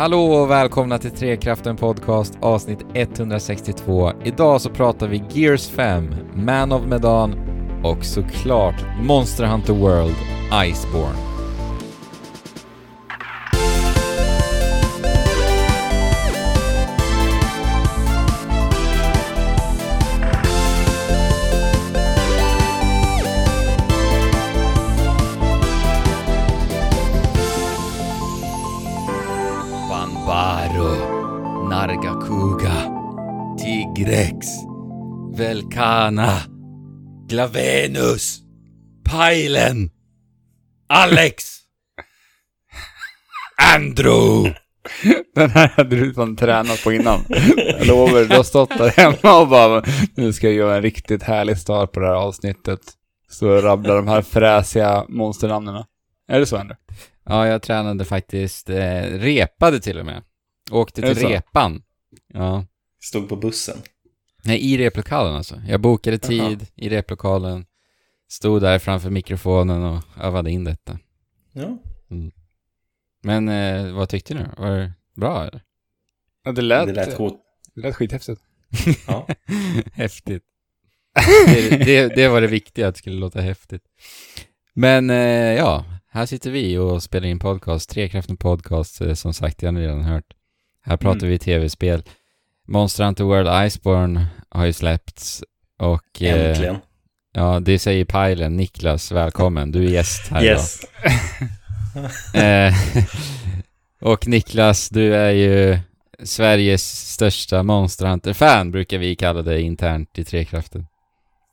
[0.00, 4.12] Hallå och välkomna till Trekraften Podcast avsnitt 162.
[4.24, 7.34] Idag så pratar vi Gears 5, Man of Medan
[7.84, 10.16] och såklart Monster Hunter World
[10.64, 11.29] Iceborne.
[35.80, 36.38] Velcana,
[37.26, 38.40] Glavenus,
[39.04, 39.90] Pajlen,
[40.88, 41.44] Alex,
[43.74, 44.54] Andrew.
[45.34, 47.24] Den här hade du fan tränat på innan.
[47.56, 49.84] Jag lovar, du har stått där hemma och bara
[50.14, 52.80] nu ska jag göra en riktigt härlig start på det här avsnittet.
[53.30, 55.84] Så rabblar de här fräsiga monsternamnen.
[56.28, 56.82] Är det så Andrew?
[57.24, 60.22] Ja, jag tränade faktiskt, eh, repade till och med.
[60.70, 61.82] Åkte till repan.
[62.34, 62.64] Ja.
[63.02, 63.76] Stod på bussen.
[64.42, 65.62] Nej, i replokalen alltså.
[65.68, 66.56] Jag bokade tid Jaha.
[66.76, 67.66] i replokalen,
[68.28, 70.98] stod där framför mikrofonen och övade in detta.
[71.52, 71.78] Ja.
[73.22, 74.40] Men eh, vad tyckte ni?
[74.56, 75.62] Var det bra eller?
[76.44, 77.40] Ja, det lät, Det lät hot.
[77.74, 78.40] det lät skithäftigt.
[79.06, 79.26] Ja.
[79.92, 80.42] häftigt.
[81.46, 83.82] Det, det, det var det viktiga, att det skulle låta häftigt.
[84.74, 85.16] Men eh,
[85.56, 89.80] ja, här sitter vi och spelar in podcast, Trekraften podcast, eh, som sagt, jag har
[89.80, 90.34] redan hört.
[90.82, 91.30] Här pratar Mm.
[91.30, 92.02] vi tv-spel.
[92.70, 95.44] Monster Hunter World Iceborne har ju släppts
[95.78, 96.76] och eh, Äntligen.
[97.32, 98.56] ja, det säger Pajlen.
[98.56, 99.72] Niklas, välkommen.
[99.72, 100.80] Du är gäst här Yes.
[100.84, 100.90] idag.
[102.34, 102.74] Eh,
[104.00, 105.78] och Niklas, du är ju
[106.22, 110.86] Sveriges största Monster Hunter-fan, brukar vi kalla det internt i Trekraften.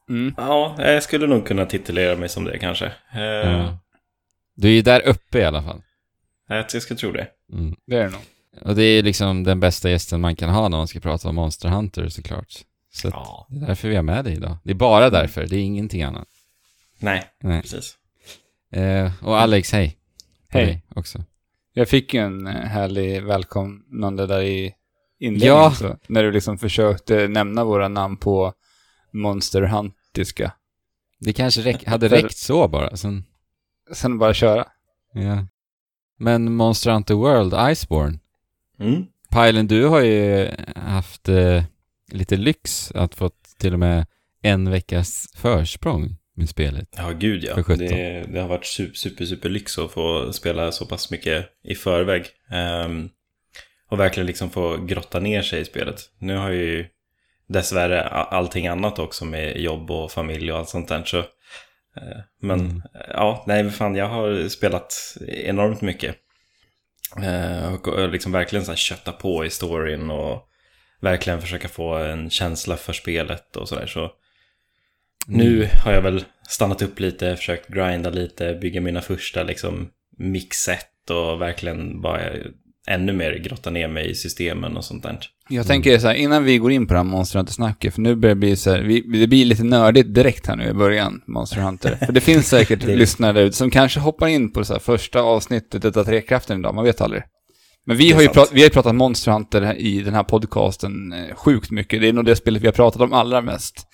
[0.09, 0.33] Mm.
[0.38, 2.85] Ja, jag skulle nog kunna titulera mig som det kanske.
[3.13, 3.77] Eh, Ja.
[4.55, 5.81] Du är ju där uppe i alla fall.
[6.49, 7.27] Jag jag skulle tro det.
[7.53, 7.75] Mm.
[7.88, 8.21] Det är det nog.
[8.61, 11.36] Och det är liksom den bästa gästen man kan ha när man ska prata om
[11.36, 12.53] Monster Hunter såklart.
[12.94, 13.47] Så Ja.
[13.50, 14.58] det är därför vi har med dig idag.
[14.63, 16.28] Det är bara därför, det är ingenting annat.
[17.00, 17.62] Nej, Nej.
[17.62, 17.97] precis.
[18.72, 19.97] Eh, och Alex, hej.
[20.50, 20.84] Hej.
[20.95, 21.23] Också.
[21.73, 24.74] Jag fick ju en eh, härlig välkomnande där i
[25.19, 25.68] inledningen Ja.
[25.68, 28.53] också, När du liksom försökte nämna våra namn på
[29.41, 30.51] monsterhuntiska.
[31.19, 32.97] Det kanske räck, hade räckt så bara.
[32.97, 33.24] Sen,
[33.94, 34.66] Sen bara köra.
[35.13, 35.45] ja.
[36.19, 38.19] Men Monster Hunter World, Iceborne.
[38.79, 39.05] Mm.
[39.29, 41.63] Pajlen, du har ju haft eh,
[42.11, 44.05] lite lyx att få till och med
[44.41, 46.89] en veckas försprång med spelet.
[46.97, 47.63] Ja, gud ja.
[47.75, 51.75] Det, det har varit super, super, super lyx att få spela så pass mycket i
[51.75, 52.25] förväg.
[52.51, 53.09] Ehm,
[53.89, 56.01] och verkligen liksom få grotta ner sig i spelet.
[56.19, 56.85] Nu har ju
[57.47, 61.03] dessvärre allting annat också med jobb och familj och allt sånt där.
[61.03, 61.23] Så, eh,
[62.41, 62.81] men Mm.
[63.09, 66.15] ja, nej fan jag har spelat enormt mycket.
[67.23, 70.50] Eh, och, och liksom verkligen så här kötta på i storyn och
[71.00, 73.88] verkligen försöka få en känsla för spelet och sådär.
[73.88, 74.12] Så
[75.28, 81.09] nu har jag väl stannat upp lite, försökt grinda lite, bygga mina första liksom mixet
[81.09, 82.31] och verkligen bara
[82.88, 85.20] ännu mer grotta ner mig i systemen och sånt där.
[85.50, 88.16] Jag tänker så här, innan vi går in på det här Monster Hunter-snacket, för nu
[88.16, 91.22] börjar det bli så här, vi, det blir lite nördigt direkt här nu i början,
[91.28, 91.96] Monster Hunter.
[92.06, 95.22] För det finns säkert Det- lyssnare ute som kanske hoppar in på så här första
[95.22, 97.24] avsnittet av Trekraften idag, man vet aldrig.
[97.86, 101.36] Men vi har, ju prat, vi har pratat Monster Hunter i den här podcasten eh,
[101.36, 102.02] sjukt mycket.
[102.02, 103.88] Det är nog det spelet vi har pratat om allra mest.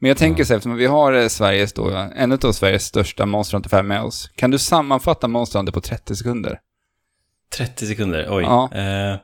[0.00, 3.26] Men jag tänker så här, eftersom vi har eh, Sveriges då, en av Sveriges största
[3.26, 4.30] Monster Hunter-fan med oss.
[4.36, 6.58] Kan du sammanfatta Monster Hunter på 30 sekunder?
[7.54, 8.42] 30 sekunder, oj.
[8.42, 8.70] Ja.
[8.72, 9.16] Eh,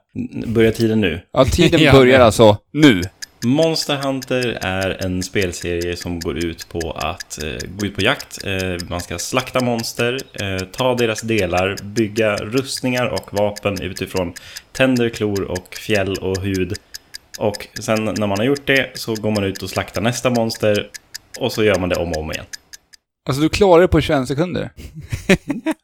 [0.47, 1.21] börjar tiden nu?
[1.33, 3.03] Ja, tiden Ja, börjar alltså nu.
[3.44, 8.44] Monster Hunter är en spelserie som går ut på att eh, gå ut på jakt.
[8.44, 14.33] Eh, man ska slakta monster, eh, ta deras delar, bygga rustningar och vapen utifrån
[14.72, 16.77] tänder, klor och fjäll och hud.
[17.39, 20.91] Och sen när man har gjort det så går man ut och slaktar nästa monster
[21.39, 22.47] och så gör man det om och om igen.
[23.28, 24.71] Alltså du klarar det på 21 sekunder.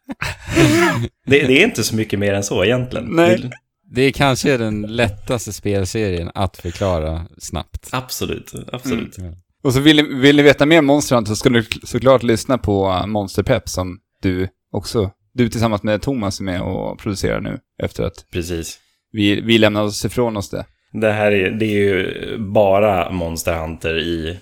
[1.26, 3.06] Det, det är inte så mycket mer än så egentligen.
[3.10, 3.38] Nej.
[3.38, 3.50] Det-
[3.90, 7.88] Det är kanske den lättaste spelserien att förklara snabbt.
[7.92, 9.18] Absolut, absolut.
[9.18, 9.34] Mm.
[9.62, 12.22] Och så vill, ni- vill ni veta mer om Monster Hunter så ska du såklart
[12.22, 16.98] lyssna på uh, Monster Pep som du också, du tillsammans med Thomas är med och
[16.98, 18.78] producerar nu efter att Precis.
[19.12, 20.64] vi, vi lämnade oss ifrån oss det.
[20.92, 24.38] Det här är, det är ju bara Monster Hunter i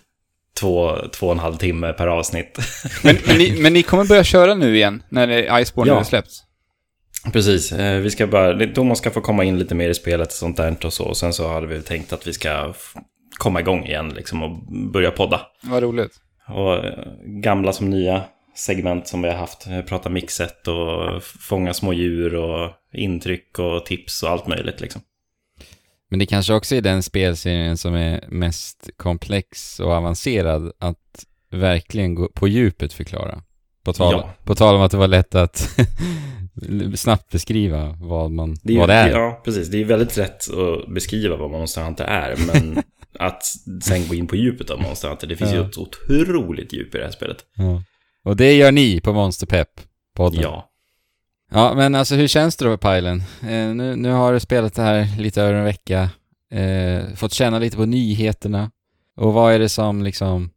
[0.60, 2.58] två, två och en halv timme per avsnitt.
[3.02, 6.00] Men, men, ni, men ni kommer börja köra nu igen när Iceborne Ja.
[6.00, 6.30] är släppt?
[7.32, 10.32] Precis, eh, vi ska bara, Thomas ska få komma in lite mer i spelet och
[10.32, 11.04] sånt där och så.
[11.04, 12.74] Och sen så hade vi tänkt att vi ska
[13.38, 14.50] komma igång igen liksom och
[14.92, 15.40] börja podda.
[15.62, 16.12] Vad roligt.
[16.48, 16.94] Och eh,
[17.24, 18.22] gamla som nya
[18.54, 19.66] segment som vi har haft.
[19.86, 25.02] Prata mixet och fånga små djur och intryck och tips och allt möjligt liksom.
[26.10, 32.14] Men det kanske också är den spelserien som är mest komplex och avancerad att verkligen
[32.14, 33.42] gå på djupet förklara.
[33.84, 34.30] På tal, Ja.
[34.44, 35.78] på tal om att det var lätt att
[36.94, 39.10] snabbt beskriva vad, man, Det är, ju- vad det är.
[39.10, 39.68] Ja, precis.
[39.68, 42.82] Det är väldigt lätt att beskriva vad Monster Hunter är, men
[43.18, 43.42] att
[43.82, 45.66] sen gå in på djupet av Monster Hunter, det finns ju Ja.
[45.68, 47.36] ett otroligt djup i det här spelet.
[47.56, 47.82] Ja.
[48.24, 49.68] Och det gör ni på Monsterpepp
[50.16, 50.40] podden.
[50.42, 50.70] Ja.
[51.50, 53.22] Ja, men alltså hur känns det då, Pajlen?
[53.40, 56.10] Eh, nu, nu har du spelat det här lite över en vecka,
[56.50, 58.70] eh, fått känna lite på nyheterna.
[59.16, 60.50] Och vad är det som liksom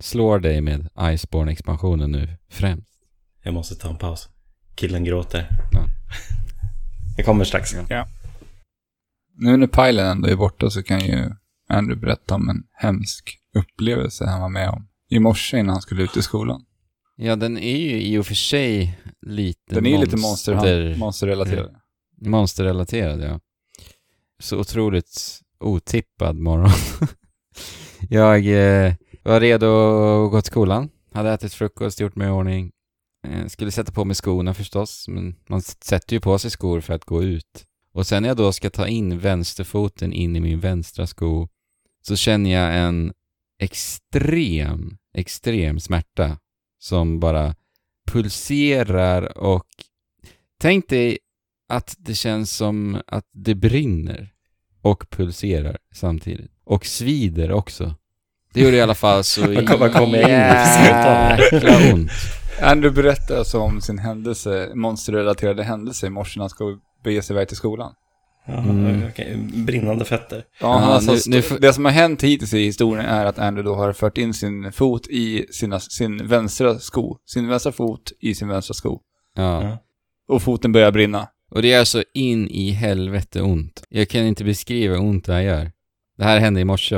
[0.00, 2.88] slår dig med Iceborne-expansionen nu främst?
[3.42, 4.28] Jag måste ta en paus.
[4.74, 5.48] Killen gråter.
[5.72, 5.84] Ja.
[7.16, 7.74] Jag kommer strax.
[9.34, 11.30] Nu när Pilen ändå är borta så kan ju
[11.68, 16.02] Andrew berätta om en hemsk upplevelse han var med om i morse innan han skulle
[16.02, 16.64] ut i skolan.
[17.20, 20.96] Ja, den är ju i och för sig lite Den är ju lite monster, monster,
[20.96, 21.74] monsterrelaterad.
[22.20, 23.40] monsterrelaterad, ja.
[24.40, 26.70] Så otroligt otippad morgon.
[28.08, 32.72] jag eh, var redo att gå till skolan, hade ätit frukost, gjort mig i ordning.
[33.26, 36.94] Eh, skulle sätta på mig skorna förstås, men man sätter ju på sig skor för
[36.94, 37.64] att gå ut.
[37.92, 41.48] Och sen när jag då ska ta in vänsterfoten in i min vänstra sko
[42.02, 43.12] så känner jag en
[43.58, 46.38] extrem, extrem smärta
[46.78, 47.54] som bara
[48.10, 49.66] pulserar och
[50.60, 51.18] tänk dig
[51.68, 54.32] att det känns som att det brinner
[54.82, 56.50] och pulserar samtidigt.
[56.64, 57.94] Och svider också.
[58.52, 62.10] Det gjorde i alla fall så kommer för jäkla ont.
[62.62, 67.34] Andrew berättar alltså om sin händelse, monsterrelaterade händelse i morse när han ska bege sig
[67.34, 67.92] iväg till skolan.
[68.48, 69.02] Ja, Mm.
[69.08, 69.36] okej.
[69.54, 70.44] Brinnande fötter.
[70.60, 73.74] Ja, alltså, nu- nu Det som har hänt hittills i historien är att Andrew då
[73.76, 77.16] har fört in sin fot i sina, sin vänstra sko.
[77.26, 79.00] Sin vänstra fot i sin vänstra sko.
[79.34, 79.62] Ja.
[79.64, 79.78] Ja.
[80.28, 81.28] Och foten börjar brinna.
[81.50, 83.82] Och det är så in i helvete ont.
[83.88, 85.72] Jag kan inte beskriva hur ont det här gör.
[86.18, 86.96] Det här hände i morse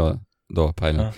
[0.54, 1.04] då, Pajlen.
[1.04, 1.12] Ja.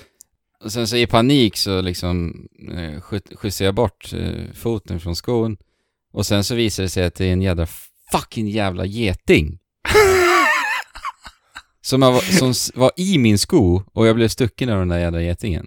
[0.64, 2.34] Och sen så i panik så liksom
[2.73, 5.56] eh, skjut- skjutsar jag bort eh, foten från skon.
[6.12, 7.67] Och sen så visar det sig att det är en jädra
[8.12, 9.58] fucking jävla geting.
[11.82, 15.23] som, var, som var i min sko och jag blev stucken av den där jädra
[15.23, 15.67] getingen.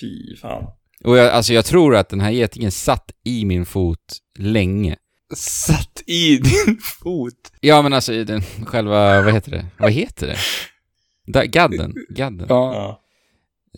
[0.00, 0.64] Fy fan.
[1.04, 4.96] Och jag, alltså jag tror att den här getingen satt i min fot länge.
[5.34, 7.52] Satt i din fot.
[7.60, 9.66] Ja men alltså i den själva, vad heter det?
[9.78, 10.36] Vad heter det?
[11.26, 12.46] Da, gadden, gadden.
[12.48, 12.74] Ja.
[12.74, 13.02] Ja.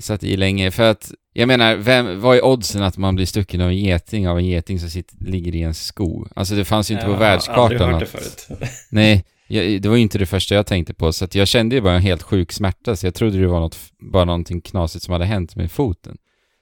[0.00, 3.60] Satt i länge, för att jag menar, vem, vad är oddsen att man blir stucken
[3.60, 6.26] av en geting av en geting som sitter, ligger i en sko?
[6.34, 8.60] Alltså det fanns ju inte på Jag har aldrig världskartan hört det att, förut.
[8.90, 11.80] Nej, jag, det var ju inte det första jag tänkte på, så jag kände ju
[11.80, 15.12] bara en helt sjuk smärta, så jag trodde det var något, bara någonting knasigt som
[15.12, 16.16] hade hänt med foten.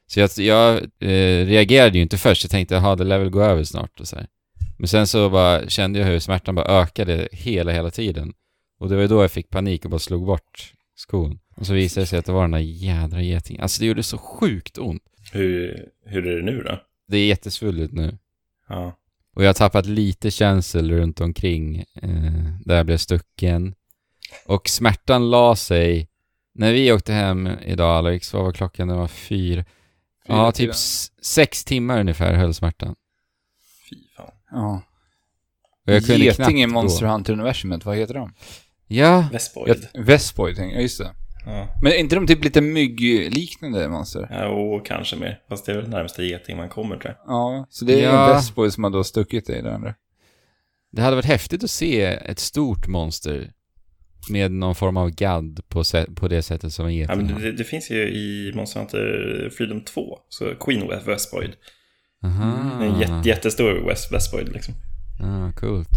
[0.06, 3.42] Så jag, jag eh, reagerade ju inte först, jag tänkte jaha, det lär väl gå
[3.42, 4.26] över snart och så här.
[4.78, 8.32] Men sen så bara kände jag hur smärtan bara ökade hela, hela tiden.
[8.80, 11.38] Och det var ju då jag fick panik och bara slog bort skon.
[11.56, 13.62] Och så visade det sig att det var den där jädra getingen.
[13.62, 15.02] Alltså det gjorde så sjukt ont.
[15.32, 16.80] Hur, hur är det nu då?
[17.08, 18.18] Det är jättesvullet nu.
[18.68, 18.97] Ja.
[19.38, 23.74] Och jag har tappat lite känsel runt omkring eh, där jag blev stucken.
[24.46, 26.08] Och smärtan la sig
[26.54, 28.88] när vi åkte hem idag Alex, vad var klockan?
[28.88, 29.64] Det var fyra.
[30.26, 30.74] ja, typ
[31.22, 32.94] sex timmar ungefär höll smärtan.
[33.90, 34.30] Fy fan.
[34.50, 34.82] Ja.
[35.86, 37.12] Och jag kunde Geting i Monster gå.
[37.12, 38.34] Hunter-universumet, vad heter de?
[38.86, 39.88] Ja, Vespoid.
[39.94, 40.58] Vespoid.
[40.58, 41.14] Just det.
[41.46, 41.68] Ja.
[41.82, 44.28] Men är inte de typ lite myggliknande monster?
[44.30, 45.40] Ja, och kanske mer.
[45.48, 47.34] Fast det är väl närmaste geting man kommer tror jag.
[47.34, 48.28] Ja, så det är Ja.
[48.28, 49.94] en Vespoid som har då stuckit dig där andra.
[50.92, 53.52] det hade varit häftigt att se ett stort monster
[54.30, 57.30] med någon form av gadd på, sä- på det sättet som en Ja, geting men
[57.34, 57.40] har.
[57.40, 60.18] det, det finns ju i Monster Hunter Freedom 2.
[60.28, 61.50] Så Queen West Vespoid.
[62.24, 62.82] Aha.
[62.84, 64.74] En jätte, jättestor West Vespoid liksom.
[65.22, 65.88] Ah, coolt.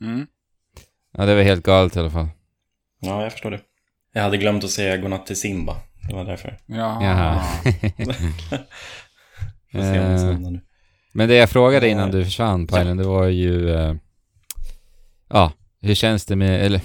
[0.00, 0.26] Mm.
[1.16, 2.28] Ja, det var helt galet i alla fall.
[3.00, 3.60] Ja, jag förstår det.
[4.16, 5.76] Jag hade glömt att säga godnatt till Simba.
[6.08, 6.58] Det var därför.
[6.66, 7.04] Jaha.
[7.04, 7.42] Jaha.
[9.72, 10.10] Får se om Eh.
[10.10, 10.60] jag somnar nu.
[11.12, 13.70] Men det jag frågade Eh, innan du försvann, Pajlen, det var ju...
[13.74, 13.94] Eh,
[15.30, 16.64] ja, hur känns det med...
[16.66, 16.80] Eller...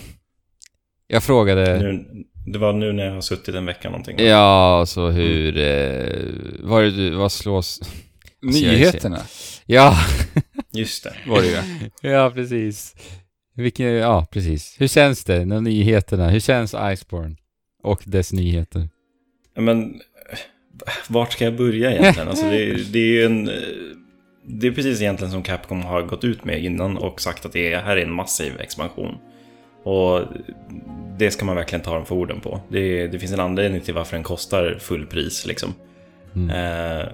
[1.07, 1.79] Jag frågade...
[1.79, 2.05] Nu,
[2.45, 4.15] det var nu när jag har suttit en vecka någonting.
[4.19, 5.57] Ja, så hur...
[5.57, 6.23] Eh,
[6.59, 7.15] vad är det.
[7.15, 7.79] Vad slås...
[8.45, 9.19] Alltså, Nyheterna
[9.65, 9.97] Ja,
[10.73, 11.13] Just det.
[11.27, 11.57] var det ju.
[12.11, 12.95] ja precis.
[13.55, 13.87] Vilken...
[13.87, 14.75] Ja, precis.
[14.79, 15.45] Hur känns det?
[15.45, 16.29] När nyheterna...
[16.29, 17.35] Hur känns Iceborne?
[17.83, 18.89] Och dess nyheter?
[19.55, 19.81] Ja, Men
[20.31, 20.37] eh,
[21.09, 22.27] vart ska jag börja egentligen?
[22.29, 23.47] Alltså det, det är ju en...
[23.49, 23.53] eh,
[24.45, 27.73] Det är precis egentligen som Capcom har gått ut med innan och sagt att det
[27.73, 29.15] är, här är en massiv expansion.
[29.83, 30.21] Och
[31.17, 32.61] det ska man verkligen ta dem för orden på.
[32.69, 35.73] Det, det finns en anledning till varför den kostar fullpris liksom.
[36.35, 36.49] Mm.
[36.49, 37.07] Eh,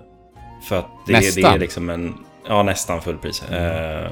[0.69, 2.13] För att det, det är liksom en...
[2.47, 3.43] Ja, nästan fullpris.
[3.43, 4.11] Eh,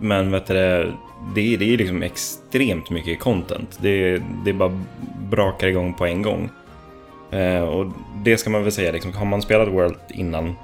[0.00, 0.54] men vet du,
[1.34, 3.78] det, är- det är liksom extremt mycket content.
[3.82, 4.80] Det, det bara
[5.30, 6.50] brakar igång på en gång.
[7.30, 7.92] Eh, och
[8.24, 10.54] det ska man väl säga, liksom, har man spelat World innan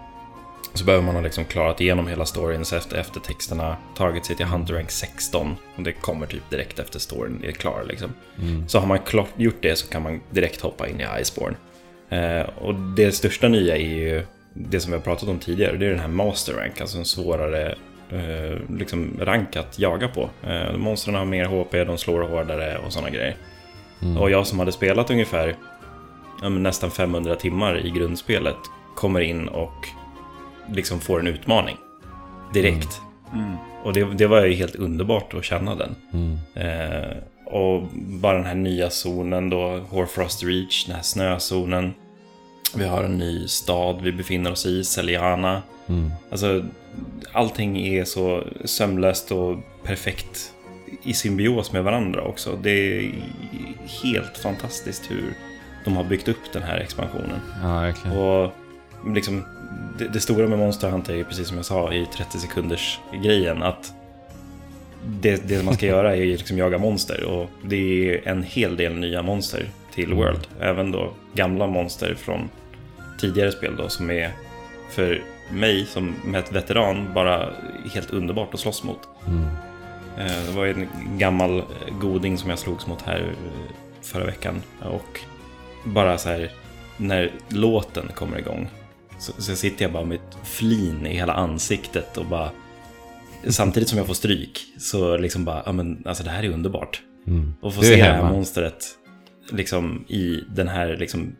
[0.74, 4.46] så behöver man ha liksom klarat igenom hela storyn så efter eftertexterna, tagit sig till
[4.46, 5.56] Hunter Rank 16.
[5.76, 7.84] Och det kommer typ direkt efter storyn är klar.
[7.88, 8.10] Liksom.
[8.42, 8.68] Mm.
[8.68, 11.56] Så har man klart gjort det så kan man direkt hoppa in i Iceborne.
[12.08, 14.22] Eh, och det största nya är ju
[14.54, 15.76] det som vi har pratat om tidigare.
[15.76, 17.74] Det är den här Master Rank, alltså en svårare
[18.10, 20.30] eh, liksom rank att jaga på.
[20.42, 23.36] Eh, monstren har mer HP, de slår hårdare och sådana grejer.
[24.02, 24.16] Mm.
[24.16, 25.56] Och jag som hade spelat ungefär
[26.42, 28.56] men nästan 500 timmar i grundspelet
[28.94, 29.88] kommer in och
[30.72, 31.76] liksom får en utmaning
[32.52, 33.00] direkt.
[33.32, 33.56] Mm.
[33.82, 35.94] Och det, det var ju helt underbart att känna den.
[36.12, 36.38] Mm.
[36.54, 41.94] Eh, och bara den här nya zonen då, Horfrost Reach, den här snözonen.
[42.74, 45.62] Vi har en ny stad vi befinner oss i, Celiana.
[45.88, 46.12] Mm.
[46.30, 46.64] Alltså,
[47.32, 50.52] allting är så sömlöst och perfekt
[51.02, 52.58] i symbios med varandra också.
[52.62, 53.12] Det är
[54.02, 55.34] helt fantastiskt hur
[55.84, 57.40] de har byggt upp den här expansionen.
[57.62, 58.18] Ja, verkligen.
[58.18, 58.52] Och
[59.14, 59.44] liksom,
[59.98, 63.62] det, det stora med Monster Hunter är precis som jag sa i 30 sekunders grejen
[63.62, 63.92] att
[65.06, 68.94] det, det man ska göra är liksom jaga monster och det är en hel del
[68.94, 70.46] nya monster till World.
[70.60, 72.50] Även då gamla monster från
[73.18, 74.32] tidigare spel då som är
[74.90, 77.50] för mig som med ett veteran bara
[77.94, 79.00] helt underbart att slåss mot.
[79.26, 79.44] Mm.
[80.18, 80.88] Eh, Det var en
[81.18, 81.62] gammal
[82.00, 84.62] goding som jag slogs mot här eh, förra veckan.
[84.80, 85.20] Och
[85.84, 86.50] bara så här,
[86.96, 88.68] när låten kommer igång
[89.18, 92.50] så, så sitter jag bara med ett flin i hela ansiktet och bara...
[93.48, 97.02] Samtidigt som jag får stryk så liksom bara, ja men alltså det här är underbart.
[97.26, 97.54] Mm.
[97.60, 98.84] Och få se det här monstret
[99.52, 101.36] liksom i den här liksom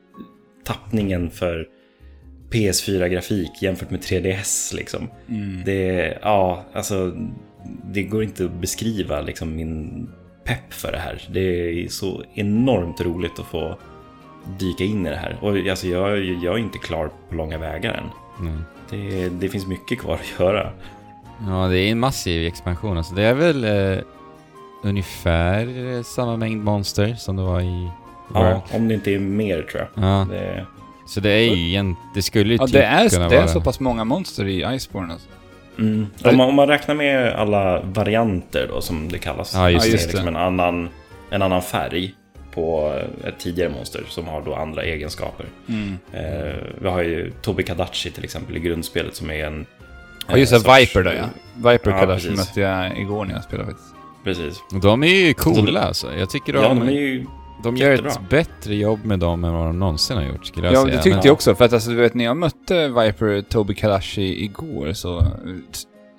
[0.64, 1.68] tappningen för
[2.50, 5.08] PS4-grafik jämfört med 3DS liksom.
[5.28, 5.62] Mm.
[5.64, 7.12] Det, ja, alltså,
[7.84, 10.08] det går inte att beskriva liksom min
[10.44, 11.22] pepp för det här.
[11.32, 13.78] Det är så enormt roligt att få
[14.58, 15.38] dyka in i det här.
[15.40, 18.46] Och alltså, jag, jag är inte klar på långa vägar än.
[18.46, 18.62] Mm.
[18.90, 20.72] Det, det finns mycket kvar att göra.
[21.46, 22.96] Ja, det är en massiv expansion.
[22.96, 24.04] Alltså, det är väl eh,
[24.86, 27.90] ungefär eh, samma mängd monster som det var i
[28.28, 28.46] World.
[28.46, 30.04] Ja, om det inte är mer tror jag.
[30.04, 30.26] Ja.
[30.30, 30.66] Det,
[31.06, 33.40] Så det är ju igen, det skulle ju Ja, typ det är, kunna det är
[33.40, 33.48] vara...
[33.48, 35.28] så pass många monster i Iceborne alltså.
[35.78, 36.06] mm.
[36.24, 39.54] om, man, om man räknar med alla varianter då, som det kallas.
[39.54, 39.90] Ja, just det.
[39.92, 40.02] det.
[40.02, 40.88] är liksom en annan,
[41.30, 42.14] en annan färg
[42.54, 45.46] på ett tidigare monster som har då andra egenskaper.
[45.68, 45.98] Mm.
[46.12, 49.66] Eh, vi har ju Tobi Kadachi till exempel i grundspelet som är en...
[50.28, 50.64] Ja, just eh, det.
[50.64, 51.24] sorts- Viper då ja.
[51.70, 52.36] Viper Ja, precis.
[52.36, 53.95] mötte jag igår när jag spelade faktiskt.
[54.26, 54.62] Precis.
[54.82, 56.14] De är ju coola alltså.
[56.14, 57.26] Jag tycker de, Ja, de är ju...
[57.62, 58.10] de gör jättebra.
[58.12, 60.96] ett bättre jobb med dem än vad de någonsin har gjort, skulle jag Ja, säga.
[60.96, 61.54] det tyckte Men- jag också.
[61.54, 65.24] För att alltså, du vet, när jag mötte Viper Toby Kadashi igår så eh,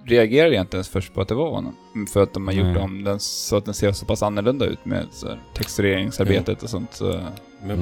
[0.06, 1.76] reagerade jag inte ens först på att det var honom.
[2.14, 4.86] För att de har gjort om den så att den ser så pass annorlunda ut
[4.86, 6.94] med så här, textureringsarbetet och sånt.
[6.94, 7.06] Så,
[7.62, 7.82] Men Mm.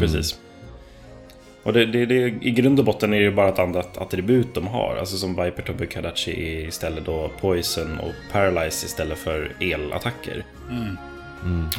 [1.66, 4.54] Och det, det, det, i grund och botten är det ju bara ett annat attribut
[4.54, 4.96] de har.
[5.00, 10.44] Alltså som Viper Tobi Kadachi är istället då Poison och Paralyze istället för elattacker.
[10.70, 10.98] Mm.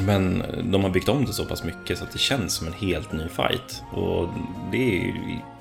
[0.06, 2.72] Men de har byggt om det så pass mycket så att det känns som en
[2.72, 3.82] helt ny fight.
[3.92, 4.28] Och
[4.72, 5.12] det är ju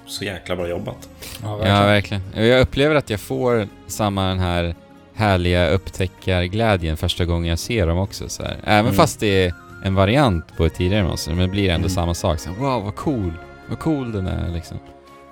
[0.05, 1.09] så jäkla bra jobbat.
[1.43, 2.23] ja, Ja, verkligen.
[2.35, 4.75] Jag upplever att jag får samma den här
[5.15, 8.29] härliga upptäckarglädjen första gången jag ser dem också.
[8.29, 8.57] Så här.
[8.63, 8.93] Även Mm.
[8.95, 9.53] fast det är
[9.83, 11.89] en variant på ett tidigare monster, men det blir ändå Mm.
[11.89, 12.39] samma sak.
[12.39, 13.33] Så här, wow, vad cool!
[13.69, 14.77] Vad cool den är liksom.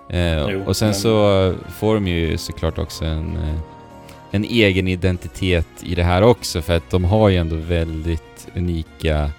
[0.10, 3.56] Eh, Jo, och sen men- så får de ju såklart också en, eh,
[4.32, 9.30] en egen identitet i det här också, för att de har ju ändå väldigt unika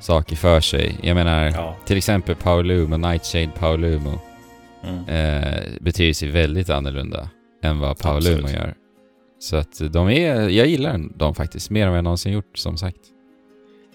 [0.00, 0.98] saker för sig.
[1.02, 1.76] Jag menar, Ja.
[1.84, 4.18] till exempel Paolumo, Nightshade Paolumo
[4.84, 5.08] Mm.
[5.08, 7.28] eh, betyder sig väldigt annorlunda
[7.62, 8.52] än vad Paolumo Absolut.
[8.56, 8.74] gör.
[9.38, 12.76] Så att de är, jag gillar dem faktiskt, mer än vad jag någonsin gjort som
[12.76, 13.00] sagt.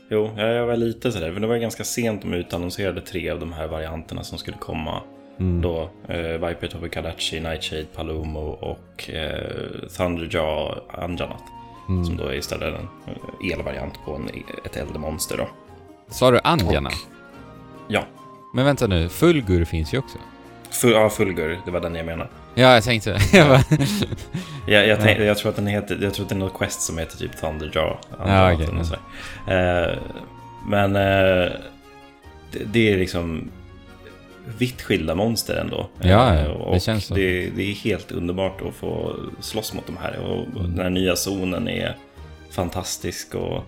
[0.10, 1.34] Jo, jag var lite sådär.
[1.34, 4.58] För det var ju ganska sent de utannonserade tre av de här varianterna som skulle
[4.58, 5.02] komma.
[5.40, 5.62] Mm.
[5.62, 11.44] Då eh, Viper Tobi Kadachi, Nightshade Palomo och eh, Thunderjaw Anjanat.
[11.90, 12.06] Mm.
[12.06, 14.30] Som då är istället en eh, elvariant på en,
[14.66, 15.48] ett eldmonster då.
[16.10, 16.90] Sa du Anjana?
[17.88, 18.04] Ja,
[18.54, 20.18] Men vänta nu, Fulgur finns ju också.
[20.72, 22.30] full, ja, Fulgur, det var den jag menade.
[22.58, 23.64] Ja, jag tänkte jag bara,
[24.68, 26.82] Jag, jag, tänk, jag tror att den heter, jag tror att det är något quest
[26.82, 27.98] som heter typ Thunderjaw.
[28.26, 28.94] Ja, något
[29.48, 29.54] ja.
[29.54, 29.98] Eh,
[30.68, 31.52] men eh,
[32.52, 33.52] det, det är liksom
[34.58, 35.90] vitt skilda monster ändå.
[36.02, 37.14] Ja, ja, Eh, det och känns så.
[37.14, 40.18] Det, det är helt underbart att få slåss mot de här.
[40.20, 40.76] Och Mm.
[40.76, 41.96] Den här nya zonen är
[42.52, 43.36] fantastisk.
[43.36, 43.64] och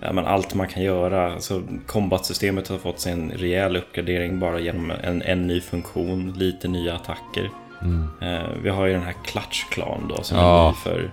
[0.00, 1.32] ja, men Allt man kan göra.
[1.32, 6.68] Alltså, combat-systemet har fått sig en rejäl uppgradering bara genom en, en ny funktion, lite
[6.68, 7.50] nya attacker.
[7.82, 8.08] Mm.
[8.20, 10.66] Eh, vi har ju den här Clutch Clan då som Ja.
[10.66, 11.10] är ny för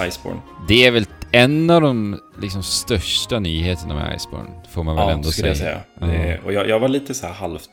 [0.00, 0.40] eh, Iceborne.
[0.68, 5.10] Det är väl en av de liksom, största nyheterna med Iceborne, får man väl Ja,
[5.12, 5.48] ändå säga.
[5.48, 5.80] jag säga.
[6.00, 6.06] Ja.
[6.06, 7.70] Det, och jag, jag var lite så här halvt...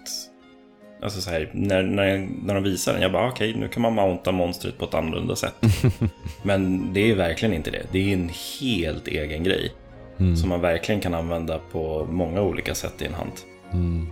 [1.04, 3.94] Alltså så här, när, när, när de visade den, jag bara okej, nu kan man
[3.94, 5.56] mounta monstret på ett annorlunda sätt.
[6.44, 7.84] Men det är verkligen inte det.
[7.92, 8.32] Det är en
[8.62, 9.72] helt egen grej.
[10.20, 10.36] Mm.
[10.38, 13.32] Som man verkligen kan använda på många olika sätt i en hand.
[13.74, 14.08] Mm.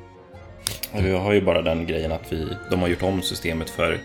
[0.93, 4.00] Vi har ju bara den grejen att vi, de har gjort om systemet för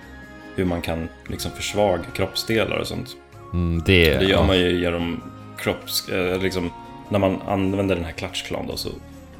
[0.57, 3.09] hur man kan liksom försvaga kroppsdelar och sånt.
[3.53, 5.23] Mm, det, Det gör man ju genom
[5.59, 6.09] kropps...
[6.09, 6.71] Eh, liksom,
[7.09, 8.89] när man använder den här klatschklan då så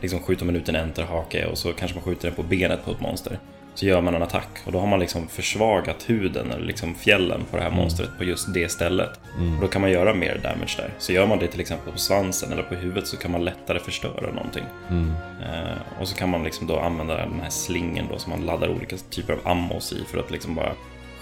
[0.01, 2.91] liksom skjuter man ut en enterhake och så kanske man skjuter den på benet på
[2.91, 3.39] ett monster.
[3.81, 7.41] Så gör man en attack och då har man liksom försvagat huden eller liksom fjällen
[7.51, 9.11] på det här monstret på just det stället.
[9.55, 10.91] Och då kan man göra mer damage där.
[10.99, 13.79] Så gör man det till exempel på svansen eller på huvudet så kan man lättare
[13.79, 14.65] förstöra någonting.
[14.91, 15.11] Mm.
[15.43, 18.69] Eh, och så kan man liksom då använda den här slingen då som man laddar
[18.69, 20.73] olika typer av ammos i för att liksom bara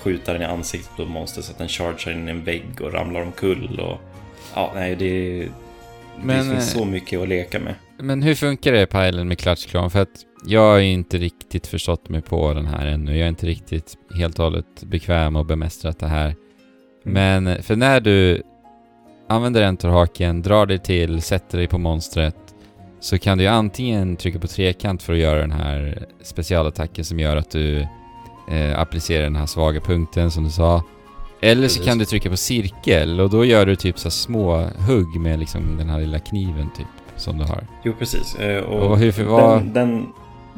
[0.02, 2.92] skjuta den i ansiktet på monster så att den chargear in i en vägg och
[2.92, 3.98] ramlar omkull och
[4.54, 5.48] ja, nej det,
[6.22, 7.74] Men, det finns eh, så mycket att leka med.
[7.98, 9.90] Men hur funkar det i pilen med Clutch Clan?
[9.90, 13.12] För att jag har inte riktigt förstått mig på den här ännu.
[13.16, 16.34] Jag är inte riktigt helt och hållet bekväm och bemästrat det här.
[17.04, 18.42] Men för när du
[19.28, 22.36] använder enterhaken, drar dig till, sätter dig på monstret
[23.00, 27.36] så kan du antingen trycka på trekant för att göra den här specialattacken som gör
[27.36, 27.80] att du
[28.50, 30.82] eh, applicerar den här svaga punkten som du sa.
[31.40, 35.20] Eller så kan du trycka på cirkel och då gör du typ så små hugg
[35.20, 37.66] med liksom den här lilla kniven typ som du har.
[37.84, 38.34] Jo, precis.
[38.34, 40.06] Eh, och Och hur- vad- den, den,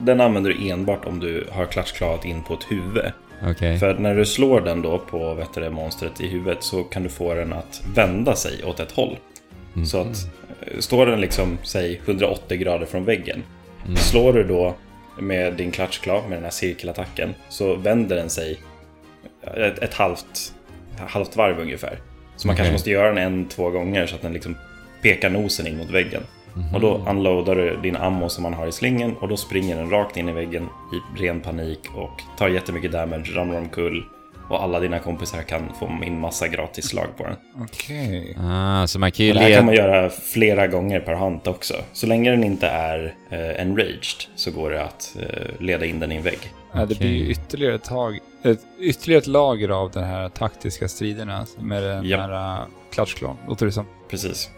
[0.01, 3.13] den använder du enbart om du har klatschklarat in på ett huvud.
[3.43, 3.79] Okej.
[3.79, 7.03] För när du slår den då på vet du, det, monstret i huvudet så kan
[7.03, 9.19] du få den att vända sig åt ett håll.
[9.75, 9.87] Mm.
[9.87, 10.29] Så att
[10.61, 13.43] eh, står den liksom, säg 180 grader från väggen.
[13.85, 13.97] Mm.
[13.97, 14.75] Slår du då
[15.19, 18.59] med din klatschklav, med den här cirkelattacken, så vänder den sig
[19.55, 20.55] ett, ett halvt,
[20.99, 21.99] halvt varv ungefär.
[22.37, 22.57] Så man Okej.
[22.57, 24.57] kanske måste göra den en, två gånger så att den liksom
[25.03, 26.23] pekar nosen in mot väggen.
[26.55, 26.75] Mhm.
[26.75, 29.91] Och då unloadar du din ammo som man har i slingen och då springer den
[29.91, 34.05] rakt in i väggen i ren panik och tar jättemycket damage, ramlar omkull.
[34.49, 37.37] Och alla dina kompisar kan få in massa gratis slag på den.
[37.63, 38.37] Okej.
[38.41, 41.47] Ah, så man kan ju Och det här kan man göra flera gånger per hunt
[41.47, 41.75] också.
[41.93, 46.13] Så länge den inte är eh, enraged så går det att eh, leda in den
[46.13, 46.39] i en vägg.
[46.73, 50.89] Ja, det blir ju ytterligare ett, tag, ett, ytterligare ett lager av de här taktiska
[50.89, 52.21] striderna med den Japp.
[52.21, 53.87] här uh, klatschklan, låter det som.
[54.11, 54.51] Precis.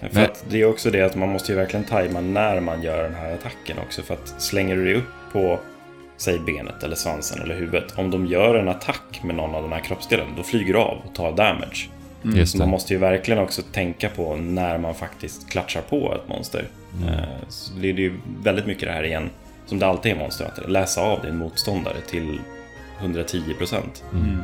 [0.00, 2.82] För Men- att det är också det att man måste ju verkligen tajma när man
[2.82, 4.02] gör den här attacken också.
[4.02, 5.58] För att slänger du dig upp på,
[6.16, 7.98] säg benet eller svansen eller huvudet.
[7.98, 10.96] Om de gör en attack med någon av de här kroppsdelarna, då flyger du av
[11.08, 11.88] och tar damage.
[12.22, 16.28] Just Så man måste ju verkligen också tänka på när man faktiskt klatschar på ett
[16.28, 16.64] monster.
[17.02, 17.14] Mm.
[17.14, 19.30] Eh, Så det är ju väldigt mycket det här igen,
[19.66, 20.68] som det alltid är Monster Hunter.
[20.68, 22.40] Läsa av din motståndare till
[23.00, 24.02] 110%.
[24.12, 24.42] Mm.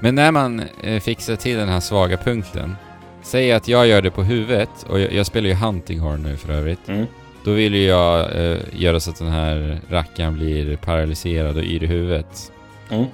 [0.00, 2.76] Men när man eh, fixar till den här svaga punkten,
[3.24, 6.36] säg att jag gör det på huvudet, och jag, jag spelar ju Hunting Horn nu
[6.36, 7.06] för övrigt, Mm.
[7.44, 11.82] då vill ju jag eh, göra så att den här rackaren blir paralyserad och yr
[11.82, 12.52] i huvudet.
[12.90, 13.04] Mm.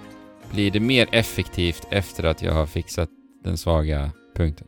[0.52, 3.08] Blir det mer effektivt efter att jag har fixat
[3.44, 4.66] den svaga punkten?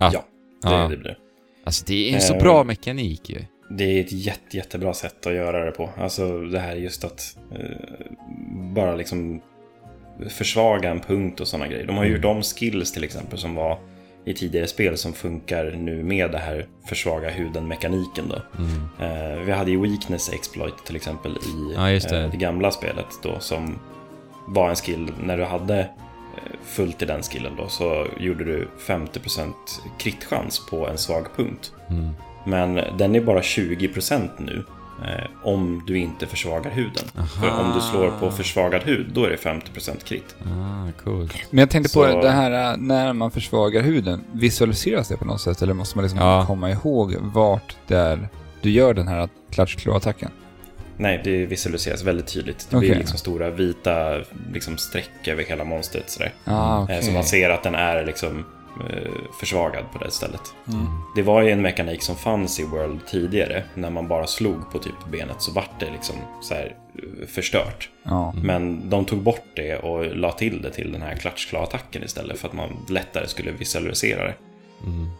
[0.00, 0.24] Ah, Ja,
[0.70, 1.16] Det, det blir det.
[1.64, 3.38] Alltså det är en så Eh, bra mekanik ju.
[3.70, 5.90] Det är ett jätte, jättebra sätt att göra det på.
[5.98, 8.06] Alltså det här just att eh,
[8.74, 9.40] bara liksom
[10.28, 11.86] försvaga en punkt och sådana grejer.
[11.86, 12.22] De har ju Mm.
[12.22, 13.78] gjort om skills till exempel som var
[14.24, 18.42] i tidigare spel som funkar nu med det här försvaga huden-mekaniken då.
[18.58, 18.88] Mm.
[19.00, 22.20] Eh, vi hade ju Weakness Exploit till exempel i Ja, just det.
[22.24, 23.78] eh, det gamla spelet då som
[24.48, 25.12] var en skill.
[25.22, 29.52] När du hade eh, fullt i den skillen då så gjorde du 50%
[29.98, 31.72] kritchans på en svag punkt.
[31.90, 32.10] Mm.
[32.46, 34.64] Men den är bara 20% nu.
[35.02, 37.04] Eh, om du inte försvagar huden.
[37.40, 40.34] För om du slår på försvagad hud, då är det 50% krit.
[40.44, 41.34] Ah, coolt.
[41.50, 44.24] Men jag tänkte på Så- det här uh, när man försvagar huden.
[44.32, 45.62] Visualiseras det på något sätt?
[45.62, 46.44] Eller måste man liksom Ja.
[46.46, 48.28] komma ihåg vart där
[48.62, 50.30] du gör den här klatschklå-attacken?
[50.96, 52.66] Nej, det visualiseras väldigt tydligt.
[52.70, 52.88] Det Okej.
[52.88, 54.20] blir liksom stora vita
[54.52, 56.10] liksom, streck över hela monstret.
[56.10, 56.32] Sådär.
[56.44, 57.02] Ah, Eh, okej.
[57.02, 58.44] Så man ser att den är liksom eh,
[59.40, 60.54] försvagad på det stället.
[60.68, 60.86] Mm.
[61.16, 63.62] Det var ju en mekanik som fanns i World tidigare.
[63.74, 67.88] När man bara slog på typ benet så vart det liksom så här eh, förstört.
[68.02, 68.34] Ja.
[68.42, 72.48] Men de tog bort det och la till det till den här klatschkla-attacken istället för
[72.48, 74.34] att man lättare skulle visualisera det.
[74.86, 75.10] Mm.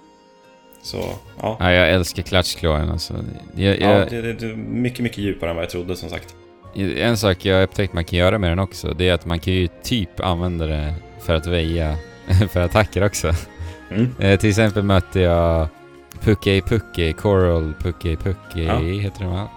[0.82, 0.98] Så
[1.42, 3.14] ja, Ja, jag älskar klatschklåen alltså.
[3.54, 6.10] Jag, ja jag, det, det, det är mycket, mycket djupare än vad jag trodde som
[6.10, 6.34] sagt.
[6.76, 9.52] En sak jag upptäckt man kan göra med den också, det är att man kan
[9.52, 11.96] ju typ använda det för att väja
[12.50, 13.32] för attacker också.
[13.90, 14.14] Mm.
[14.18, 15.68] Eh, till exempel mötte jag
[16.20, 18.78] Puckey Puckey, Coral Puckey Puckey Ja.
[18.78, 19.48] heter den va?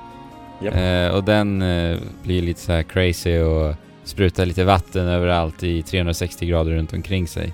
[0.61, 0.75] Japp.
[0.75, 5.83] Eh, och den eh, blir lite så här crazy och sprutar lite vatten överallt i
[5.83, 7.53] 360 grader runt omkring sig.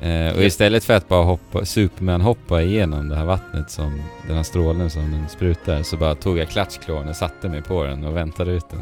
[0.00, 4.42] Eh, och istället för att bara hoppa, Superman-hoppa igenom det här vattnet som, den här
[4.42, 8.16] strålen som den sprutar, så bara tog jag klatschklon och satte mig på den och
[8.16, 8.80] väntade ut den.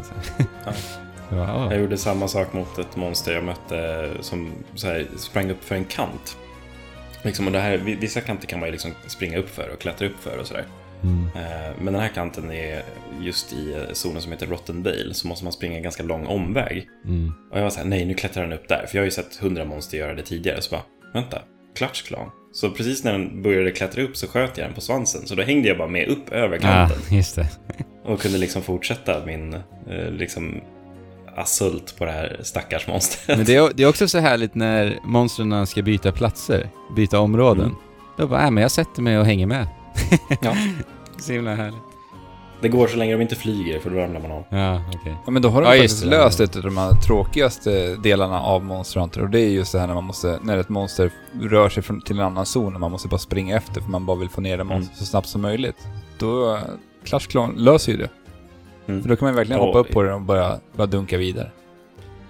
[1.33, 1.53] Ja.
[1.53, 1.73] Ah.
[1.73, 4.53] Jag gjorde samma sak mot ett monster jag mötte som
[4.85, 6.37] här, sprang upp för en kant.
[7.23, 10.07] Liksom, och det här, vissa kanter kan man ju liksom springa upp för och klättra
[10.07, 10.65] upp för och sådär.
[11.03, 11.27] Mm.
[11.35, 12.83] Eh, Men den här kanten är
[13.21, 16.89] just i zonen som heter Rotten Dale, så måste man springa en ganska lång omväg.
[17.05, 17.33] Mm.
[17.51, 18.87] Och jag var såhär, nej nu klättrar den upp där.
[18.89, 20.63] För jag har ju sett hundra monster göra det tidigare.
[20.63, 20.83] Så bara,
[21.15, 21.43] vänta,
[21.77, 22.31] klatschklan.
[22.53, 25.27] Så precis när den började klättra upp så sköt jag den på svansen.
[25.27, 27.17] Så då hängde jag bara med upp över Ah, kanten.
[27.17, 27.47] just det.
[28.05, 29.55] Och kunde liksom fortsätta min
[29.91, 30.61] eh, liksom
[31.37, 33.37] assult på det här stackars monstret.
[33.39, 37.65] Men det är, det är också så härligt när monstren ska byta platser, byta områden.
[37.65, 37.77] Mm.
[38.17, 39.67] Då bara, äh, men jag sätter mig och hänger med.
[40.43, 40.57] Ja.
[41.19, 41.81] så himla härligt.
[42.61, 44.45] Det går så länge de inte flyger, för då ramlar man av.
[44.49, 45.17] Ja, okej.
[45.25, 46.11] Ja, men då har de Ja, faktiskt det.
[46.11, 49.81] löst ett av de här tråkigaste delarna av Monster Hunter och det är just det
[49.81, 52.81] här när man måste, när ett monster rör sig från, till en annan zon och
[52.81, 55.29] man måste bara springa efter för man bara vill få ner det monstret så snabbt
[55.29, 55.77] som möjligt.
[56.19, 56.61] Då, uh,
[57.05, 58.09] Clash Clan löser ju det.
[58.87, 59.03] Mm.
[59.03, 61.51] För då kan man verkligen Ja, hoppa upp på det och bara, bara dunka vidare.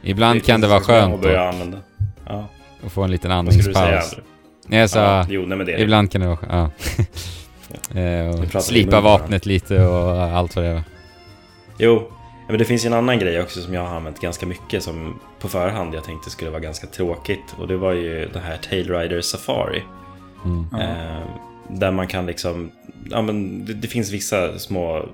[0.03, 1.55] Ibland kan det vara är skönt att börja.
[2.27, 2.49] Ja,
[2.87, 4.17] att få en liten andningspaus.
[4.67, 5.83] Nej, jag sa, Ja, jo, nej men det är det.
[5.83, 6.53] ibland kan det vara skönt.
[6.53, 7.05] Ja.
[7.95, 10.83] Eh, slipa vapnet lite och allt vad det var.
[11.79, 12.11] Jo,
[12.49, 15.21] men det finns ju en annan grej också som jag har använt ganska mycket som
[15.41, 17.55] på förhand jag tänkte skulle vara ganska tråkigt.
[17.59, 19.83] Och det var ju det här Tail Rider Safari.
[20.45, 20.67] Mm.
[20.73, 20.81] Ja.
[20.81, 21.23] Eh,
[21.69, 22.71] där man kan liksom,
[23.11, 25.05] ja men det, det finns vissa små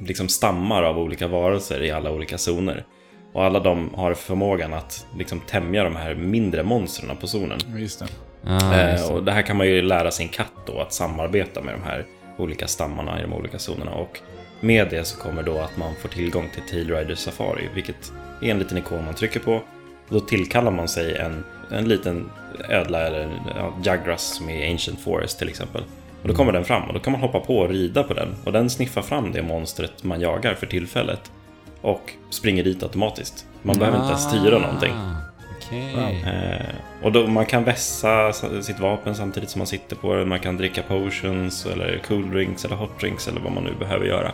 [0.00, 2.84] liksom stammar av olika varelser i alla olika zoner.
[3.32, 7.58] Och alla de har förmågan att liksom tämja de här mindre monstren på zonen.
[7.76, 8.06] Just det.
[8.46, 9.14] Ah, Eh, just det.
[9.14, 12.04] och det här kan man ju lära sin katt då att samarbeta med de här
[12.38, 13.90] olika stammarna i de olika zonerna.
[13.94, 14.18] Och
[14.60, 18.50] med det så kommer då att man får tillgång till Tail Rider Safari, vilket är
[18.50, 19.60] en liten ikon man trycker på.
[20.08, 22.30] Då tillkallar man sig en, en liten
[22.68, 25.82] ödla eller ja, Jagras som är i Ancient Forest till exempel.
[26.26, 28.34] Och då kommer den fram och då kan man hoppa på och rida på den.
[28.44, 31.32] Och den sniffar fram det monstret man jagar för tillfället.
[31.80, 33.46] Och springer dit automatiskt.
[33.62, 34.92] Man behöver inte ens styra någonting.
[34.92, 35.14] Ah,
[35.56, 36.24] Okej.
[36.26, 40.24] Eh, och då, man kan vässa sitt vapen samtidigt som man sitter på det.
[40.24, 44.06] Man kan dricka potions eller cool drinks eller hot drinks eller vad man nu behöver
[44.06, 44.32] göra.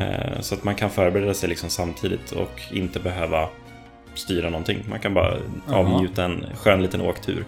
[0.00, 3.48] Eh, så att man kan förbereda sig liksom samtidigt och inte behöva
[4.14, 4.84] styra någonting.
[4.88, 5.36] Man kan bara
[5.68, 7.44] avnjuta en skön liten åktur.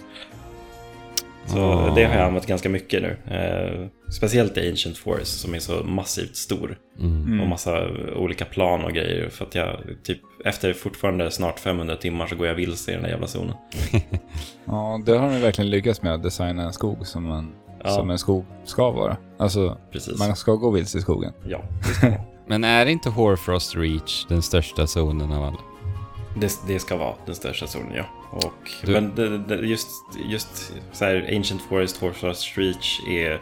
[1.53, 1.95] Så Ah.
[1.95, 3.17] det har jag använt ganska mycket nu.
[3.37, 6.79] Eh, speciellt i Ancient Forest som är så massivt stor.
[7.01, 7.41] Mm.
[7.41, 9.29] Och massa olika plan och grejer.
[9.29, 13.03] För att jag typ efter fortfarande snart 500 timmar så går jag vilse i den
[13.03, 13.55] där jävla zonen.
[14.65, 17.53] Ja, det har de verkligen lyckats med att designa en skog som en,
[17.85, 17.91] Ja.
[17.91, 19.17] som en skog ska vara.
[19.39, 20.19] Alltså, Precis.
[20.19, 21.33] man ska gå vilse i skogen.
[21.49, 21.63] Ja,
[22.47, 25.59] Men är inte Horfrost Reach den största zonen av alla?
[26.37, 28.05] Det, det ska vara den största zonen, ja.
[28.31, 28.53] Och,
[28.85, 29.89] Du- Men det, det, just,
[30.29, 33.41] just så här, Ancient Forest, Horfrost Reach är...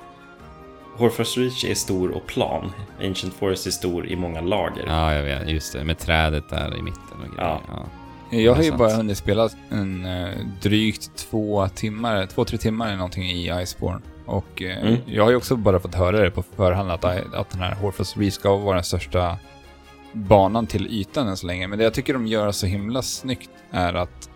[0.97, 2.73] Horfrost Reach är stor och plan.
[3.03, 4.85] Ancient Forest är stor i många lager.
[4.87, 5.49] Ja, jag vet.
[5.49, 5.85] Just det.
[5.85, 7.37] Med trädet där i mitten och grejer.
[7.37, 7.61] Ja.
[7.69, 8.39] Ja.
[8.39, 8.79] Jag har ju sant.
[8.79, 10.29] bara hunnit spela en eh,
[10.63, 14.01] drygt två timmar, två, tre timmar eller någonting i Iceborne.
[14.27, 14.97] Och eh, Mm.
[15.07, 18.17] jag har ju också bara fått höra det på förhand att, att den här Horfus
[18.17, 19.39] Reach ska vara den största
[20.13, 21.67] banan till ytan än så länge.
[21.69, 24.31] Men det jag tycker de gör så himla snyggt är att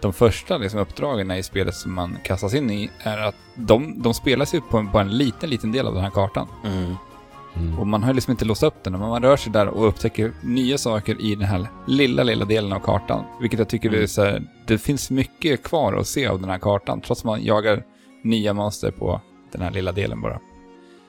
[0.00, 4.14] de första liksom, uppdragen i spelet som man kastas in i är att de, de
[4.14, 6.48] spelas ju på en, bara en liten, liten del av den här kartan.
[6.64, 6.92] Mm.
[6.92, 7.88] Och Mm.
[7.88, 10.78] man har liksom inte låst upp den, men man rör sig där och upptäcker nya
[10.78, 13.24] saker i den här lilla, lilla delen av kartan.
[13.40, 13.98] Vilket jag tycker Mm.
[13.98, 17.20] det är så här, det finns mycket kvar att se av den här kartan, trots
[17.20, 17.82] att man jagar
[18.22, 19.20] nya monster på
[19.52, 20.40] den här lilla delen bara.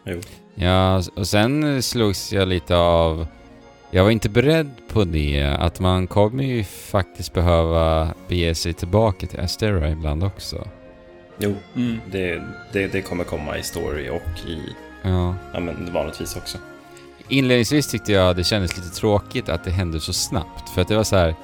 [0.06, 0.20] Jo.
[0.56, 3.28] Ja, och sen slogs jag lite av...
[3.96, 9.28] Jag var inte beredd på det, att man kommer ju faktiskt behöva bege sig tillbaka
[9.28, 10.68] till Astera ibland också.
[11.38, 12.00] Jo, Mm.
[12.12, 12.42] det,
[12.74, 14.60] det, det kommer komma i story och i...
[15.02, 15.36] Ja.
[15.54, 16.58] Ja, men vanligtvis också.
[17.28, 20.70] Inledningsvis tyckte jag det kändes lite tråkigt att det hände så snabbt.
[20.70, 21.36] För att det var så här,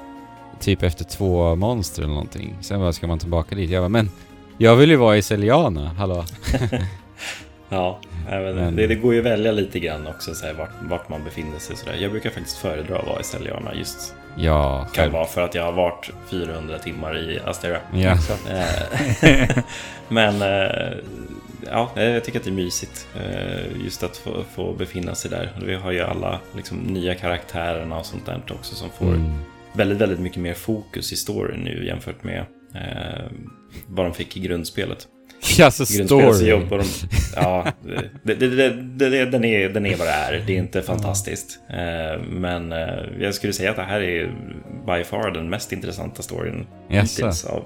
[0.60, 2.56] typ efter två monster eller någonting.
[2.62, 3.70] Sen bara ska man tillbaka dit.
[3.70, 4.10] Jag bara, men
[4.58, 6.26] jag vill ju vara i Celiana, hallå?
[7.70, 10.70] Ja, även, Men- det, det går ju att välja lite grann också så här, vart,
[10.82, 11.76] vart man befinner sig.
[11.76, 11.96] Så där.
[11.96, 14.16] Jag brukar faktiskt föredra att vara i Celiana just.
[14.38, 15.14] Ja, Kan själv.
[15.14, 17.78] vara för att jag har varit 400 timmar i Astera.
[17.94, 18.18] Ja.
[18.50, 19.58] Eh,
[20.10, 20.98] Men eh,
[21.72, 25.52] ja, jag tycker att det är mysigt eh, just att få, få befinna sig där.
[25.66, 29.32] Vi har ju alla liksom, nya karaktärerna och sånt där också som får Mm.
[29.74, 32.40] väldigt, väldigt mycket mer fokus i storyn nu jämfört med
[32.76, 33.26] eh,
[33.88, 35.08] vad de fick i grundspelet.
[35.64, 36.50] Alltså grundspelet så story.
[36.50, 36.86] jobbar de...
[37.36, 37.66] Ja,
[38.24, 38.48] det, det,
[39.10, 40.44] det, den, är, den är vad det är.
[40.48, 41.60] Det är inte fantastiskt.
[41.70, 42.80] Eh, Men eh,
[43.20, 44.32] jag skulle säga att det här är
[44.86, 47.02] by far den mest intressanta storyn Jaså?
[47.02, 47.64] hittills av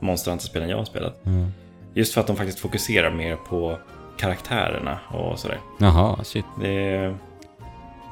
[0.00, 1.26] Monster Hunter-spelen jag har spelat.
[1.26, 1.46] Mm.
[1.94, 3.78] Just för att de faktiskt fokuserar mer på
[4.18, 5.58] karaktärerna och sådär.
[5.78, 6.44] Jaha, shit.
[6.60, 7.14] Det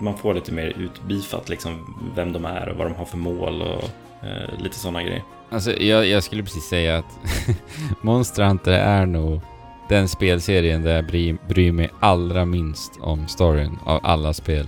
[0.00, 3.62] man får lite mer utbifat liksom vem de är och vad de har för mål
[3.62, 3.84] och
[4.28, 5.22] eh, lite sådana grejer.
[5.50, 7.18] Alltså, jag, jag skulle precis säga att
[8.02, 9.40] Monster Hunter är nog
[9.88, 14.66] den spelserien där jag bryr, bryr mig allra minst om storyn av alla spel.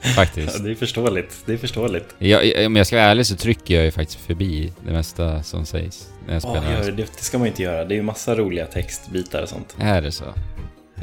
[0.16, 0.58] Faktiskt.
[0.58, 1.42] Ja, det är förståeligt.
[1.46, 2.14] Det är förståeligt.
[2.18, 5.42] Jag, jag, om jag ska vara ärlig så trycker jag ju faktiskt förbi det mesta
[5.42, 6.56] som sägs när jag spelar.
[6.70, 6.84] Gör här.
[6.84, 7.84] det, det ska man ju inte göra.
[7.84, 9.76] Det är ju massa roliga textbitar och sånt.
[9.78, 10.24] Är det så?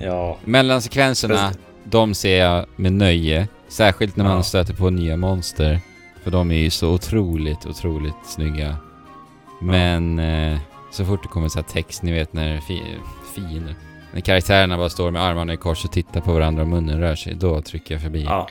[0.01, 3.47] Ja, Mellansekvenserna, Fast- de ser jag med nöje.
[3.67, 4.43] Särskilt när man Ja.
[4.43, 5.79] stöter på nya monster.
[6.23, 8.75] För de är ju så otroligt, otroligt snygga.
[9.61, 10.59] Men eh,
[10.91, 12.81] så fort det kommer så här text, ni vet när fi
[13.35, 13.75] fiender...
[14.13, 17.15] När karaktärerna bara står med armarna i kors och tittar på varandra och munnen rör
[17.15, 18.23] sig, då trycker jag förbi.
[18.23, 18.47] ja.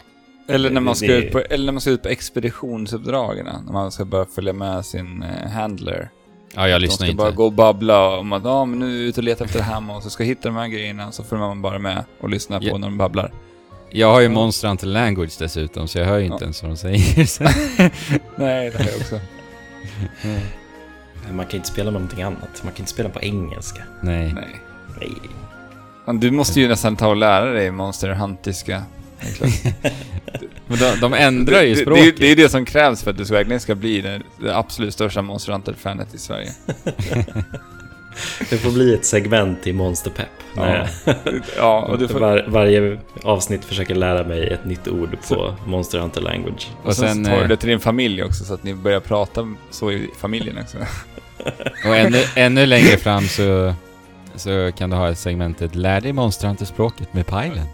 [0.49, 3.47] Eller när man ska det- ut på, eller när man ska ut på expeditionsuppdragen.
[3.67, 6.11] När man ska bara följa med sin eh, handler.
[6.55, 7.17] Ja, jag De lyssnar ska inte.
[7.17, 9.59] bara gå och babbla om att ja, men nu är vi ute och letar efter
[9.59, 11.13] det här och så ska jag hitta de här grejerna.
[11.13, 12.79] Så följer man bara med och lyssnar på Ja.
[12.79, 13.33] när de babblar.
[13.95, 14.29] Jag har ju.
[14.29, 16.43] Monster Hunter Language dessutom, så jag hör ju inte Ja.
[16.43, 17.15] ens vad de säger.
[18.37, 19.21] Nej, det har jag också.
[21.33, 22.63] Man kan inte spela med någonting annat.
[22.63, 23.83] Man kan inte spela på engelska.
[24.01, 24.33] Nej.
[24.35, 24.61] Nej.
[25.01, 26.19] Nej.
[26.19, 28.83] Du måste ju nästan ta och lära dig Monster Huntiska.
[30.67, 32.17] Men de, de ändrar ju det, det, språket.
[32.19, 34.95] det är det som krävs för att du ska verkligen ska bli det, det absolut
[34.95, 36.51] största Monster Hunter-fanet i Sverige.
[38.51, 40.29] Det får bli ett segment i Monster Pep.
[40.57, 40.63] Ja.
[40.65, 40.89] När
[41.57, 46.21] Ja, och får, var, varje avsnitt försöker lära mig ett nytt ord på Monster Hunter
[46.21, 46.69] Language.
[46.83, 49.01] och sen, sen, tar du eh, det till din familj också så att ni börjar
[49.01, 50.79] prata så i familjen också.
[51.87, 53.75] Och ännu, ännu längre fram så,
[54.35, 57.67] så kan du ha ett segmentet Lär dig Monster Hunter-språket med pilen.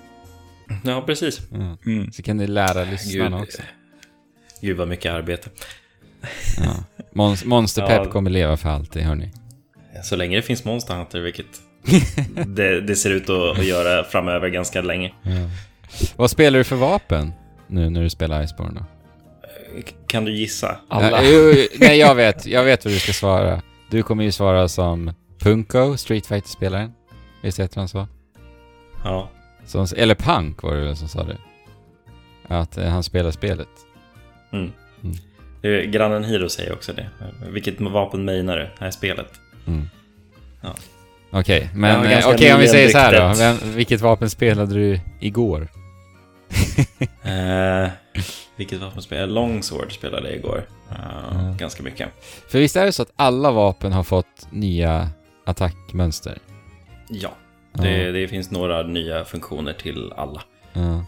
[0.85, 1.40] Ja, precis.
[1.51, 1.77] Ja.
[1.87, 2.12] Mm.
[2.12, 3.62] Så kan ni lära lyssnarna Gud, också.
[4.61, 5.51] Gud vad mycket arbete.
[6.57, 7.03] Ja.
[7.12, 7.88] Mons, Monster Ja.
[7.88, 9.31] Pep kommer leva för alltid, hörni.
[10.02, 11.46] Så länge det finns Monster Hunter, vilket
[12.46, 15.12] det, det ser ut att, att göra framöver ganska länge.
[15.22, 15.30] Ja.
[16.16, 17.32] Vad spelar du för vapen
[17.66, 18.87] nu när du spelar Iceborne då?
[20.06, 20.78] Kan du gissa?
[20.88, 21.20] Alla.
[21.24, 22.46] Jo, nej, jag vet.
[22.46, 23.62] Jag vet vad du ska svara.
[23.90, 26.92] Du kommer ju svara som Punko, Street fighter spelaren
[27.42, 28.06] Visst heter han så?
[29.04, 29.30] Ja.
[29.66, 31.37] Som, eller Punk var det väl som sa det?
[32.48, 33.68] Att eh, han spelar spelet.
[34.52, 34.72] Mm.
[35.02, 35.16] Mm.
[35.62, 37.08] Det är- Grannen Hiro säger också det.
[37.50, 38.62] Vilket vapen menar du?
[38.62, 39.28] Det här spelet?
[39.68, 39.88] Mm.
[40.61, 40.74] Ja.
[41.31, 43.35] Okej, Jag men okej om vi säger så här då.
[43.38, 45.68] Vem, vilket vapen spelade du igår?
[47.22, 47.88] Eh,
[48.57, 49.35] vilket vapen spelade jag?
[49.35, 50.64] Longsword spelade jag igår.
[50.90, 50.96] Eh,
[51.33, 51.54] Ja.
[51.59, 52.09] Ganska mycket.
[52.48, 55.09] För visst är det så att alla vapen har fått nya
[55.44, 56.38] attackmönster?
[57.09, 57.31] Ja,
[57.72, 60.42] det, det finns några nya funktioner till alla.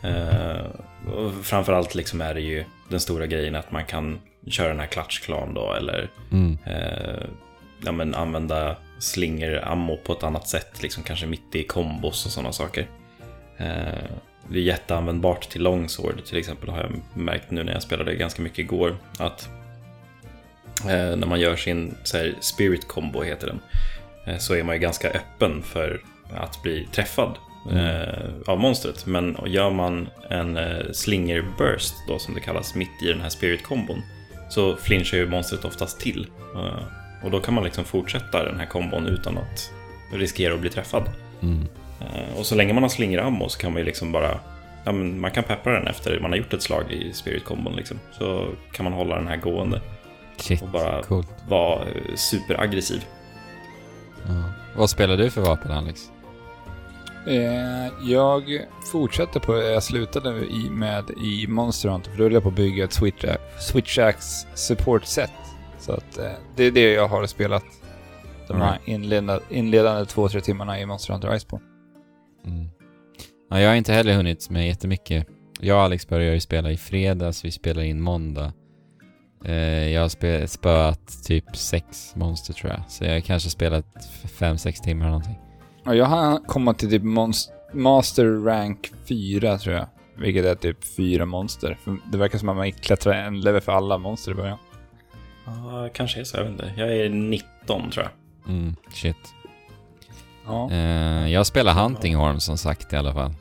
[0.02, 0.66] Eh,
[1.14, 4.86] och framförallt liksom är det ju den stora grejen att man kan köra den här
[4.86, 6.58] klatschklan då eller Mm.
[6.66, 7.24] eh,
[7.84, 12.32] ja, men använda slinger ammo på ett annat sätt, liksom kanske mitt i kombos och
[12.32, 12.86] sådana saker.
[13.56, 14.10] Eh,
[14.48, 18.42] det är jätteanvändbart till longsword till exempel har jag märkt nu när jag spelade ganska
[18.42, 19.48] mycket igår att
[20.84, 23.60] eh, när man gör sin så här, spirit combo heter den
[24.26, 26.02] eh, så är man ju ganska öppen för
[26.36, 27.38] att bli träffad
[27.72, 29.06] eh, av monstret.
[29.06, 33.28] Men gör man en eh, slinger burst då som det kallas mitt i den här
[33.28, 34.02] spirit kombon
[34.50, 36.26] så flinchar ju monstret oftast till.
[37.22, 39.70] Och då kan man liksom fortsätta den här kombon utan att
[40.12, 41.10] riskera att bli träffad.
[41.42, 41.66] Mm.
[42.00, 44.40] Eh, och så länge man har slingerammo så kan man ju liksom bara
[44.84, 47.98] Ja, men man kan peppra den efter man har gjort ett slag i spirit-kombon liksom.
[48.18, 49.80] Så kan man hålla den här gående
[50.36, 51.28] Shit, och bara coolt.
[51.48, 53.04] vara eh, superaggressiv.
[54.26, 54.42] Ja.
[54.76, 56.10] Vad spelar du för vapen, Alex?
[57.26, 58.42] Eh, jag
[58.92, 62.54] fortsätter på jag slutade i, med i Monster Hunter, för då höll jag på att
[62.54, 63.24] bygga ett Switch,
[63.60, 65.30] Switch Axe support-set.
[65.80, 67.64] Så att eh, det är det jag har spelat
[68.48, 71.64] de här inledande, inledande två, tre timmarna i Monster Hunter Iceborne.
[72.46, 72.68] Mm.
[73.50, 75.26] Ja, jag har inte heller hunnit med jättemycket.
[75.60, 78.52] Jag och Alex började ju spela i fredags, vi spelar in måndag.
[79.44, 82.82] Eh, jag har spöat typ sex monster tror jag.
[82.88, 83.86] Så jag har kanske spelat
[84.38, 85.38] fem, sex timmar eller någonting.
[85.84, 87.02] Ja, jag har kommit till typ
[87.72, 89.86] Master Rank 4 tror jag.
[90.16, 91.78] Vilket är typ fyra monster.
[92.12, 94.58] Det verkar som att man klättrar en level för alla monster i början.
[95.46, 96.72] Ja, kanske är så, jag vet inte.
[96.76, 98.12] Jag är 19 tror jag.
[98.54, 99.16] Mm, shit.
[100.46, 100.70] Ja.
[100.70, 103.34] Eh, jag spelar Huntinghorn som sagt i alla fall.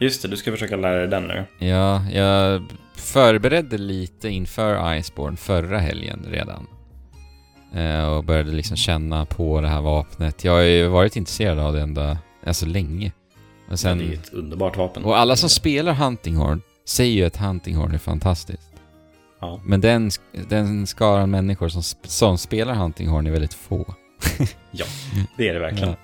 [0.00, 1.66] Just det, du ska försöka lära dig den nu.
[1.66, 2.62] Ja, jag
[2.94, 6.66] förberedde lite inför Iceborne förra helgen redan.
[7.74, 10.44] Eh, och började liksom känna på det här vapnet.
[10.44, 13.12] Jag har ju varit intresserad av det ända, alltså länge.
[13.70, 15.04] Och, sen, det är ett underbart vapen.
[15.04, 18.72] och alla som spelar Huntinghorn säger ju att Huntinghorn är fantastiskt.
[19.40, 19.60] Ja.
[19.64, 20.10] Men den,
[20.48, 23.94] den skaran människor som, som spelar Huntinghorn är väldigt få.
[25.36, 25.88] Det är det verkligen.
[25.88, 25.96] Ja.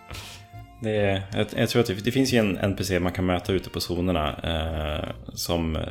[0.83, 3.53] Det är, jag, jag tror att det, det finns ju en NPC man kan möta
[3.53, 5.83] ute på zonerna eh, som eh,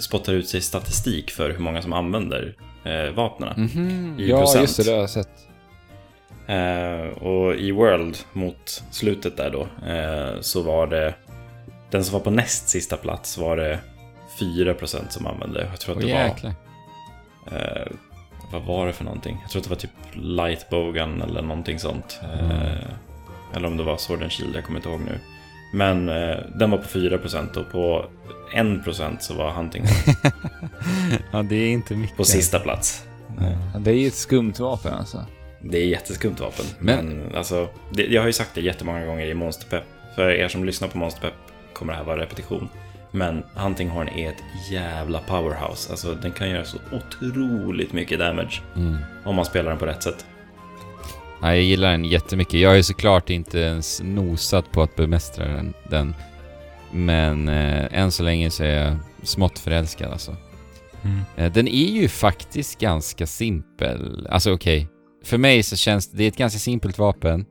[0.00, 3.52] spottar ut sig statistik för hur många som använder eh, vapnen.
[3.74, 4.14] Mhm.
[4.18, 4.62] I Ja, procent.
[4.62, 5.28] just det, det har jag sett.
[6.46, 11.14] Eh, och i World mot slutet där då eh, så var det
[11.90, 13.78] den som var på näst sista plats var det
[14.40, 15.68] 4% som använde.
[15.70, 16.52] Jag tror att det var jäklar.
[17.52, 17.92] Eh,
[18.52, 19.38] vad var det för någonting?
[19.42, 22.20] Jag tror att det var typ Lightbogan eller någonting sånt.
[22.22, 25.18] Eh, eller om det var Sword and Shield, jag kommer inte ihåg nu.
[25.72, 28.04] Men eh, den var på 4% och på
[28.54, 29.84] 1% så var Hunting
[31.32, 32.16] ja, det är inte mycket.
[32.16, 33.04] på sista plats.
[33.74, 35.24] Ja, det är ju ett skumt vapen alltså.
[35.60, 36.64] Det är jätteskumt vapen.
[36.78, 39.84] Men- Men, alltså, det, jag har ju sagt det jättemånga gånger i Monsterpepp.
[40.14, 41.34] För er som lyssnar på Monsterpepp
[41.72, 42.68] kommer det här vara repetition.
[43.10, 45.90] Men Hunting Horn är ett jävla powerhouse.
[45.90, 48.62] Alltså den kan göra så otroligt mycket damage.
[48.76, 48.96] Mm.
[49.24, 50.26] Om man spelar den på rätt sätt.
[51.40, 52.60] Ja, jag gillar den jättemycket.
[52.60, 55.74] Jag har ju såklart inte ens nosat på att bemästra den.
[55.90, 56.14] den.
[56.92, 60.36] Men eh, än så länge så är jag smått förälskad alltså.
[61.36, 64.28] Eh, den är ju faktiskt ganska simpel.
[64.30, 64.88] Alltså okej.
[65.24, 67.44] För mig så känns det, det är ett ganska simpelt vapen.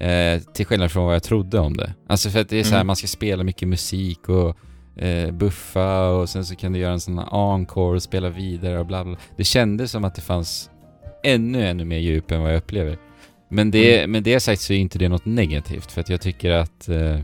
[0.00, 1.94] Eh, till skillnad från vad jag trodde om det.
[2.08, 2.86] Alltså för att det är så här, Mm.
[2.86, 4.56] man ska spela mycket musik och
[5.02, 8.78] eh, buffa och sen så kan du göra en sån här encore och spela vidare
[8.78, 9.16] och bla bla.
[9.36, 10.70] Det kändes som att det fanns
[11.24, 12.98] ännu, ännu mer djup än vad jag upplever.
[13.50, 16.50] Men det, med det sagt så är inte det något negativt för att jag tycker
[16.50, 17.20] att eh,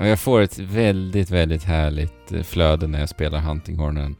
[0.00, 4.16] jag får ett väldigt, väldigt härligt eh, flöde när jag spelar Huntinghornen.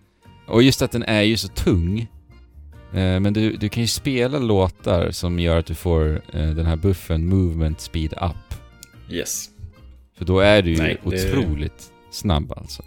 [0.49, 2.07] Och just att den är ju så tung.
[2.93, 6.67] Eh, men du, du kan ju spela låtar som gör att du får eh, den
[6.67, 8.59] här buffen Movement Speed Up.
[9.11, 9.49] Yes.
[10.19, 12.83] För då är du ju Nej, det- otroligt snabb alltså.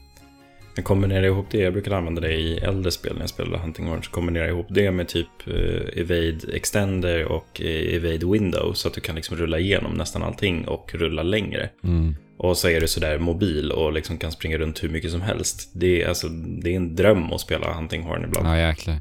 [0.76, 4.02] Jag kombinerar ihop det, jag brukade använda det i äldre spel när jag spelade Hunting
[4.12, 8.74] kombinerar jag ihop det med typ eh, Evade Extender och Evade Window.
[8.74, 11.70] Så att du kan liksom rulla igenom nästan allting och rulla längre.
[11.84, 12.16] Mm.
[12.38, 15.70] Och så är du sådär mobil och liksom kan springa runt hur mycket som helst.
[15.74, 18.48] Det är, alltså, det är en dröm att spela Hunting Horn ibland.
[18.48, 18.96] Ja, jäklar.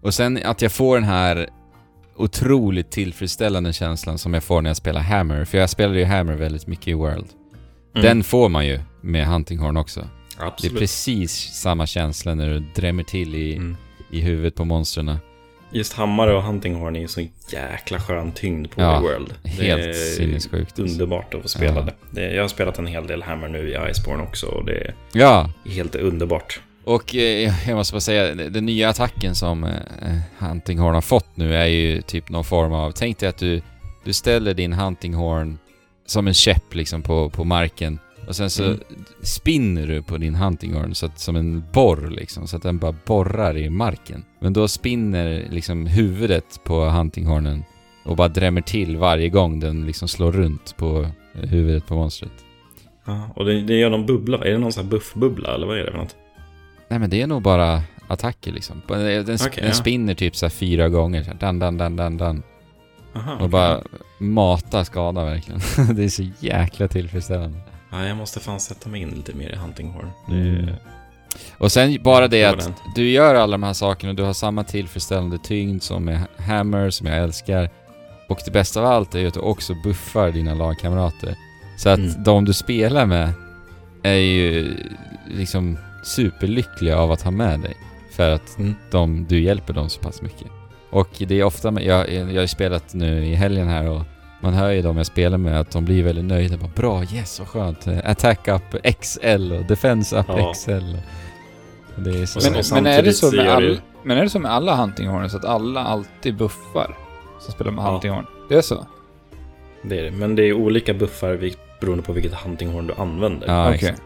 [0.00, 1.48] Och sen att jag får den här
[2.16, 5.44] otroligt tillfredsställande känslan som jag får när jag spelar Hammer.
[5.44, 7.26] För jag spelade ju Hammer väldigt mycket i World.
[7.94, 8.06] Mm.
[8.06, 10.00] Den får man ju med Huntinghorn också.
[10.38, 10.78] Det är Absolut.
[10.78, 13.76] precis samma känsla när du drämmer till i, Mm.
[14.10, 15.16] i huvudet på monstren.
[15.72, 19.34] Just hammare och Hunting Horn är ju så jäkla skön tyngd på Ja, World.
[19.42, 20.78] Det Helt är sinnessjukt.
[20.78, 21.92] underbart att få spela Ja.
[22.10, 22.34] det.
[22.34, 25.50] Jag har spelat en hel del Hammer nu i Iceborne också och det är Ja,
[25.66, 26.60] helt underbart.
[26.84, 31.54] Och eh, jag måste bara säga, den nya attacken som eh, Huntinghorn har fått nu
[31.54, 32.90] är ju typ någon form av...
[32.92, 33.62] Tänk dig att du,
[34.04, 35.58] du ställer din Huntinghorn
[36.06, 38.80] som en käpp liksom på, på marken och sen så Mm.
[39.22, 42.94] spinner du på din Huntinghorn så att, som en borr liksom, så att den bara
[43.06, 44.24] borrar i marken.
[44.40, 47.64] Men då spinner liksom huvudet på Huntinghornen
[48.04, 52.32] och bara drämmer till varje gång den liksom slår runt på eh, huvudet på monstret.
[53.06, 55.78] Ja, och det, det gör någon bubbla, är det någon sån här buffbubbla eller vad
[55.78, 56.16] är det för något?
[56.90, 58.82] Nej men det är nog bara attacker liksom.
[58.88, 59.72] Den, den, Okej, den ja.
[59.72, 61.22] spinner typ så här fyra gånger.
[61.22, 62.42] Så här, dan, dan, dan, dan, dan.
[63.14, 63.48] Aha, Och okej.
[63.48, 63.80] bara
[64.18, 65.60] matar skada verkligen.
[65.96, 67.58] det är så jäkla tillfredsställande.
[67.90, 70.10] Ja, jag måste fan sätta mig in lite mer i Hunting Horn.
[70.28, 70.74] Det, Mm.
[71.58, 72.72] Och sen bara det att den.
[72.94, 76.90] du gör alla de här sakerna och du har samma tillfredsställande tyngd som med Hammer,
[76.90, 77.70] som jag älskar.
[78.28, 81.34] Och det bästa av allt är ju att du också buffar dina lagkamrater.
[81.78, 82.22] Så att Mm.
[82.24, 83.32] de du spelar med
[84.02, 84.76] är ju
[85.28, 87.76] liksom superlyckliga av att ha med dig.
[88.12, 88.74] För att Mm.
[88.90, 90.46] de, du hjälper dem så pass mycket.
[90.90, 94.02] Och det är ofta, med, jag, jag har ju spelat nu i helgen här och
[94.42, 96.56] man hör ju de jag spelar med att de blir väldigt nöjda.
[96.56, 97.86] Bara, Bra, yes, vad skönt.
[98.04, 98.62] Attack up
[99.00, 100.52] XL och Defense up Ja.
[100.54, 100.96] XL.
[101.96, 102.50] Och det är så...
[102.52, 104.74] Men, så- men, är det så så med all, men är det så med alla
[104.76, 106.96] huntinghorn så att alla alltid buffar?
[107.40, 107.90] Som spelar med Ja.
[107.92, 108.26] huntinghorn?
[108.48, 108.86] Det är så?
[109.82, 110.10] det är det.
[110.10, 113.48] Men det är olika buffar beroende på vilket Hunting Horn du använder.
[113.48, 114.02] Ja, exakt.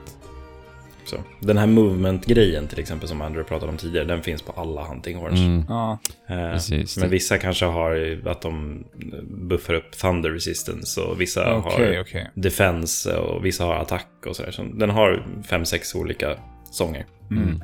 [1.04, 1.16] Så.
[1.40, 5.16] Den här movement-grejen till exempel som Andrew pratade om tidigare, den finns på alla Hunting
[5.16, 5.40] Horns.
[5.40, 5.98] Mm, Ja.
[6.28, 6.96] Eh, precis.
[6.96, 8.84] Men vissa kanske har att de
[9.22, 12.30] buffar upp Thunder Resistance och vissa Okej, har okej.
[12.34, 14.50] Defense och vissa har attack och sådär.
[14.50, 16.36] Så den har fem, sex olika
[16.70, 17.06] sånger.
[17.30, 17.62] Mm.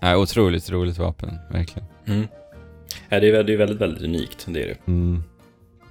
[0.00, 1.88] Ja, otroligt roligt vapen, verkligen.
[2.06, 2.26] Mm.
[3.08, 4.46] Ja, det, är, det är väldigt, väldigt unikt.
[4.48, 4.76] Det är det.
[4.86, 5.22] Mm.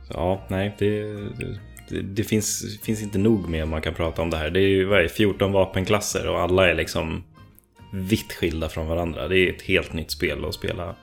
[0.07, 1.59] Så, ja, nej, det, det,
[2.03, 4.49] det finns, finns inte nog med man kan prata om det här.
[4.49, 7.23] Det är ju vad är, det, 14 vapenklasser och alla är liksom
[7.93, 9.27] vitt skilda från varandra.
[9.27, 10.95] Det är ett helt nytt spel att spela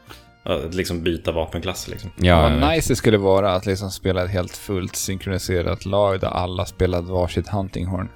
[0.42, 2.10] Att liksom byta vapenklass liksom.
[2.16, 6.20] Ja, Vad ja, nice det skulle vara att liksom spela ett helt fullt synkroniserat lag
[6.20, 8.08] där alla spelar varsitt huntinghorn.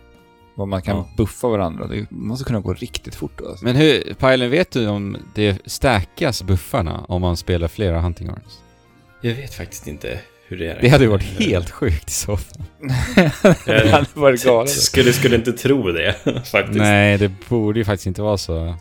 [0.55, 1.09] Vad man kan Ja.
[1.16, 1.87] buffa varandra.
[1.87, 3.49] Det måste kunna gå riktigt fort då.
[3.49, 3.64] Alltså.
[3.64, 8.59] Men hur, Pajlen, vet du om det stackas buffarna om man spelar flera hunting horns?
[9.20, 10.20] Jag vet faktiskt inte
[10.53, 10.79] hur det är.
[10.81, 12.63] Det hade ju varit helt sjukt i så fall.
[13.67, 14.71] det hade varit galet.
[14.71, 16.15] Skulle, skulle inte tro det
[16.53, 16.79] faktiskt.
[16.79, 18.75] Nej, det borde ju faktiskt inte vara så.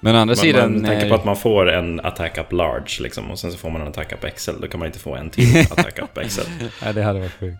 [0.00, 0.72] Men å andra Man, sidan...
[0.72, 3.58] man tänker eh, på att man får en attack up large liksom, och sen så
[3.58, 4.50] får man en attack up XL.
[4.60, 6.40] Då kan man inte få en till attack up XL.
[6.84, 7.58] Nej, det hade varit sjukt.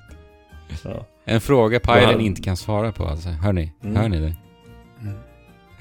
[0.85, 1.07] Ja.
[1.25, 3.29] En fråga Pajlen hade- inte kan svara på alltså.
[3.29, 3.73] Hör ni?
[3.85, 3.97] Mm.
[3.97, 4.35] Hör ni det?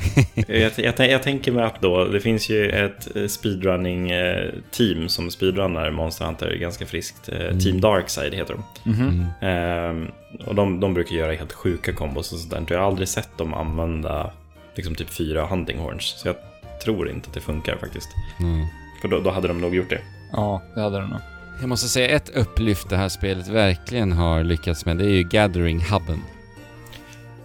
[0.48, 5.92] Jag, jag, jag tänker mig att då, det finns ju ett eh, speedrunning-team som speedrunnar
[5.92, 7.30] Monster Hunter ganska friskt.
[7.30, 7.60] Eh, Mm.
[7.60, 8.92] Team Darkside heter de.
[8.92, 9.02] Mhm.
[9.10, 9.26] Mm.
[9.42, 10.12] Ehm,
[10.46, 12.76] och de, de brukar göra helt sjuka kombos och sånt där.
[12.76, 14.32] Jag har aldrig sett dem använda
[14.76, 16.04] liksom typ fyra hunting horns.
[16.18, 16.36] Så jag
[16.84, 18.10] tror inte att det funkar faktiskt.
[18.40, 18.66] Mm.
[19.02, 20.02] För då, då hade de nog gjort det.
[20.32, 21.20] Ja, det hade de nog.
[21.60, 24.98] Jag måste säga ett upplyft det här spelet verkligen har lyckats med.
[24.98, 26.20] Det är ju Gathering-hubben.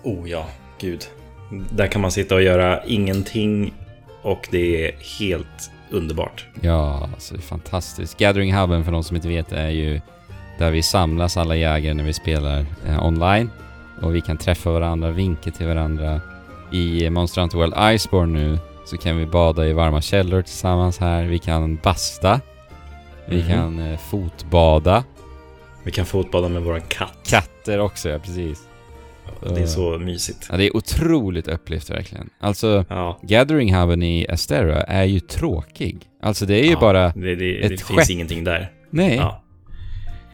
[0.02, 0.48] Oh ja,
[0.80, 1.04] gud.
[1.51, 3.74] Där kan man sitta och göra ingenting
[4.22, 6.46] och det är helt underbart.
[6.61, 8.18] Ja, alltså det är fantastiskt.
[8.18, 10.01] Gathering Hubben för de som inte vet är ju
[10.59, 13.51] där vi samlas alla jägare när vi spelar eh, online.
[14.03, 16.20] Och vi kan träffa varandra, vinka till varandra.
[16.72, 21.24] I Monster Hunter World Iceborne nu så kan vi bada i varma källor tillsammans här.
[21.24, 22.40] Vi kan basta.
[23.26, 23.49] Vi Mhm.
[23.49, 25.05] kan eh, fotbada.
[25.82, 27.18] Vi kan fotbada med våran katt.
[27.30, 28.62] Katter också, ja precis.
[29.55, 30.47] Det är så mysigt.
[30.51, 32.31] Ja, det är otroligt upplyft verkligen.
[32.41, 35.99] Alltså, Ja, Gathering Hubben i Astera är ju tråkig.
[36.22, 37.09] Alltså det är ju Ja, bara...
[37.09, 37.97] det, det, ett det skepp.
[37.97, 38.70] finns ingenting där.
[38.91, 39.16] Nej.
[39.16, 39.43] Ja.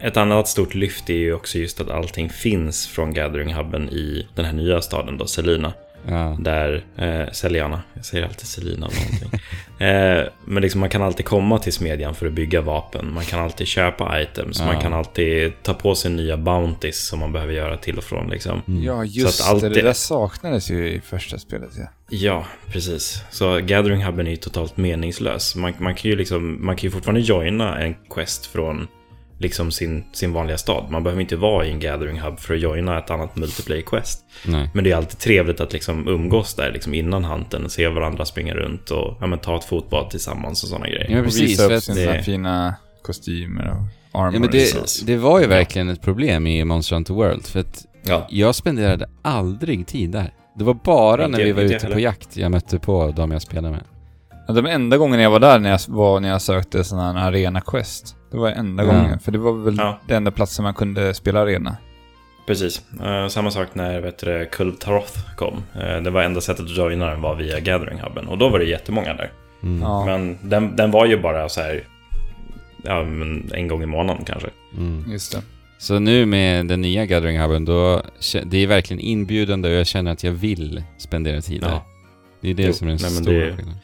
[0.00, 4.26] Ett annat stort lyft är ju också just att allting finns från Gathering Hubben i
[4.34, 5.72] den här nya staden då, Selina.
[6.08, 6.36] Ja.
[6.40, 9.40] Där, eh, Seliana, jag säger alltid Selina av någonting.
[9.78, 13.14] eh, men liksom man kan alltid komma till smedjan för att bygga vapen.
[13.14, 14.58] Man kan alltid köpa items.
[14.60, 14.66] Ja.
[14.66, 18.30] Man kan alltid ta på sig nya bounties som man behöver göra till och från
[18.30, 18.62] liksom.
[18.68, 18.82] Mm.
[18.82, 19.68] Ja, just Så att allt det.
[19.68, 21.70] Det det- där saknades ju i första spelet.
[21.78, 21.84] Ja.
[22.10, 23.22] Ja, precis.
[23.30, 25.56] Så Gathering Hubben är ju totalt meningslös.
[25.56, 28.88] Man, man, kan ju liksom, man kan ju fortfarande joina en quest från
[29.44, 30.84] liksom sin, sin vanliga stad.
[30.90, 34.20] Man behöver inte vara i en Gathering Hub för att joina ett annat multiplayer quest.
[34.46, 34.70] Nej.
[34.74, 38.54] Men det är alltid trevligt att liksom umgås där liksom innan hunten, se varandra springa
[38.54, 41.08] runt och ja, men, ta ett fotbad tillsammans och sådana grejer.
[41.10, 41.42] Ja, Och precis.
[41.42, 43.70] visa För upp sina det- fina kostymer
[44.12, 44.34] och armor.
[44.34, 47.46] ja, men det, det var ju verkligen ett problem i Monster Hunter World.
[47.46, 50.32] För att Ja, jag spenderade aldrig tid där.
[50.58, 51.98] Det var bara Inte- när vi var ute på heller.
[51.98, 53.80] jakt jag mötte på de jag spelade med.
[54.46, 57.60] De enda gångerna jag var där när jag, var när jag sökte sån här arena
[57.60, 58.16] quest.
[58.30, 58.92] Det var enda Ja.
[58.92, 59.18] gången.
[59.18, 59.98] För det var väl Ja.
[60.08, 61.76] den enda platsen man kunde spela arena.
[62.46, 62.82] precis.
[63.04, 65.62] Eh, samma sak när vet du, Kulv Taroth kom.
[65.80, 68.28] Eh, det var enda sättet att joina den var via Gathering Hubben.
[68.28, 69.32] Och då var det jättemånga där.
[69.62, 69.82] Mm.
[69.82, 71.84] Ja, Men den, den var ju bara så här
[72.82, 73.00] ja,
[73.54, 74.48] en gång i månaden kanske.
[74.76, 75.04] Mm.
[75.12, 75.42] just det.
[75.78, 78.02] Så nu med den nya Gathering Hubben, då,
[78.44, 81.68] det är verkligen inbjudande och jag känner att jag vill spendera tid där.
[81.68, 81.84] Ja.
[82.40, 83.74] Det är det Jo, som är den nej, stora skillnaden.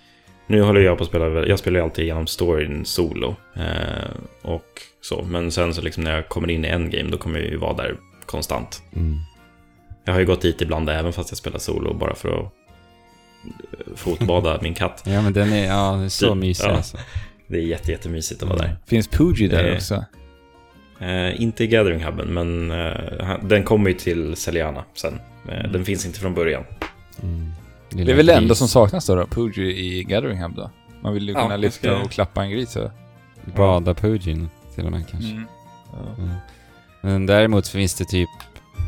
[0.51, 3.37] Nu håller jag på att spela, jag spelar ju alltid igenom storyn solo.
[3.57, 4.11] Eh,
[4.43, 7.49] och så, men sen så liksom när jag kommer in i endgame då kommer jag
[7.49, 7.97] ju vara där
[8.27, 8.83] konstant.
[8.97, 9.17] Mm.
[10.05, 13.95] Jag har ju gått dit ibland även fast jag spelar solo bara för att eh,
[13.97, 15.03] fotbada min katt.
[15.07, 16.71] Ja men den är, ja, det är så Typ, mysig ja.
[16.71, 16.97] alltså.
[17.47, 18.77] Det är jätte, jättemysigt att vara där.
[18.87, 20.05] Finns Pooji där Det- också?
[21.01, 25.21] Eh, inte i Gathering Hubben, men eh, den kommer ju till Celiana sen.
[25.49, 26.65] Eh, den finns inte från början.
[27.23, 27.51] Mm.
[27.91, 29.27] Det är väl det enda som saknas då, då?
[29.27, 30.71] Pooji i Gathering Hub då?
[31.03, 32.91] Man vill ju Ja, kunna lyfta ska- och klappa en gris så.
[33.57, 35.31] Bada Pugin till och med kanske.
[35.31, 35.47] Mm.
[36.19, 36.31] Mm.
[37.03, 38.29] Men däremot finns det typ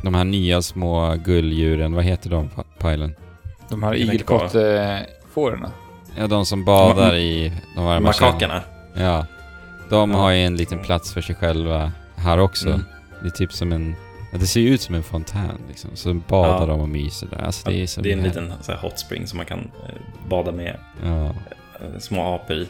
[0.03, 3.14] de här nya små gulldjuren, vad heter de, Pa- Pajlen?
[3.68, 5.66] De här igelkottefåren.
[6.18, 8.32] Ja, de som badar i de varma källorna.
[8.32, 8.62] Makakerna.
[8.94, 9.26] Ja.
[9.90, 10.16] De Ja.
[10.16, 12.68] har ju en liten plats för sig själva här också.
[12.68, 12.84] Mm.
[13.22, 13.94] Det är typ som en...
[14.33, 15.91] Ja, det ser ju ut som en fontän liksom.
[15.95, 16.66] Så badar Ja.
[16.66, 17.39] de och myser där.
[17.43, 18.35] Alltså det är så Det är en härligt.
[18.35, 21.24] liten så här, hot spring som man kan eh, bada med Ja.
[21.26, 22.66] eh, små apor i.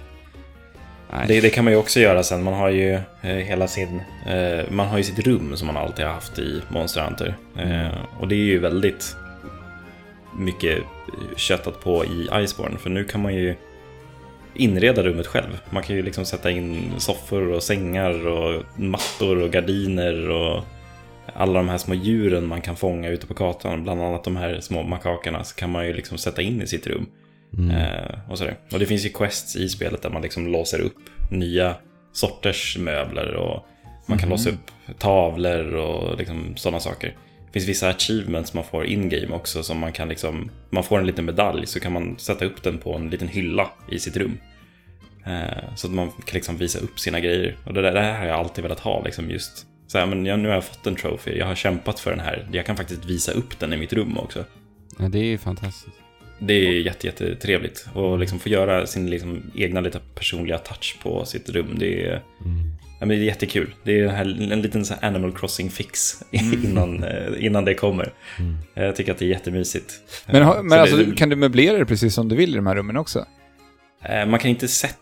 [1.28, 2.42] Det, det kan man ju också göra sen.
[2.42, 4.00] Man har ju eh, hela sin...
[4.26, 7.34] Eh, man har ju sitt rum som man alltid har haft i Monster Hunter.
[7.56, 7.92] Eh, Mm.
[8.20, 9.16] och det är ju väldigt
[10.38, 12.78] mycket eh, köttat på i Iceborne.
[12.78, 13.54] För nu kan man ju
[14.54, 15.60] inreda rummet själv.
[15.70, 20.64] Man kan ju liksom sätta in soffor och sängar och mattor och gardiner och
[21.34, 23.82] alla de här små djuren man kan fånga ute på kartan.
[23.82, 26.86] Bland annat de här små makakerna så kan man ju liksom sätta in i sitt
[26.86, 27.06] rum.
[27.58, 27.70] Mm.
[27.70, 28.56] Eh, och, sådär.
[28.72, 30.96] och det finns ju quests i spelet där man liksom låser upp
[31.30, 31.74] nya
[32.12, 33.66] sorters möbler och
[34.06, 34.30] man kan Mhm.
[34.30, 37.08] låsa upp tavlor och liksom sådana saker.
[37.46, 41.06] Det finns vissa achievements man får in-game också som man kan liksom, man får en
[41.06, 44.38] liten medalj så kan man sätta upp den på en liten hylla i sitt rum.
[45.26, 47.56] Eh, så att man kan liksom visa upp sina grejer.
[47.66, 50.26] Och det där, det här har jag alltid velat ha, liksom just så här, men
[50.26, 52.76] jag, nu har jag fått en trophy, jag har kämpat för den här, jag kan
[52.76, 54.44] faktiskt visa upp den i mitt rum också.
[54.98, 55.96] Ja, det är ju fantastiskt.
[56.38, 57.86] Det är jätte, jättetrevligt.
[57.94, 61.76] Och liksom få göra sin liksom egna lite personliga touch på sitt rum.
[61.78, 62.22] Det är,
[63.00, 63.74] ja, men det är jättekul.
[63.84, 66.22] Det är här, en liten så här Animal Crossing-fix
[66.64, 68.12] innan, eh, innan det kommer.
[68.74, 69.92] Jag tycker att det är jättemysigt.
[70.26, 72.66] Men, Så men alltså, det- kan du möblera det precis som du vill i de
[72.66, 73.26] här rummen också?
[74.04, 74.94] Eh, Man kan inte sätta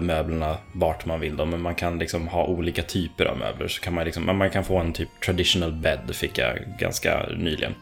[0.00, 3.68] möblerna vart man vill då, men man kan liksom ha olika typer av möbler.
[3.68, 7.74] Så kan man, liksom, man kan få en typ traditional bed, fick jag ganska nyligen.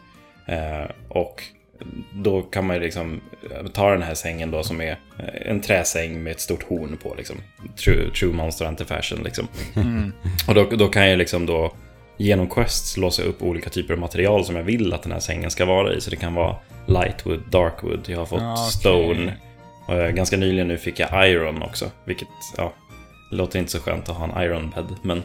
[0.45, 1.43] Eh, och
[2.13, 3.21] då kan man liksom
[3.51, 6.97] eh, ta den här sängen då som är eh, en träsäng med ett stort horn
[7.03, 7.35] på liksom.
[7.83, 9.47] True, true Monster Hunter fashion liksom.
[10.47, 11.73] Och då, då kan jag liksom då
[12.17, 15.51] genom quests låsa upp olika typer av material som jag vill att den här sängen
[15.51, 16.01] ska vara i.
[16.01, 16.55] Så det kan vara
[16.87, 18.71] lightwood, darkwood, jag har fått okej.
[18.71, 19.33] stone.
[19.85, 22.27] Och eh, ganska nyligen nu fick jag iron också, vilket
[22.57, 22.73] ja,
[23.31, 25.23] låter inte så skönt att ha en iron bed, men...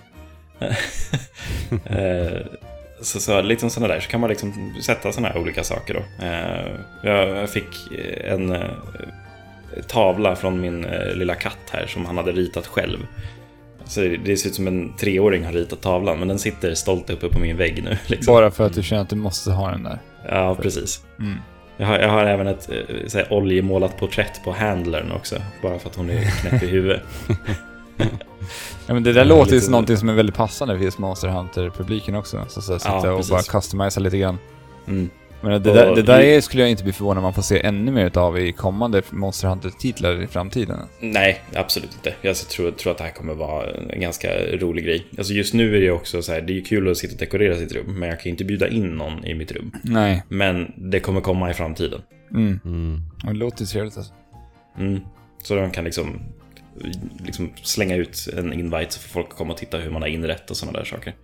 [1.85, 2.41] eh,
[3.01, 6.27] så, så liksom sådana där, så kan man liksom sätta sådana här olika saker då.
[6.27, 6.71] Eh,
[7.03, 7.93] jag, fick
[8.25, 8.71] en eh,
[9.87, 13.07] tavla från min eh, lilla katt här som han hade ritat själv.
[13.85, 17.11] Så det det ser ut som en treåring har ritat tavlan, men den sitter stolt
[17.11, 17.97] uppe på min vägg nu.
[18.07, 18.35] Liksom.
[18.35, 19.99] Bara för att du känner att du måste ha den där.
[20.29, 21.05] Ja, precis.
[21.19, 21.39] Mm.
[21.81, 25.79] Jag har, jag har även ett eh, så här, oljemålat porträtt på handlern också, bara
[25.79, 27.03] för att hon är knäpp i huvudet.
[28.87, 30.99] Ja, men det där Ja, låter ju som någonting som är väldigt passande för just
[30.99, 32.45] Monster Hunter-publiken också.
[32.49, 33.31] Så, så, sitta och precis.
[33.31, 34.39] bara customisa lite grann.
[34.87, 35.11] Mm.
[35.41, 37.67] Men det, där, det där är, skulle jag inte bli förvånad om man får se
[37.67, 40.79] ännu mer utav i kommande Monster Hunter-titlar i framtiden.
[41.01, 42.15] Nej, absolut inte.
[42.23, 45.07] Jag tror, tror att det här kommer vara en ganska rolig grej.
[45.19, 47.15] Alltså just nu är det ju också så här, det är ju kul att sitta
[47.15, 49.73] och dekorera sitt rum, men jag kan ju inte bjuda in någon i mitt rum.
[49.83, 50.23] Nej.
[50.29, 52.01] Men det kommer komma i framtiden.
[52.31, 52.61] Mm.
[52.65, 53.03] Mm.
[53.27, 54.13] Och Det låter trevligt alltså.
[54.79, 55.01] Mm.
[55.43, 56.21] Så de kan liksom,
[57.25, 60.51] liksom slänga ut en invite så får folk komma och titta hur man har inrett
[60.51, 61.15] och sådana där saker.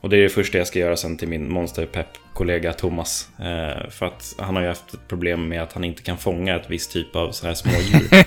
[0.00, 3.28] Och det är det första jag ska göra sen till min monsterpepp-kollega Thomas.
[3.38, 6.56] Eh, för att han har ju haft ett problem med att han inte kan fånga
[6.56, 8.08] ett visst typ av så här smådjur.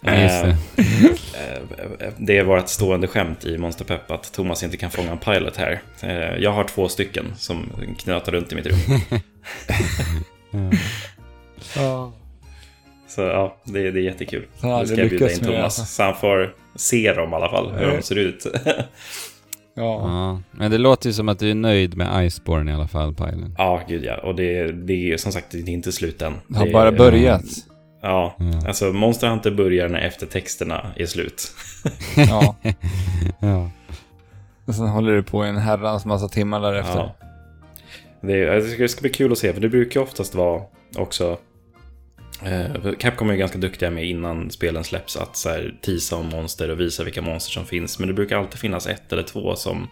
[0.00, 0.10] Det.
[0.10, 5.18] Eh, eh, det är vårt stående skämt i Monsterpepp att Thomas inte kan fånga en
[5.18, 5.82] pilot här.
[6.00, 8.78] Eh, jag har två stycken som knötar runt i mitt rum.
[13.14, 14.46] Så ja, det, det är jättekul.
[14.60, 15.64] Han Nu ska jag bjuda in med det, Thomas.
[15.64, 15.84] alltså.
[15.84, 18.46] Så han får se dem i alla fall, hur de ser ut.
[19.74, 19.82] Ja.
[20.08, 20.40] Ja.
[20.58, 23.54] Men det låter ju som att du är nöjd med Iceborne i alla fall, Pajlen.
[23.58, 24.16] ja, gud ja.
[24.16, 26.34] Och det, det är som sagt det är inte slut än.
[26.48, 27.42] Det har är- bara börjat.
[28.02, 28.66] Ja, Ja.
[28.68, 31.52] alltså Monster Hunter börjar när eftertexterna är slut.
[32.16, 32.56] Ja.
[33.40, 33.70] Ja.
[34.66, 36.98] Och sen håller du på i en herrans massa timmar därefter.
[36.98, 37.16] Ja.
[38.20, 40.62] Det, tycker det ska bli kul att se, för det brukar ju oftast vara
[40.96, 41.38] också...
[42.44, 46.26] Eh, Capcom är ju ganska duktiga med innan spelen släpps att så här, teasa om
[46.28, 47.98] monster och visa vilka monster som finns.
[47.98, 49.88] Men det brukar alltid finnas ett eller två som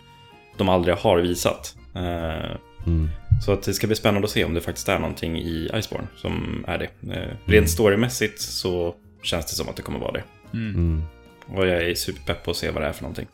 [0.59, 1.74] de aldrig har visat.
[1.94, 3.09] Eh, Mm.
[3.44, 6.07] så att det ska bli spännande att se om det faktiskt är någonting i Iceborne
[6.16, 7.14] som är det.
[7.16, 10.22] Eh, rent storymässigt så känns det som att det kommer vara det.
[10.53, 11.03] Mm.
[11.46, 13.26] Och jag är superpepp på att se vad det är för någonting.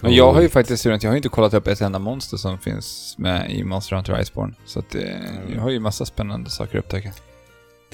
[0.00, 3.14] Men jag har ju faktiskt jag har inte kollat upp ett enda monster som finns
[3.18, 4.54] med i Monster Hunter Iceborne.
[4.66, 5.20] Så att det,
[5.54, 7.12] jag har ju massa spännande saker att upptäcka.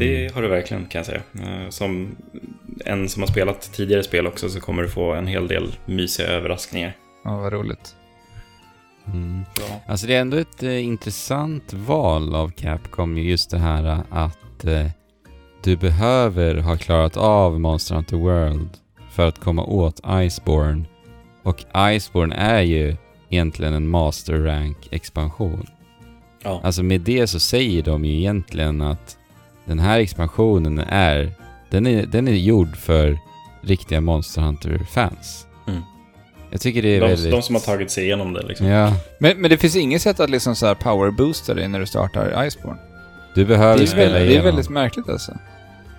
[0.01, 1.23] Det har du verkligen kan jag säga.
[1.43, 2.17] Eh, Som
[2.85, 6.27] en som har spelat tidigare spel också så kommer du få en hel del mysiga
[6.29, 6.97] överraskningar.
[7.25, 7.95] Ja, vad roligt.
[9.07, 9.43] Mm.
[9.87, 14.65] Alltså det är ändå ett eh, intressant val av Capcom, just det här eh, att
[14.65, 14.87] eh,
[15.65, 18.69] du behöver ha klarat av Monster Hunter World
[19.11, 20.85] för att komma åt Iceborne.
[21.43, 22.97] Och Iceborne är ju
[23.31, 25.67] egentligen en Master Rank-expansion.
[26.43, 29.17] Ja, Alltså med det så säger de ju egentligen att
[29.71, 31.33] den här expansionen är,
[31.71, 33.19] den är, den är gjord för
[33.63, 35.47] riktiga Monster Hunter-fans.
[35.69, 35.83] Mm.
[36.51, 37.31] Jag tycker det är de, väldigt...
[37.33, 38.67] de som har tagit sig igenom det liksom.
[38.67, 41.87] Ja, Men, men det finns inget sätt att liksom så här powerboosta dig när du
[41.87, 42.79] startar Iceborne.
[43.35, 44.45] du behöver Det är, spela väldigt, det är igenom.
[44.45, 45.33] väldigt märkligt alltså.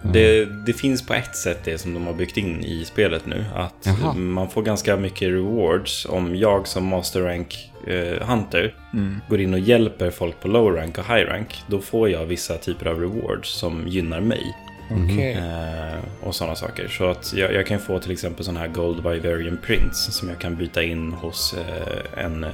[0.03, 3.45] Det, det finns på ett sätt det som de har byggt in i spelet nu.
[3.55, 4.13] Att Jaha.
[4.13, 9.21] man får ganska mycket rewards om jag som Master Rank eh, Hunter Mm.
[9.29, 11.55] går in och hjälper folk på low rank och high rank.
[11.67, 14.55] Då får jag vissa typer av rewards som gynnar mig.
[14.91, 15.31] Okej.
[15.33, 16.87] Eh, och sådana saker.
[16.87, 20.39] Så att jag, jag kan få till exempel sådana här Gold Vivarium Prints som jag
[20.39, 22.49] kan byta in hos eh, en eh,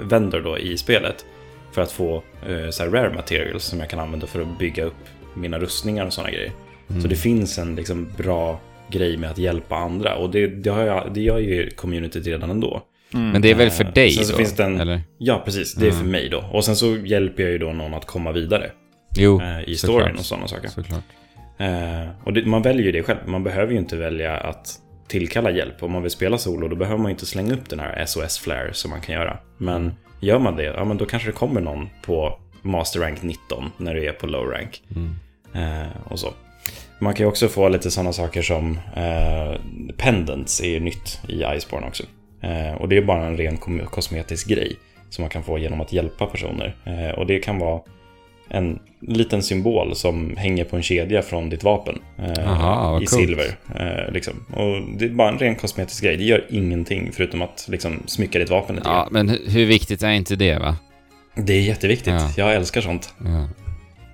[0.00, 1.24] vendor då i spelet.
[1.74, 4.84] För att få eh, så här rare materials som jag kan använda för att bygga
[4.84, 5.04] upp
[5.34, 6.52] mina rustningar och sådana grejer.
[7.02, 10.14] Så det finns en liksom bra grej med att hjälpa andra.
[10.16, 12.82] Och det, det, har jag, det gör ju communityt redan ändå.
[13.10, 14.38] Men det är väl för Eh, dig sen så då?
[14.38, 15.00] finns det en- Eller?
[15.18, 15.74] Ja, precis.
[15.74, 16.44] Det är för mig då.
[16.52, 18.70] Och sen så hjälper jag ju då någon att komma vidare
[19.16, 20.00] Jo, eh, i såklart.
[20.02, 20.68] storyn och sådana saker.
[20.68, 21.02] Såklart.
[21.58, 23.18] Eh, och det, man väljer ju det själv.
[23.26, 24.68] Man behöver ju inte välja att
[25.08, 25.82] tillkalla hjälp.
[25.82, 28.90] Om man vill spela solo då behöver man inte slänga upp den här SOS-flare som
[28.90, 29.36] man kan göra.
[29.58, 33.70] Men gör man det, ja men då kanske det kommer någon på Master Rank 19
[33.76, 34.82] när du är på Low Rank.
[34.96, 35.14] Mm.
[35.82, 36.28] Eh, och så.
[37.02, 39.60] Man kan ju också få lite sådana saker som eh,
[39.96, 42.02] Pendants är ju nytt i Iceborne också.
[42.42, 43.56] Eh, och det är bara en ren
[43.90, 44.76] kosmetisk grej
[45.10, 46.76] som man kan få genom att hjälpa personer.
[46.84, 47.80] Eh, och det kan vara
[48.48, 51.98] en liten symbol som hänger på en kedja från ditt vapen.
[52.18, 53.46] Eh, Aha, I silver.
[53.80, 54.34] Eh, liksom.
[54.54, 56.16] Och det är bara en ren kosmetisk grej.
[56.16, 59.08] Det gör ingenting förutom att liksom, smycka ditt vapen lite Ja, grann.
[59.10, 60.76] men hu- hur viktigt är inte det va?
[61.36, 62.14] Det är jätteviktigt.
[62.14, 62.30] Ja.
[62.36, 63.14] Jag älskar sånt.
[63.24, 63.48] Ja,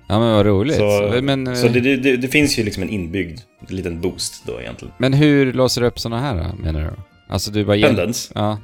[0.09, 0.75] ja men vad roligt.
[0.75, 4.43] Så, men, eh, så det, det, det, det finns ju liksom en inbyggd liten boost
[4.45, 4.93] då egentligen.
[4.97, 6.89] men hur låser du upp såna här då, menar du?
[7.33, 7.77] Alltså du bara...
[7.81, 8.31] Pendants.
[8.35, 8.57] Ja,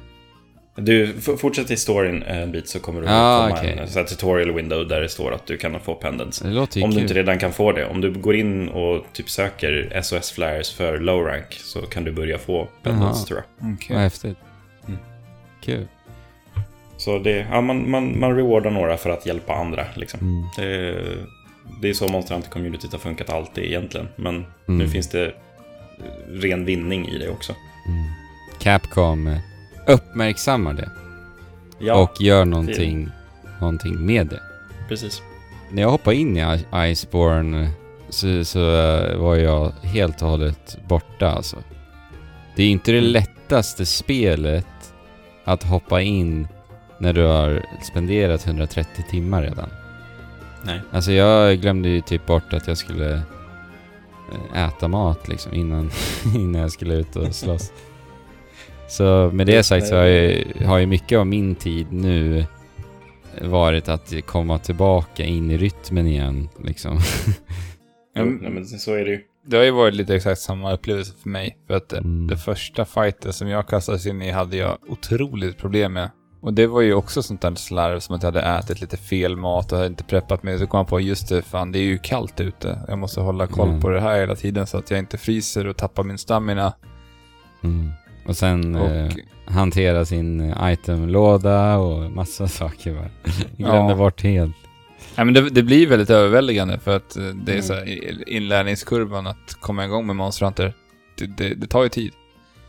[0.76, 3.78] Du f- fortsätter i storyn en bit så kommer du Ah, komma okej.
[3.82, 6.38] en så här tutorial window där det står att du kan få pendants.
[6.38, 7.02] det låter ju Om du kul.
[7.02, 10.98] inte redan kan få det, om du går in och typ söker SOS flares för
[10.98, 13.26] low rank så kan du börja få pendants Jaha.
[13.26, 13.72] tror jag.
[13.74, 13.94] Okej.
[13.94, 14.36] Vad häftigt.
[14.88, 14.98] Mm.
[15.64, 15.86] Kul.
[16.96, 20.20] Så det, ja, man, man, man rewardar några för att hjälpa andra liksom.
[20.20, 20.44] Mm.
[20.56, 20.94] Det,
[21.82, 24.08] det är så Monster Hunter-communityt har funkat alltid egentligen.
[24.16, 24.78] Men Mm.
[24.78, 25.32] nu finns det
[26.28, 27.52] ren vinning i det också.
[27.88, 28.04] Mm.
[28.58, 29.38] Capcom eh,
[29.86, 30.90] uppmärksammar det
[31.78, 33.08] Ja, och gör någonting,
[33.60, 34.40] någonting med det.
[34.88, 35.22] precis.
[35.70, 37.70] När jag hoppade in i Iceborne
[38.08, 41.56] så, så eh, var jag helt och hållet borta alltså.
[42.56, 43.10] Det är inte det Mm.
[43.10, 44.66] lättaste spelet
[45.44, 46.48] att hoppa in
[47.00, 49.68] när du har spenderat 130 timmar redan.
[50.66, 50.80] Nej.
[50.92, 53.22] Alltså jag glömde ju typ bort att jag skulle
[54.54, 55.90] eh, äta mat liksom innan,
[56.36, 57.72] innan jag skulle ut och slåss.
[58.88, 62.44] Så med det sagt så har ju, har ju mycket av min tid nu
[63.42, 67.00] varit att komma tillbaka in i rytmen igen liksom.
[68.16, 68.38] Jo, Mm.
[68.42, 69.20] nej, men så är det ju.
[69.46, 71.56] Det har ju varit lite exakt samma upplevelse för mig.
[71.66, 72.26] För att Mm.
[72.26, 76.10] det första fighten som jag kastades in i hade jag otroligt problem med.
[76.46, 79.36] Och det var ju också sånt där slarv som att jag hade ätit lite fel
[79.36, 80.58] mat och hade inte preppat mig.
[80.58, 82.78] Så kom jag på, just det, fan det är ju kallt ute.
[82.88, 83.80] Jag måste hålla koll Mm.
[83.80, 86.72] på det här hela tiden så att jag inte fryser och tappar min stamina.
[87.64, 87.90] Mm.
[88.26, 89.12] Och sen Och, eh,
[89.46, 93.10] hantera sin eh, itemlåda och massa saker bara.
[93.56, 93.96] Glömde Ja.
[93.96, 94.56] bort helt.
[95.16, 97.62] nej, men det, det blir väldigt överväldigande för att eh, det är Mm.
[97.66, 100.74] så här, inlärningskurvan att komma igång med Monster Hunter.
[101.18, 102.12] Det, det, det tar ju tid.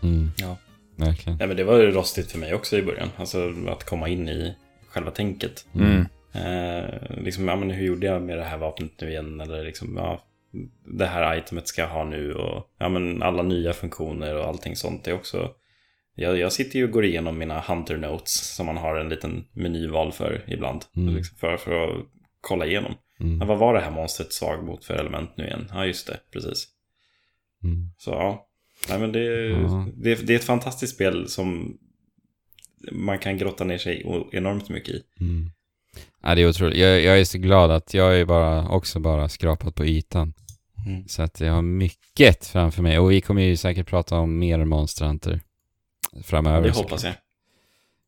[0.04, 0.32] Mm.
[0.38, 0.58] Ja.
[0.98, 1.38] Verkligen.
[1.38, 3.10] Nej, men det var ju rostigt för mig också i början.
[3.18, 4.56] Alltså att komma in i
[4.88, 5.68] själva tänket.
[5.76, 6.06] Mm.
[6.34, 9.42] Eh, liksom, ja, men hur gjorde jag med det här vapnet nu igen?
[9.42, 10.24] Eller liksom, ja,
[10.86, 14.76] det här itemet ska jag ha nu och ja, men alla nya funktioner och allting
[14.76, 15.04] sånt.
[15.04, 15.52] Det är också...
[16.16, 19.46] Jag, jag sitter ju och går igenom mina Hunter Notes som man har en liten
[19.52, 20.86] menyval för ibland.
[20.96, 21.16] Mm.
[21.16, 22.06] Liksom för, för att
[22.42, 22.94] kolla igenom.
[23.20, 23.40] Mm.
[23.40, 25.72] Ja, vad var det här monstret svag mot för element nu igen?
[25.74, 26.68] Ja, just det, precis.
[27.64, 27.92] Mm.
[27.98, 28.47] Så ja,
[28.90, 29.88] Nej, men det, Ja.
[29.96, 31.78] det, det är ett fantastiskt spel som
[32.92, 35.04] man kan grotta ner sig enormt mycket i.
[35.20, 35.50] Mm.
[36.22, 36.78] Ja, det är otroligt.
[36.78, 40.34] Jag, jag är så glad att jag är bara, också bara skrapat på ytan.
[40.88, 41.08] Mm.
[41.08, 43.00] Så att jag har mycket framför mig.
[43.00, 45.42] Och vi kommer ju säkert prata om mer Monster Hunter
[46.24, 46.68] framöver.
[46.68, 47.14] Det hoppas jag.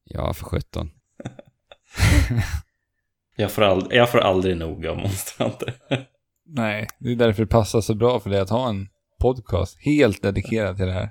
[0.04, 0.92] Ja, för sjutton.
[3.36, 5.74] Jag får, ald- jag får aldrig nog av Monster Hunter.
[6.46, 8.90] Nej, det är därför det passar så bra för dig att ha en
[9.20, 11.10] podcast helt dedikerad till det här.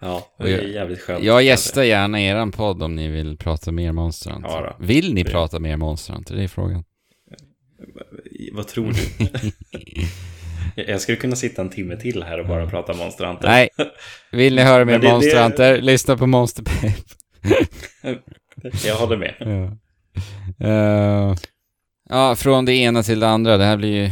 [0.00, 1.24] Ja, det är jävligt skönt.
[1.24, 4.34] Jag gästar gärna eran podd om ni vill prata mer Monster.
[4.42, 4.76] Ja.
[4.80, 6.16] Vill ni Det- prata mer Monster?
[6.28, 6.84] Det är frågan.
[8.52, 9.30] Vad tror du?
[10.82, 13.48] Jag- skulle kunna sitta en timme till här och bara prata Monster Hunter.
[13.48, 13.68] Nej.
[14.32, 15.80] Vill ni höra mer Men det-?
[15.80, 16.64] Lyssna på Monster.
[18.86, 19.34] Jag håller med.
[19.38, 19.76] Ja.
[20.66, 21.34] Eh,
[22.08, 23.56] ja, från det ena till det andra.
[23.56, 24.10] Det här blir ju eh,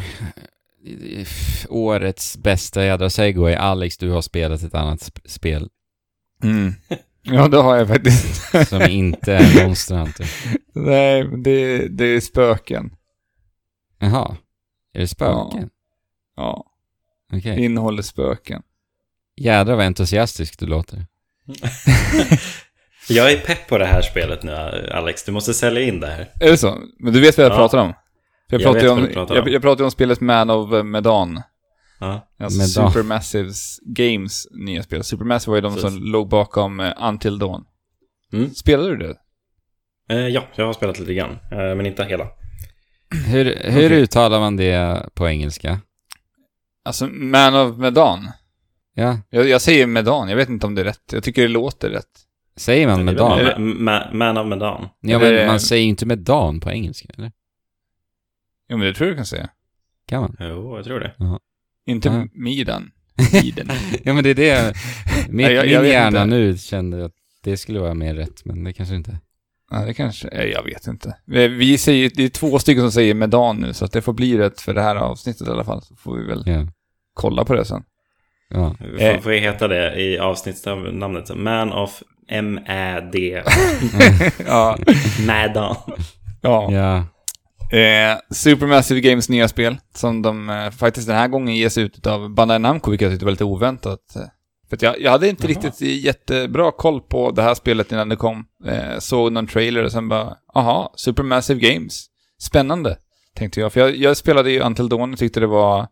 [1.69, 3.55] årets bästa jädra segway.
[3.55, 5.69] Alex, du har spelat ett annat sp- spel
[6.43, 6.75] Mm.
[7.23, 8.43] Ja, det har jag faktiskt.
[8.69, 10.31] som inte är Monster Hunter.
[10.75, 12.97] Nej, det, det är spöken.
[13.99, 14.37] Jaha.
[14.95, 15.71] Är det spöken?
[16.37, 16.67] Ja,
[17.33, 17.57] Okej.
[17.57, 18.63] det innehåller spöken.
[19.37, 21.07] Jädrar vad entusiastisk du låter.
[23.09, 24.53] Jag är pepp på det här spelet nu,
[24.93, 25.25] Alex.
[25.25, 26.31] Du måste sälja in det här.
[26.41, 26.79] Är det så?
[26.99, 27.57] Men du vet vad jag Ja.
[27.57, 27.93] pratar om?
[28.51, 29.53] För jag, Jag pratar om, pratar jag, om.
[29.53, 31.43] jag pratar ju om spelet Man of Medan.
[32.01, 32.93] Ja, Alltså Medan.
[32.93, 35.05] Supermassives Games nya spel.
[35.05, 35.91] Supermassive var ju de Precis.
[35.95, 37.65] som låg bakom eh, Until Dawn.
[38.33, 38.51] Mm.
[38.55, 39.15] Spelade du det?
[40.15, 42.27] Eh, ja jag har spelat lite grann, eh, men inte hela.
[43.27, 44.01] Hur, hur Okej.
[44.03, 45.81] uttalar man det på engelska?
[46.85, 48.29] Alltså, Man of Medan.
[48.95, 51.13] Ja, Jag, jag säger Medan, jag vet inte om det är rätt.
[51.13, 52.05] Jag tycker det låter rätt.
[52.57, 53.39] säger man Medan?
[53.39, 54.89] Ma- Ma- Man of Medan.
[55.01, 57.33] Ja, men man säger inte Medan på engelska, eller?
[58.69, 59.49] Jo, men det tror jag du kan säga.
[60.09, 60.37] Kan man?
[60.41, 61.15] Jo, jag tror det.
[61.87, 62.27] Inte Ja.
[62.35, 62.91] Miden.
[63.33, 63.69] Miden.
[64.05, 64.75] Ja men det är det,
[65.29, 66.37] min, Nej, jag- jag min hjärna inte.
[66.37, 67.13] nu kände att
[67.43, 69.19] det skulle vara mer rätt, men det kanske inte.
[69.71, 70.45] Ja, det kanske...
[70.47, 71.17] Jag vet inte.
[71.27, 74.13] Vi- Vi säger, det är två stycken som säger Medan nu, så att det får
[74.13, 75.83] bli rätt för det här avsnittet i alla fall.
[75.83, 76.67] Så får vi väl Ja.
[77.15, 77.83] kolla på det sen.
[78.49, 78.75] Ja.
[78.79, 79.21] Får, Eh.
[79.21, 81.37] får jag heta det i avsnittsnamnet?
[81.37, 83.43] Man of M-Ä-D.
[84.47, 84.79] ja.
[85.27, 85.77] Madan.
[86.43, 86.73] ja.
[86.73, 87.05] ja.
[87.71, 92.31] Eh, Supermassive Games nya spel, som de eh, faktiskt den här gången ges ut av
[92.35, 94.17] Bandai Namco, vilket jag tyckte var lite oväntat.
[94.17, 94.23] Eh,
[94.71, 95.49] För jag, jag hade inte Jaha.
[95.63, 98.45] riktigt jättebra koll på det här spelet innan det kom.
[98.67, 102.07] Eh, såg någon trailer och sen bara, aha, Supermassive Games.
[102.39, 102.97] Spännande,
[103.35, 103.73] tänkte jag.
[103.73, 105.87] För jag, jag spelade ju Until Dawn och tyckte det var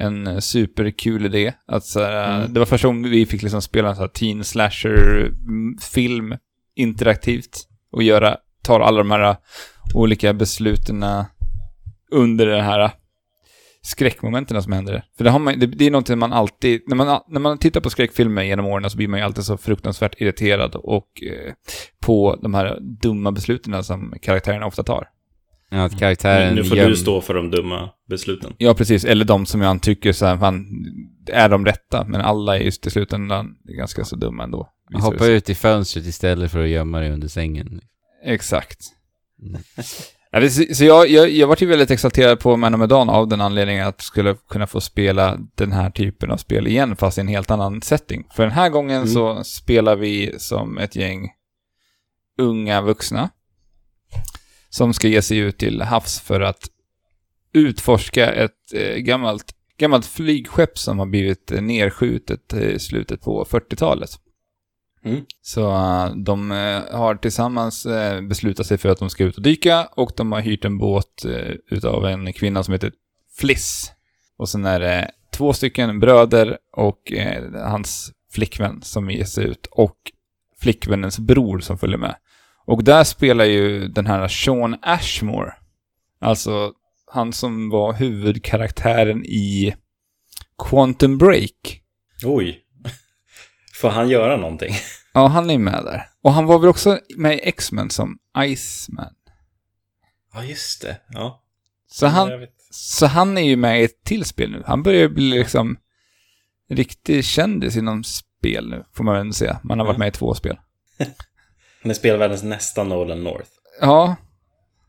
[0.00, 1.52] en eh, superkul idé.
[1.66, 2.52] Att, så här, Mm.
[2.52, 6.36] Det var första gången vi fick liksom spela en sån här teen slasher-film
[6.76, 9.36] interaktivt och göra, ta alla de här
[9.94, 11.04] olika besluten
[12.10, 12.90] under det här
[13.82, 15.04] skräckmomenten som händer.
[15.16, 17.80] För det, har man, det, det är någonting man alltid, när man, när man tittar
[17.80, 21.52] på skräckfilmer genom åren så blir man ju alltid så fruktansvärt irriterad och eh,
[22.00, 25.08] på de här dumma besluten som karaktärerna ofta tar.
[25.70, 28.54] ja att karaktären Nu får göm- du stå för de dumma besluten.
[28.58, 29.04] Ja, precis.
[29.04, 30.66] Eller de som jag tycker så här, fan,
[31.32, 32.04] är de rätta?
[32.04, 34.68] Men alla är just i slutändan ganska så dumma ändå.
[34.94, 37.80] Hoppa ut i fönstret istället för att gömma dig under sängen.
[38.24, 38.78] Exakt.
[39.42, 39.62] Mm.
[40.74, 43.86] Så jag, jag, jag var ju väldigt exalterad på Man of Medan av den anledningen
[43.86, 47.28] att jag skulle kunna få spela den här typen av spel igen, fast i en
[47.28, 48.26] helt annan setting.
[48.34, 49.08] För den här gången Mm.
[49.08, 51.28] så spelar vi som ett gäng
[52.38, 53.30] unga vuxna
[54.70, 56.66] som ska ge sig ut till havs för att
[57.52, 63.44] utforska ett eh, gammalt, gammalt flygskepp som har blivit eh, nerskjutet eh, i slutet på
[63.44, 64.10] 40-talet.
[65.06, 65.24] Mm.
[65.42, 69.42] Så eh, de eh, har tillsammans eh, beslutat sig för att de ska ut och
[69.42, 71.24] dyka och de har hyrt en båt
[71.70, 72.92] utav en kvinna som heter
[73.38, 73.92] Fliss.
[74.36, 77.12] Och sen är det två stycken bröder och
[77.54, 79.96] hans flickvän som ger sig ut och
[80.60, 82.16] flickvännens bror som följer med.
[82.66, 85.52] Och där spelar ju den här Sean Ashmore,
[86.20, 86.72] alltså
[87.12, 89.74] han som var huvudkaraktären i
[90.58, 91.82] Quantum Break.
[92.24, 92.65] Oj.
[93.80, 94.74] Får han göra någonting?
[95.12, 96.08] Ja, han är med där.
[96.22, 99.14] Och han var väl också med i X-Men som Iceman.
[100.34, 101.00] Ja, just det.
[101.08, 101.42] Ja.
[101.86, 102.30] Så han,
[102.70, 104.62] så han är ju med i ett till spel nu.
[104.66, 105.76] Han börjar bli liksom
[106.70, 109.60] riktig kändis inom spel nu, får man väl ändå säga.
[109.64, 110.58] Man har varit med i två spel.
[111.82, 113.50] Han är spelvärldens nästa Nolan North.
[113.80, 114.16] Ja,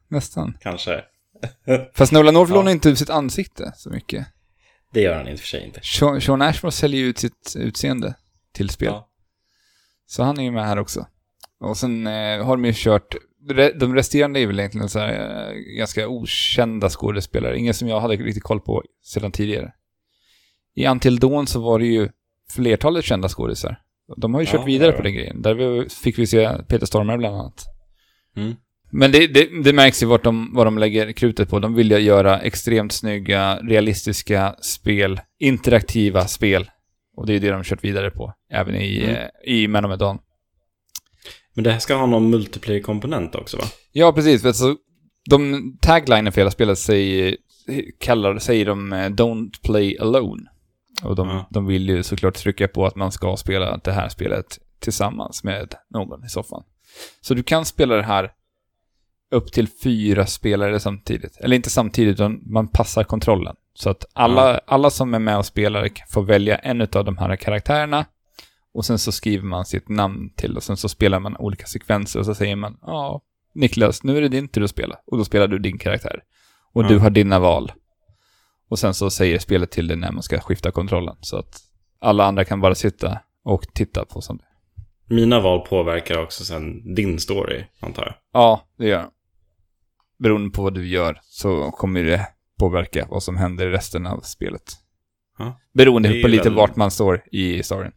[0.08, 0.58] nästan.
[0.62, 1.04] Kanske.
[1.94, 2.56] Fast Nolan North Ja.
[2.58, 4.28] lånar inte ut sitt ansikte så mycket.
[4.94, 5.80] Det gör han i och för sig inte.
[5.84, 8.14] Sean, Sean Ashmore säljer ju ut sitt utseende
[8.58, 8.88] till spel.
[8.92, 9.10] Ja.
[10.06, 11.08] Så han är ju med här också.
[11.60, 13.16] Och sen eh, har de ju kört,
[13.80, 17.58] de resterande är väl egentligen så här, eh, ganska okända skådespelare.
[17.58, 19.72] Inga som jag hade riktigt koll på sedan tidigare.
[20.76, 22.10] I Until Dawn så var det ju
[22.50, 23.82] flertalet kända skådisar.
[24.18, 25.04] De har ju Ja, kört vidare ja, på ja.
[25.04, 25.42] den grejen.
[25.42, 27.66] Där vi- fick vi se Peter Stormare bland annat.
[28.36, 28.56] Mm.
[28.92, 31.60] Men det, det, det märks ju vart de, vad de lägger krutet på.
[31.60, 36.70] De vill ju göra extremt snygga, realistiska spel, interaktiva spel.
[37.18, 39.16] Och det är det de har kört vidare på, även i, Mm.
[39.16, 40.20] eh, i Man of Medan.
[41.54, 43.64] Men det här ska ha någon multiplayer-komponent också va?
[43.92, 44.42] Ja, precis.
[44.42, 44.76] För så,
[45.30, 47.38] de taglinen för hela spelet säger,
[48.00, 50.44] kallar, säger de eh, “Don't play alone”.
[51.04, 51.48] Och de, Ja.
[51.50, 55.74] de vill ju såklart trycka på att man ska spela det här spelet tillsammans med
[55.90, 56.64] någon i soffan.
[57.22, 58.32] Så du kan spela det här
[59.32, 61.38] upp till fyra spelare samtidigt.
[61.38, 63.56] Eller inte samtidigt, utan man passar kontrollen.
[63.80, 67.36] Så att alla, alla som är med och spelar får välja en av de här
[67.36, 68.06] karaktärerna.
[68.74, 72.20] Och sen så skriver man sitt namn till och sen så spelar man olika sekvenser
[72.20, 73.22] och så säger man ja,
[73.54, 74.96] Niklas, nu är det din tur att spela.
[75.06, 76.24] Och då spelar du din karaktär.
[76.74, 76.88] Och Ja.
[76.88, 77.72] du har dina val.
[78.70, 81.16] Och sen så säger spelet till dig när man ska skifta kontrollen.
[81.22, 81.58] Så att
[82.00, 85.16] alla andra kan bara sitta och titta på det.
[85.16, 88.16] Mina val påverkar också sen din story, antar jag.
[88.34, 89.12] Ja, det gör de.
[90.24, 92.28] Beroende på vad du gör så kommer det
[92.60, 94.64] påverka vad som händer i resten av spelet.
[95.40, 95.60] Ja.
[95.74, 97.92] Beroende på lite väl- vart man står i storyn.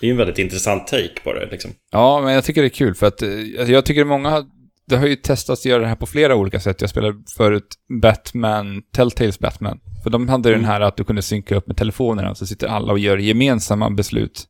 [0.00, 1.70] Det är ju en väldigt intressant take på det liksom.
[1.92, 3.28] Ja, men jag tycker det är kul för att eh,
[3.58, 4.44] alltså, jag tycker många har,
[4.86, 6.80] det har ju testats att göra det här på flera olika sätt.
[6.80, 9.80] Jag spelade förut Batman, Telltales Batman.
[10.02, 10.60] För de hade Mm.
[10.60, 13.90] den här att du kunde synka upp med telefonerna så sitter alla och gör gemensamma
[13.90, 14.44] beslut.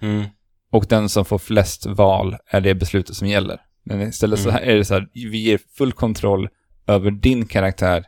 [0.00, 0.24] Mm.
[0.72, 3.60] Och den som får flest val är det beslutet som gäller.
[3.84, 4.60] Men istället så Mm.
[4.60, 6.48] här är det så här, vi ger full kontroll
[6.86, 8.04] över din karaktär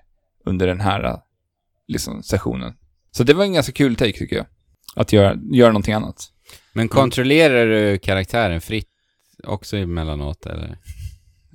[0.47, 1.21] under den här
[1.89, 2.75] liksom, sessionen.
[3.11, 4.47] Så det var en ganska kul take tycker jag.
[4.95, 6.33] Att göra, göra någonting annat.
[6.73, 8.89] Men kontrollerar du karaktären fritt
[9.45, 10.79] också emellanåt eller?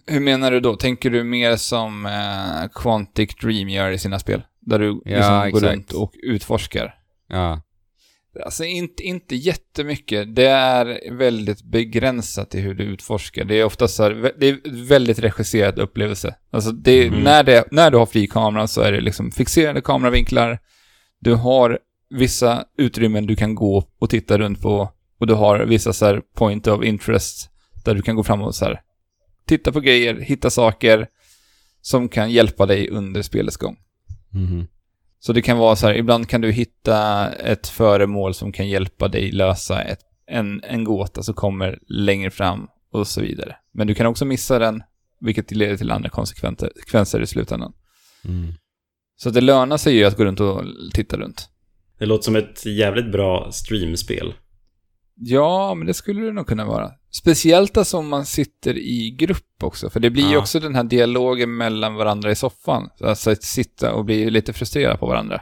[0.07, 0.75] Hur menar du då?
[0.75, 4.41] Tänker du mer som eh, Quantic Dream gör i sina spel?
[4.59, 6.95] Där du Ja, liksom går runt och utforskar?
[7.27, 7.61] Ja.
[8.45, 10.35] Alltså inte, inte jättemycket.
[10.35, 13.45] Det är väldigt begränsat i hur du utforskar.
[13.45, 16.35] Det är oftast så här, det är väldigt regisserad upplevelse.
[16.51, 17.19] Alltså det, Mm.
[17.19, 20.59] när, det, när du har fri kamera så är det liksom fixerade kameravinklar.
[21.19, 21.79] Du har
[22.09, 24.91] vissa utrymmen du kan gå och titta runt på.
[25.19, 27.49] Och du har vissa så här point of interest
[27.85, 28.81] där du kan gå fram och så här
[29.47, 31.07] titta på grejer, hitta saker
[31.81, 33.77] som kan hjälpa dig under spelets gång.
[34.33, 34.67] Mhm.
[35.23, 39.07] Så det kan vara så här, ibland kan du hitta ett föremål som kan hjälpa
[39.07, 43.55] dig lösa ett, en, en gåta som kommer längre fram och så vidare.
[43.73, 44.83] Men du kan också missa den,
[45.19, 47.73] vilket leder till andra konsekvenser i slutändan.
[48.25, 48.53] Mm.
[49.15, 50.63] Så det lönar sig ju att gå runt och
[50.93, 51.49] titta runt.
[51.99, 54.33] Det låter som ett jävligt bra streamspel.
[55.15, 56.91] Ja, men det skulle det nog kunna vara.
[57.11, 60.39] Speciellt alltså om man sitter i grupp också, för det blir ju Ja.
[60.39, 62.89] också den här dialogen mellan varandra i soffan.
[63.03, 65.41] Alltså att sitta och bli lite frustrerad på varandra.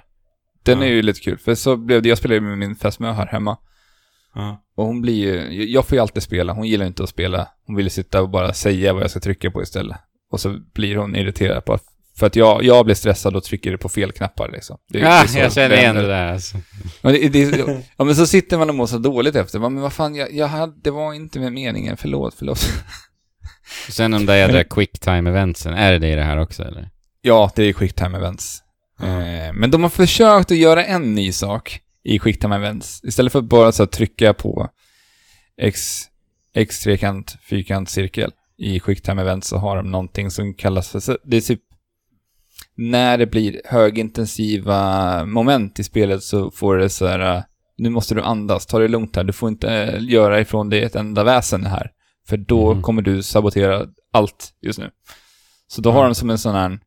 [0.64, 0.86] Den Ja.
[0.86, 3.58] är ju lite kul, för så blev det, jag spelade med min fästmö här hemma.
[4.36, 4.64] Ja.
[4.76, 5.14] Och hon blir
[5.52, 7.48] ju, jag får ju alltid spela, hon gillar inte att spela.
[7.66, 9.98] Hon vill sitta och bara säga vad jag ska trycka på istället.
[10.32, 11.80] Och så blir hon irriterad på,
[12.20, 14.78] för att jag, jag blir stressad och trycker på fel knappar liksom.
[14.90, 16.58] Det, Ah, så jag känner igen det där alltså.
[17.02, 19.60] Men, det, det, ja, men så sitter man och mår så dåligt efter.
[19.60, 21.98] Men vad fan, jag, jag hade, det var inte med meningen.
[21.98, 22.60] Förlåt, förlåt.
[23.90, 26.90] Sen de där jädra quicktime eventsen, är det det i det här också eller?
[27.22, 28.64] Ja, det är quicktime events.
[29.02, 33.04] Eh, men de har försökt att göra en ny sak i quicktime events.
[33.04, 34.70] Istället för att bara så trycka på
[35.62, 36.02] X,
[36.54, 41.38] X trekant, fyrkant, cirkel i quicktime events så har de någonting som kallas för, det
[41.38, 41.62] är typ
[42.82, 47.44] när det blir högintensiva moment i spelet så får det så här, eh,
[47.78, 50.84] nu måste du andas, ta det lugnt här, du får inte eh, göra ifrån dig
[50.84, 51.92] ett enda väsen här.
[52.28, 52.82] För då Mhm.
[52.82, 54.92] kommer du sabotera allt just nu.
[55.68, 56.80] Så då har de som en sån här,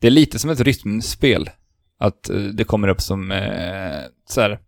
[0.00, 1.50] det är lite som ett rytmspel.
[1.98, 4.58] Att eh, det kommer upp som eh, så här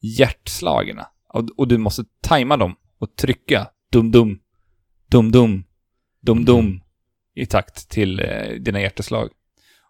[0.00, 1.06] hjärtslagerna.
[1.28, 4.38] Och, och du måste tajma dem och trycka dum-dum,
[5.10, 5.64] dum-dum,
[6.20, 6.80] dum-dum
[7.34, 9.28] i takt till eh, dina hjärteslag.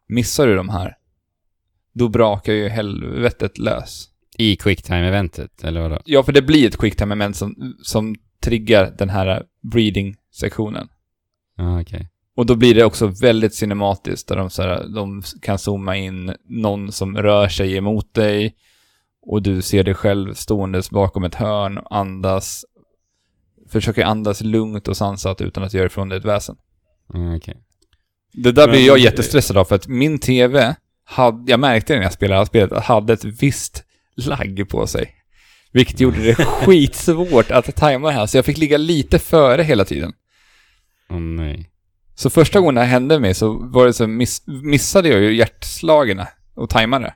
[0.06, 0.96] Missar du de här,
[1.92, 4.08] då brakar ju helvetet lös.
[4.38, 6.00] I quicktime-eventet, eller vadå?
[6.04, 9.42] Ja, för det blir ett quicktime event som, som triggar den här
[9.72, 10.88] breeding-sektionen.
[11.56, 12.10] Ja, okej.
[12.36, 16.34] Och då blir det också väldigt cinematiskt där de, så här, de kan zooma in
[16.44, 18.56] någon som rör sig emot dig
[19.22, 22.64] och du ser dig själv ståendes bakom ett hörn och andas.
[23.68, 26.56] Försöker andas lugnt och sansat utan att göra ifrån dig ett väsen.
[27.12, 27.56] Ja, okej.
[28.34, 30.74] Det där blir jag jättestressad av för att min TV,
[31.04, 33.84] hade, jag märkte det när jag spelade det här spelet, hade ett visst
[34.16, 35.14] lagg på sig.
[35.72, 39.84] Vilket gjorde det skitsvårt att tajma det här, så jag fick ligga lite före hela
[39.84, 40.12] tiden.
[41.10, 41.70] Åh nej.
[42.14, 45.36] Så första gången det här hände mig så var det så miss, missade jag ju
[45.36, 46.22] hjärtslagen
[46.54, 47.14] och tajmade.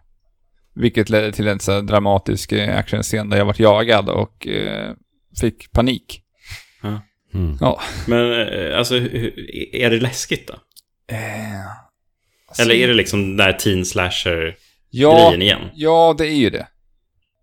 [0.75, 4.93] Vilket ledde till en så dramatisk eh, actionscen där jag vart jagad och eh,
[5.41, 6.23] fick panik.
[7.35, 7.57] Mm.
[8.07, 8.97] Men eh, alltså,
[9.73, 10.55] är det läskigt då?
[11.13, 14.57] Eh, Eller är det liksom den där teen slasher-grejen
[14.91, 15.61] ja, igen?
[15.75, 16.67] ja, det är ju det.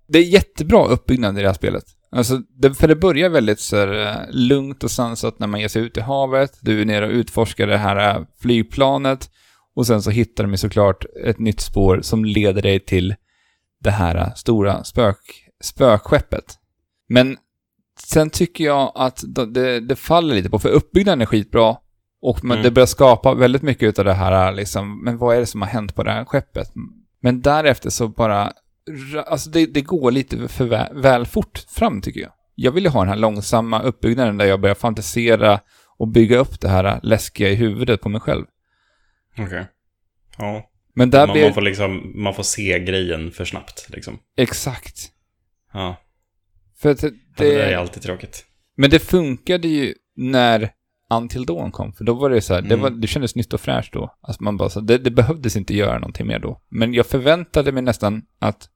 [0.07, 1.83] Det är jättebra uppbyggnad i det här spelet.
[2.11, 5.67] Alltså, det, för det börjar väldigt så här, eh, lugnt och sansat när man ger
[5.67, 6.57] sig ut i havet.
[6.61, 9.29] Du är nere och utforskar det här eh, flygplanet.
[9.75, 13.15] Och sen så hittar de såklart ett nytt spår som leder dig till
[13.83, 15.17] det här eh, stora spök,
[15.63, 16.55] spökskeppet.
[17.09, 17.37] Men
[17.99, 21.75] sen tycker jag att det- det, det faller lite på, för uppbyggnaden är skitbra.
[22.21, 22.63] Och man, Mm.
[22.63, 25.69] det börjar skapa väldigt mycket av det här, liksom, men vad är det som har
[25.69, 26.71] hänt på det här skeppet?
[27.21, 28.51] Men därefter så bara,
[28.89, 32.31] ra- alltså det, det går lite för väl, väl fort fram tycker jag.
[32.55, 35.59] Jag vill ju ha den här långsamma uppbyggnaden där jag börjar fantisera
[35.97, 38.45] och bygga upp det här läskiga i huvudet på mig själv.
[39.37, 39.65] Okej.
[40.37, 40.69] Ja.
[40.93, 41.43] Men där Man, blir...
[41.45, 44.19] man, får liksom, man får se grejen för snabbt liksom.
[44.37, 45.11] Exakt.
[45.73, 45.95] Ja.
[46.77, 48.45] För att det, Det, det där är alltid tråkigt.
[48.77, 50.71] Men det funkade ju när
[51.13, 52.79] Until Dawn kom, för då var det så här, det, Mm.
[52.81, 54.15] var, det kändes nytt och fräscht då.
[54.21, 56.61] Alltså man bara så, det, det behövdes inte göra någonting mer då.
[56.69, 58.69] Men jag förväntade mig nästan att,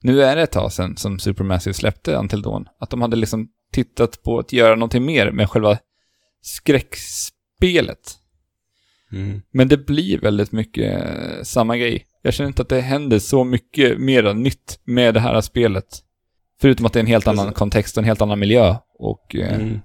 [0.00, 3.48] nu är det ett tag sedan som Supermassive släppte Until Dawn, att de hade liksom
[3.72, 5.78] tittat på att göra någonting mer med själva
[6.42, 8.14] skräckspelet.
[9.12, 9.42] Mm.
[9.52, 12.06] Men det blir väldigt mycket eh, samma grej.
[12.22, 15.86] Jag känner inte att det händer så mycket mer nytt med det här spelet.
[16.60, 18.76] Förutom att det är en helt annan kontext och en helt annan miljö.
[18.98, 19.80] Och eh, Mm.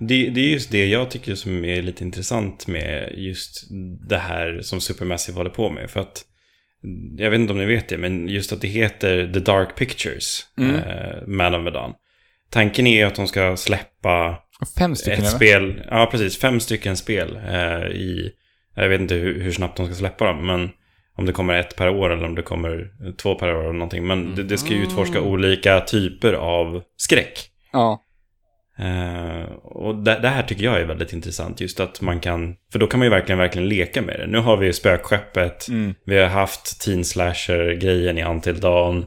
[0.00, 3.66] Det, det är just det jag tycker som är lite intressant med just
[4.08, 5.90] det här som Supermassive håller på med.
[5.90, 6.24] För att,
[7.16, 10.46] jag vet inte om ni vet det, men just att det heter The Dark Pictures,
[10.58, 10.76] Mm.
[10.76, 11.92] eh, Man of Medan.
[12.50, 14.38] Tanken är att de ska släppa
[14.78, 15.36] Fem stycken ett eller?
[15.36, 18.30] spel, ja precis, fem stycken spel eh, i,
[18.76, 20.70] jag vet inte hur, hur snabbt de ska släppa dem, men
[21.16, 24.06] om det kommer ett per år eller om det kommer två per år eller någonting.
[24.06, 27.38] Men det, det ska ju utforska olika typer av skräck.
[27.72, 28.02] Ja.
[28.80, 32.78] Eh, och det, det här tycker jag är väldigt intressant, just att man kan, för
[32.78, 34.26] då kan man ju verkligen, verkligen leka med det.
[34.26, 35.94] Nu har vi ju spökskeppet, Mm.
[36.04, 39.06] vi har haft teen slasher-grejen i Until Dawn.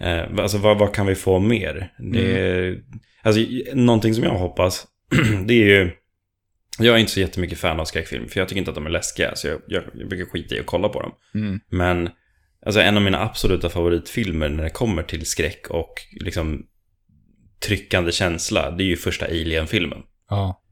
[0.00, 1.92] Eh, alltså vad, vad kan vi få mer?
[2.12, 2.78] Det är,
[3.22, 3.40] alltså,
[3.74, 4.86] någonting som jag hoppas,
[5.46, 5.90] det är ju...
[6.78, 8.90] Jag är inte så jättemycket fan av skräckfilm, för jag tycker inte att de är
[8.90, 9.34] läskiga.
[9.34, 11.12] Så jag, jag, jag brukar skita i att kolla på dem.
[11.34, 11.60] Mm.
[11.68, 12.08] Men
[12.66, 16.66] alltså, en av mina absoluta favoritfilmer när det kommer till skräck och liksom
[17.60, 19.98] tryckande känsla, det är ju första Alien-filmen.
[20.30, 20.62] Ja.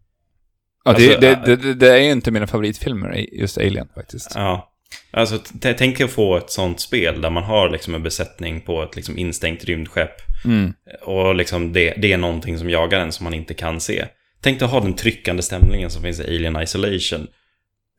[0.85, 3.89] Ja, Alltså, det, det, äh, det, det, det är ju inte mina favoritfilmer, just Alien
[3.95, 4.33] faktiskt.
[4.35, 4.71] Ja.
[5.11, 8.97] Alltså, tänk att få ett sånt spel där man har liksom en besättning på ett
[8.97, 10.11] liksom instängt rymdskepp.
[10.45, 10.73] Mm.
[11.03, 14.05] Och liksom det, det är någonting som jagar en som man inte kan se.
[14.41, 17.27] Tänk att ha den tryckande stämningen som finns i Alien Isolation.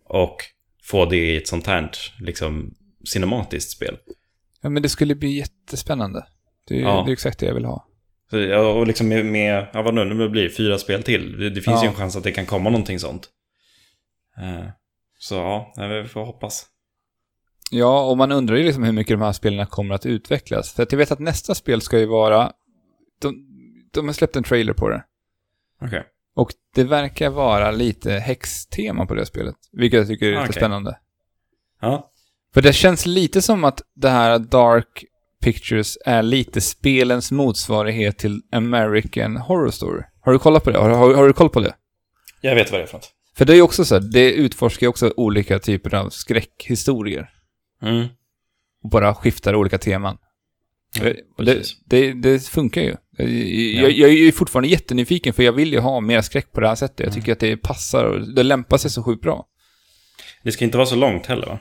[0.10, 0.38] Och
[0.84, 2.74] få det i ett sånt här liksom
[3.06, 3.98] cinematiskt spel.
[4.62, 6.26] Ja, men det skulle bli jättespännande.
[6.68, 7.04] Det, är- Ja.
[7.06, 7.88] det är exakt det jag vill ha.
[8.30, 11.38] Så, och liksom med, med ja vad nu, nu blir det fyra spel till.
[11.40, 11.84] Det, det finns Ja.
[11.84, 13.30] ju en chans att det kan komma någonting sånt.
[14.38, 14.70] Eh,
[15.20, 15.74] så ja,
[16.04, 16.66] vi får hoppas.
[17.72, 20.74] Ja, och man undrar ju liksom hur mycket de här spelen kommer att utvecklas.
[20.74, 22.52] För att jag vet att nästa spel ska ju vara...
[23.22, 23.36] De,
[23.94, 25.04] de har släppt en trailer på det.
[25.82, 26.04] Okej.
[26.36, 29.56] Och det verkar vara lite häxtema på det spelet.
[29.72, 30.54] Vilket jag tycker är lite Okej.
[30.54, 31.00] spännande.
[31.82, 32.12] Ja.
[32.54, 35.06] För det känns lite som att det här Dark
[35.44, 40.04] Pictures är lite spelens motsvarighet till American Horror Story.
[40.22, 40.78] Har du kollat på det?
[40.78, 41.76] Har, har, har du koll på det?
[42.42, 43.12] Jag vet vad det är för något.
[43.38, 47.30] För det är ju också så här, det utforskar ju också olika typer av skräckhistorier.
[47.82, 48.08] Mm.
[48.84, 50.18] Och bara skiftar olika teman.
[51.38, 52.96] Och det, det, det funkar ju.
[53.18, 53.90] Jag, Ja.
[53.90, 56.76] jag, är ju fortfarande jättenyfiken för jag vill ju ha mer skräck på det här
[56.76, 57.06] sättet.
[57.06, 59.46] Jag tycker att det passar och det lämpar sig så sjukt bra.
[60.44, 61.60] Det ska inte vara så långt heller va?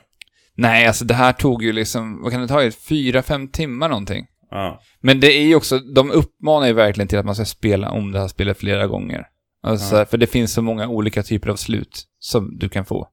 [0.57, 2.71] Nej, alltså det här tog ju liksom, vad kan det ta?
[2.71, 4.27] Fyra, fem timmar någonting.
[4.51, 4.81] Ja.
[5.01, 8.13] Men det är ju också, de uppmanar ju verkligen till att man ska spela om
[8.13, 9.27] det här spelet flera gånger.
[9.63, 10.05] Alltså, Ja.
[10.07, 13.09] För det finns så många olika typer av slut som du kan få.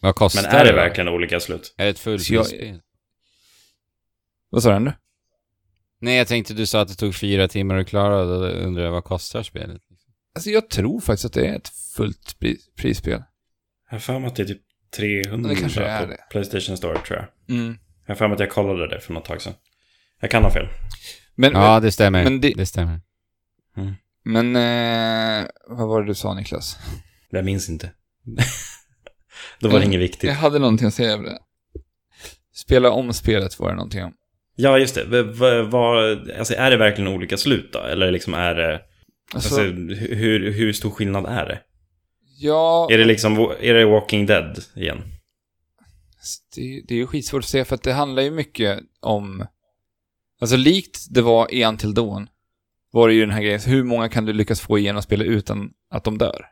[0.00, 1.74] Vad kostar Men är det verkligen olika slut?
[1.76, 2.80] Är det ett Så jag- fullprisspel?
[4.50, 4.92] Vad sa du nu?
[6.00, 8.84] Nej, jag tänkte du sa att det tog fyra timmar att klara och då undrar
[8.84, 9.82] jag vad kostar spelet?
[10.34, 13.22] Alltså jag tror faktiskt att det är ett fullt pri- prisspel.
[13.90, 14.62] Jag har för mig att det är typ
[14.96, 16.18] 300 Det kanske är på det.
[16.30, 17.56] Playstation Store tror jag.
[17.56, 17.78] Mm.
[18.06, 19.52] Jag har för mig att jag kollade det för något tag sedan.
[20.20, 20.68] Jag kan ha fel.
[21.34, 22.24] Men, Ja, det stämmer.
[22.24, 22.66] men det- det...
[22.66, 23.00] stämmer.
[24.24, 26.78] men eh, vad var det du sa Niklas?
[27.30, 27.90] Jag minns inte.
[29.60, 29.88] Då var det Mm.
[29.88, 30.28] inget viktigt.
[30.28, 31.38] Jag hade någonting att säga över det.
[32.54, 34.12] Spela om spelet var det någonting om.
[34.56, 35.04] Ja, just det.
[35.04, 37.78] V- alltså, är det verkligen olika slut då?
[37.78, 38.80] Eller liksom är det...
[39.34, 39.60] Alltså, Alltså,
[40.14, 41.60] hur, hur stor skillnad är det?
[42.38, 43.38] Ja, Är det liksom...
[43.60, 45.02] Är det Walking Dead igen?
[46.54, 49.46] det, det är ju skitsvårt att säga för att det handlar ju mycket om...
[50.40, 52.28] Alltså likt det var i Until Dawn
[52.90, 55.70] var det ju den här grejen, hur många kan du lyckas få igenom spelet utan
[55.90, 56.46] att de dör?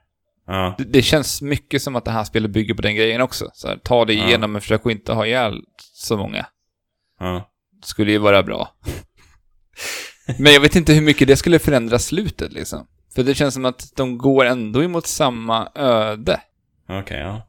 [0.47, 0.75] Ja.
[0.79, 3.51] Det, det känns mycket som att det här spelet bygger på den grejen också.
[3.55, 4.27] Så här, ta det Ja.
[4.29, 5.63] igenom men försök att inte ha ihjäl
[5.93, 6.47] så många.
[7.19, 7.51] Ja.
[7.85, 8.69] skulle ju vara bra.
[10.39, 12.87] Men jag vet inte hur mycket det skulle förändra slutet liksom.
[13.17, 16.41] För det känns som att de går ändå emot samma öde.
[16.89, 17.49] Okej, ja.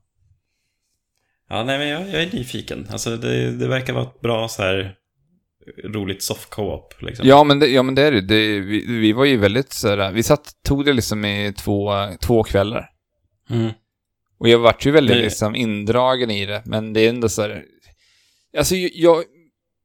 [1.49, 2.88] Ja, nej men jag, jag är nyfiken.
[2.91, 4.95] Alltså det, det verkar vara ett bra så här
[5.84, 7.28] roligt soft co-op liksom.
[7.28, 8.22] Ja, men det, ja, men det är det.
[8.22, 11.91] det vi, vi var ju väldigt sådär, vi satt, tog det liksom i två,
[12.22, 12.89] två kvällar.
[13.49, 13.72] Mm.
[14.39, 15.24] Och jag vart ju väldigt Nej.
[15.24, 17.63] liksom indragen i det, men det är ändå så här.
[18.57, 19.24] Alltså jag,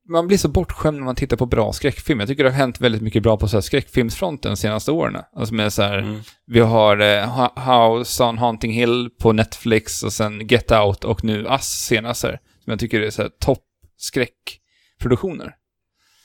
[0.09, 2.21] man blir så bortskämd när man tittar på bra skräckfilm.
[2.21, 5.17] Jag tycker det har hänt väldigt mycket bra på så här skräckfilmsfronten de senaste åren.
[5.37, 6.21] Alltså med så här, Mm.
[6.47, 7.05] Vi har eh,
[7.39, 12.23] Ho- House on Haunting Hill på Netflix och sen Get Out och nu Us senast
[12.23, 12.39] här.
[12.65, 13.63] Som jag tycker är så här topp
[13.97, 15.55] skräckproduktioner.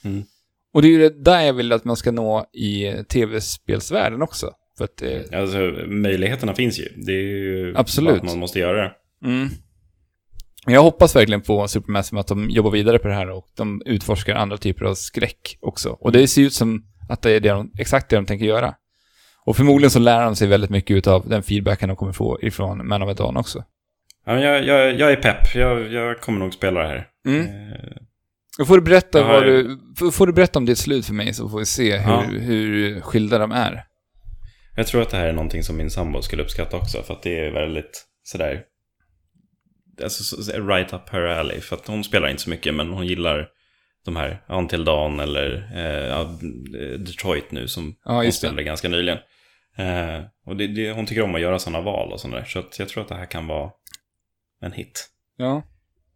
[0.04, 0.22] Mm.
[0.72, 4.50] Och det är ju det där jag vill att man ska nå i tv-spelsvärlden också.
[4.78, 6.88] För att eh, Alltså möjligheterna finns ju.
[7.06, 8.16] Det är ju Absolut.
[8.16, 8.92] att man måste göra det.
[9.24, 9.48] mm.
[10.68, 14.34] Jag hoppas verkligen på Supermassive att de jobbar vidare på det här och de utforskar
[14.34, 15.90] andra typer av skräck också.
[15.90, 18.74] Och det ser ut som att det är det de, exakt det de tänker göra.
[19.44, 22.88] Och förmodligen så lär de sig väldigt mycket av den feedbacken de kommer få ifrån
[22.88, 23.64] Man of Dawn också.
[24.26, 25.54] Ja, men jag, jag, jag är pepp.
[25.54, 27.06] Jag, jag kommer nog spela det här.
[27.26, 27.46] Mm.
[28.58, 29.78] Eh, får du berätta har- vad du,
[30.12, 32.20] får du berätta om ditt slut för mig så får vi se hur, Ja.
[32.22, 33.84] hur skilda de är.
[34.76, 37.02] Jag tror att det här är någonting som min sambo skulle uppskatta också.
[37.02, 38.62] För att det är väldigt sådär...
[40.02, 41.60] Alltså så- så- right up her alley.
[41.60, 43.48] För att hon spelar inte så mycket men hon gillar
[44.04, 46.38] de här Until Dawn eller eh, ja,
[46.98, 49.18] Detroit nu som Ja, hon spelade ganska nyligen.
[49.76, 52.44] Eh, och det, det, hon tycker om att göra sådana val och sådär.
[52.44, 53.70] Så att jag tror att det här kan vara
[54.62, 55.08] en hit.
[55.36, 55.62] Ja.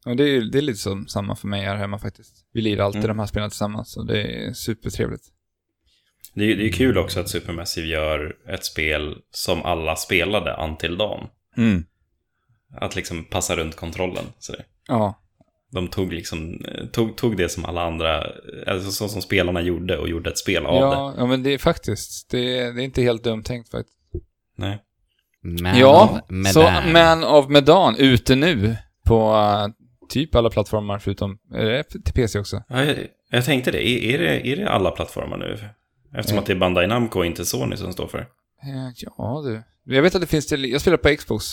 [0.07, 2.47] Och det är, det är lite som samma för mig här hemma faktiskt.
[2.53, 3.09] Vi lirar alltid Mm.
[3.09, 5.23] de här spelen tillsammans och det är supertrevligt.
[6.35, 10.97] Det, är- det är kul också att Supermassive gör ett spel som alla spelade until
[10.97, 11.27] dawn.
[11.57, 11.85] Mm.
[12.81, 14.25] Att liksom passa runt kontrollen.
[14.39, 15.19] Så det- Ja.
[15.73, 18.25] de tog, liksom, eh, tog, tog det som alla andra,
[18.67, 20.81] alltså så som spelarna gjorde och gjorde ett spel av det.
[20.81, 23.99] Ja, ja, men det är faktiskt, det är, det är inte helt dumt tänkt faktiskt.
[24.57, 24.79] Nej.
[25.45, 26.21] Man ja,
[26.53, 29.69] så Man of Medan, ute nu på eh,
[30.09, 32.63] typ alla plattformar förutom, är det till PC också?
[32.69, 32.97] Ja, jag,
[33.31, 33.89] jag tänkte det.
[33.89, 34.47] Är, är det.
[34.49, 35.59] är det alla plattformar nu?
[36.17, 38.25] Eftersom att det är Bandai Namco och inte Sony som står för det.
[38.69, 39.63] Eh, Ja, du.
[39.95, 41.45] Jag vet att det finns till, jag spelar på Xbox.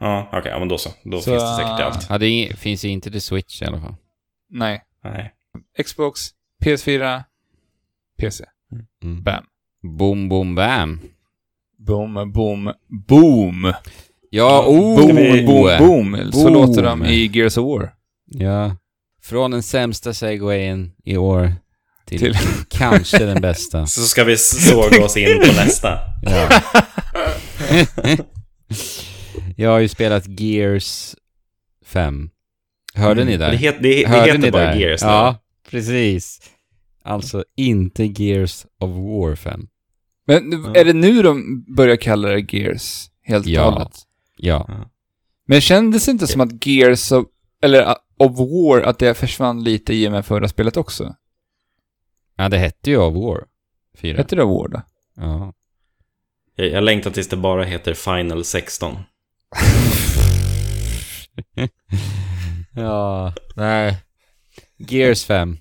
[0.00, 0.90] Ja, okej, ja, men då så.
[1.04, 2.06] Då Så, finns det säkert allt.
[2.10, 3.94] Ja, det finns ju inte till Switch i alla fall.
[4.50, 4.82] Nej.
[5.04, 5.32] Nej.
[5.84, 6.20] Xbox,
[6.64, 7.22] PS4,
[8.20, 8.44] PC.
[9.02, 9.22] Mm.
[9.22, 9.44] Bam.
[9.98, 11.00] Boom, boom, bam.
[11.78, 12.72] Boom, boom,
[13.08, 13.72] boom.
[14.30, 14.96] Ja, oh!
[14.96, 16.32] boom, vi- boom, boom.
[16.32, 16.52] Så Boom.
[16.52, 17.94] låter de i Gears of War.
[18.26, 18.76] Ja.
[19.22, 21.52] Från den sämsta segwayen i år
[22.06, 22.36] till, Till-
[22.68, 23.86] kanske den bästa.
[23.86, 25.98] Så ska vi såga oss in på nästa.
[26.22, 26.48] Ja.
[29.60, 31.14] Jag har ju spelat Gears
[31.84, 32.30] 5.
[32.94, 33.50] Hörde ni där?
[33.50, 34.74] Det, het, det, det Hörde heter ni bara där?
[34.76, 35.08] Gears nu.
[35.08, 35.36] Ja,
[35.70, 36.40] precis.
[37.02, 39.68] Alltså inte Gears of War 5.
[40.26, 43.10] Men är det nu de börjar kalla det Gears?
[43.22, 43.70] Helt och Ja.
[43.70, 43.96] hållet?
[44.36, 44.90] Ja.
[45.46, 47.26] Men kändes det inte som att Gears of,
[47.62, 51.14] eller of War, att det försvann lite i och med förra spelet också?
[52.36, 53.44] Ja, det hette ju of War
[53.96, 54.16] 4.
[54.16, 54.82] Hette det War då?
[55.16, 55.52] Ja.
[56.54, 58.96] Jag, jag längtar tills det bara heter Final 16.
[62.74, 63.96] ja, nej.
[64.76, 65.58] Gears 5.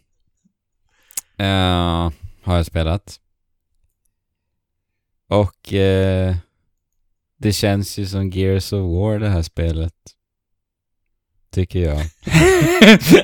[1.38, 2.12] Eh,
[2.44, 3.20] har jag spelat.
[5.30, 6.36] Och eh,
[7.38, 9.94] det känns ju som Gears of War det här spelet.
[11.52, 11.98] Tycker jag.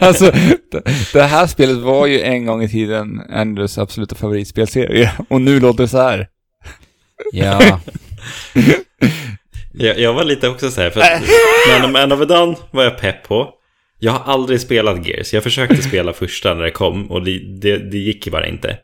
[0.02, 0.32] alltså,
[0.72, 0.84] det,
[1.14, 5.12] det här spelet var ju en gång i tiden Andrews absoluta favoritspelserie.
[5.30, 6.30] Och nu låter det så här.
[7.32, 7.80] Ja,
[9.74, 11.02] Jag, jag var lite också så här, för
[11.82, 13.50] Man, Man of Medan var jag pepp på.
[14.00, 15.34] Jag har aldrig spelat Gears.
[15.34, 18.78] Jag försökte spela första när det kom och det, det, det gick ju bara inte.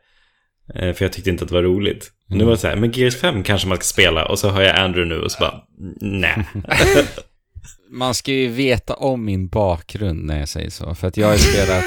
[0.75, 2.11] Eh, För jag tyckte inte att det var roligt.
[2.27, 4.61] Nu var det så här, men Gears 5 kanske man ska spela och så har
[4.61, 5.61] jag Andrew nu och så bara,
[6.01, 6.45] nej.
[7.89, 10.95] man ska ju veta om min bakgrund när jag säger så.
[10.95, 11.83] För att jag har spelat...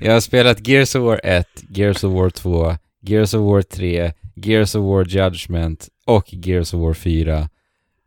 [0.00, 4.12] jag har spelat Gears of War 1, Gears of War 2, Gears of War 3,
[4.36, 7.48] Gears of War Judgment och Gears of War 4.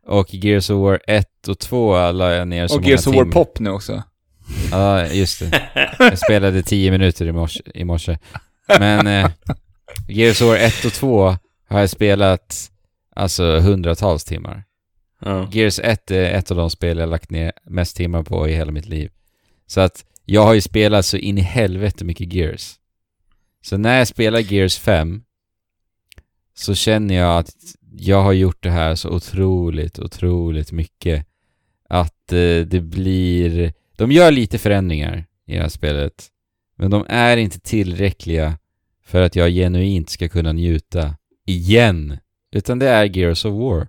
[0.06, 3.14] Och Gears of War 1 och 2 la jag ner så Och många Gears of
[3.14, 3.24] War.
[3.24, 4.02] Pop nu också.
[4.70, 5.62] Ja, just det.
[5.98, 7.62] Jag spelade 10 minuter i morse.
[7.74, 8.18] I morse.
[8.78, 9.30] Men eh,
[10.08, 11.36] Gears of War 1 och 2
[11.68, 12.70] har jag spelat
[13.16, 14.64] alltså hundratals timmar.
[15.20, 15.48] Ja.
[15.52, 18.72] Gears 1 är ett av de spel jag lagt ner mest timmar på i hela
[18.72, 19.10] mitt liv.
[19.66, 22.74] Så att jag har ju spelat så in i helvete mycket Gears.
[23.62, 25.22] Så när jag spelar Gears 5
[26.54, 27.54] så känner jag att
[27.98, 31.26] jag har gjort det här så otroligt, otroligt mycket.
[31.88, 33.72] Att eh, det blir...
[33.96, 36.28] De gör lite förändringar i det här spelet.
[36.76, 38.58] Men de är inte tillräckliga
[39.04, 41.14] för att jag genuint ska kunna njuta
[41.46, 42.18] igen.
[42.52, 43.88] Utan det är Gears of War.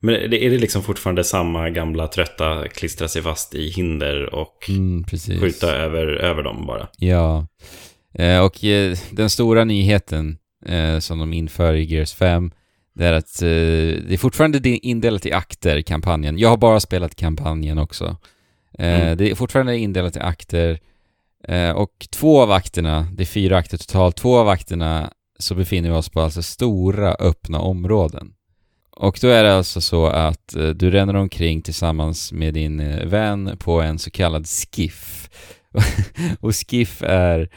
[0.00, 5.04] Men är det, liksom fortfarande samma gamla trötta klistra sig fast i hinder och Mm,
[5.40, 6.88] skjuta över, över dem bara?
[6.98, 7.46] Ja.
[8.14, 12.50] Eh, och eh, den stora nyheten eh, som de inför i Gears 5
[12.94, 13.48] det är att eh,
[14.06, 16.38] det är fortfarande indelat i akter, kampanjen.
[16.38, 18.16] Jag har bara spelat kampanjen också.
[18.78, 19.16] Eh, Mm.
[19.16, 20.78] Det är fortfarande indelat i akter.
[21.48, 25.90] Eh, och två av akterna, det är fyra akter totalt, två av akterna så befinner
[25.90, 28.32] vi oss på alltså stora öppna områden.
[28.96, 33.06] Och då är det alltså så att eh, du ränner omkring tillsammans med din eh,
[33.06, 35.30] vän på en så kallad skiff.
[36.40, 37.48] och skiff är,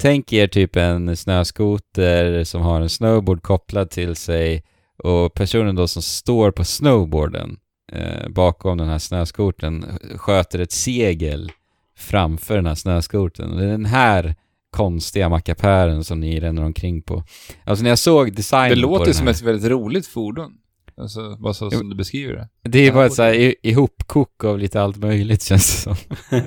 [0.00, 4.62] tänk er typ en snöskoter som har en snowboard kopplad till sig
[5.02, 7.56] och personen då som står på snowboarden
[7.92, 9.84] eh, bakom den här snöskotern
[10.16, 11.52] sköter ett segel
[11.96, 13.50] framför den här snöskotern.
[13.50, 14.34] Och det är den här
[14.70, 17.24] konstiga mackapären som ni ränner omkring på.
[17.64, 20.52] Alltså när jag såg designen Det på låter den som här, ett väldigt roligt fordon.
[20.96, 21.78] Alltså, bara så Jo.
[21.78, 22.48] som du beskriver det.
[22.70, 23.54] Det är bara ett så här okej.
[23.62, 25.96] i- ihopkok av lite allt möjligt känns det som.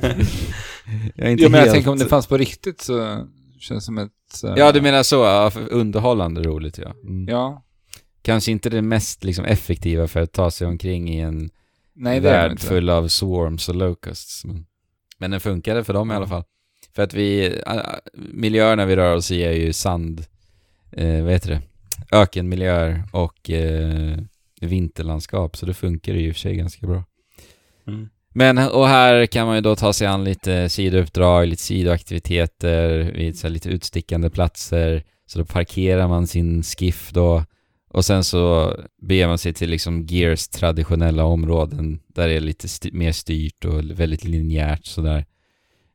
[1.16, 1.72] jag är inte Ja, men jag helt...
[1.74, 3.28] tänker om det fanns på riktigt så
[3.64, 4.12] känns som ett...
[4.34, 5.16] så- Ja, du menar så.
[5.16, 6.94] Ja, underhållande roligt ja.
[7.04, 7.28] Mm.
[7.28, 7.64] Ja.
[8.22, 11.50] Kanske inte det mest liksom, effektiva för att ta sig omkring i en
[11.94, 14.46] Nej, värld full av swarms och locusts.
[14.46, 14.66] Men,
[15.18, 16.44] men den funkade för dem i alla fall.
[16.96, 17.76] För att vi, äh,
[18.16, 20.26] miljöerna vi rör oss i är ju sand,
[20.92, 21.62] eh, vad heter det?
[22.12, 24.18] ökenmiljöer och eh,
[24.62, 27.04] vinterlandskap, så det funkar ju i och för sig ganska bra.
[27.88, 28.10] Mm.
[28.34, 33.38] Men, och här kan man ju då ta sig an lite sidouppdrag, lite sidoaktiviteter vid
[33.38, 35.04] så här lite utstickande platser.
[35.26, 37.44] Så då parkerar man sin skiff då.
[37.90, 42.66] Och sen så beger man sig till liksom Gears traditionella områden där det är lite
[42.66, 45.26] st mer styrt och väldigt linjärt sådär.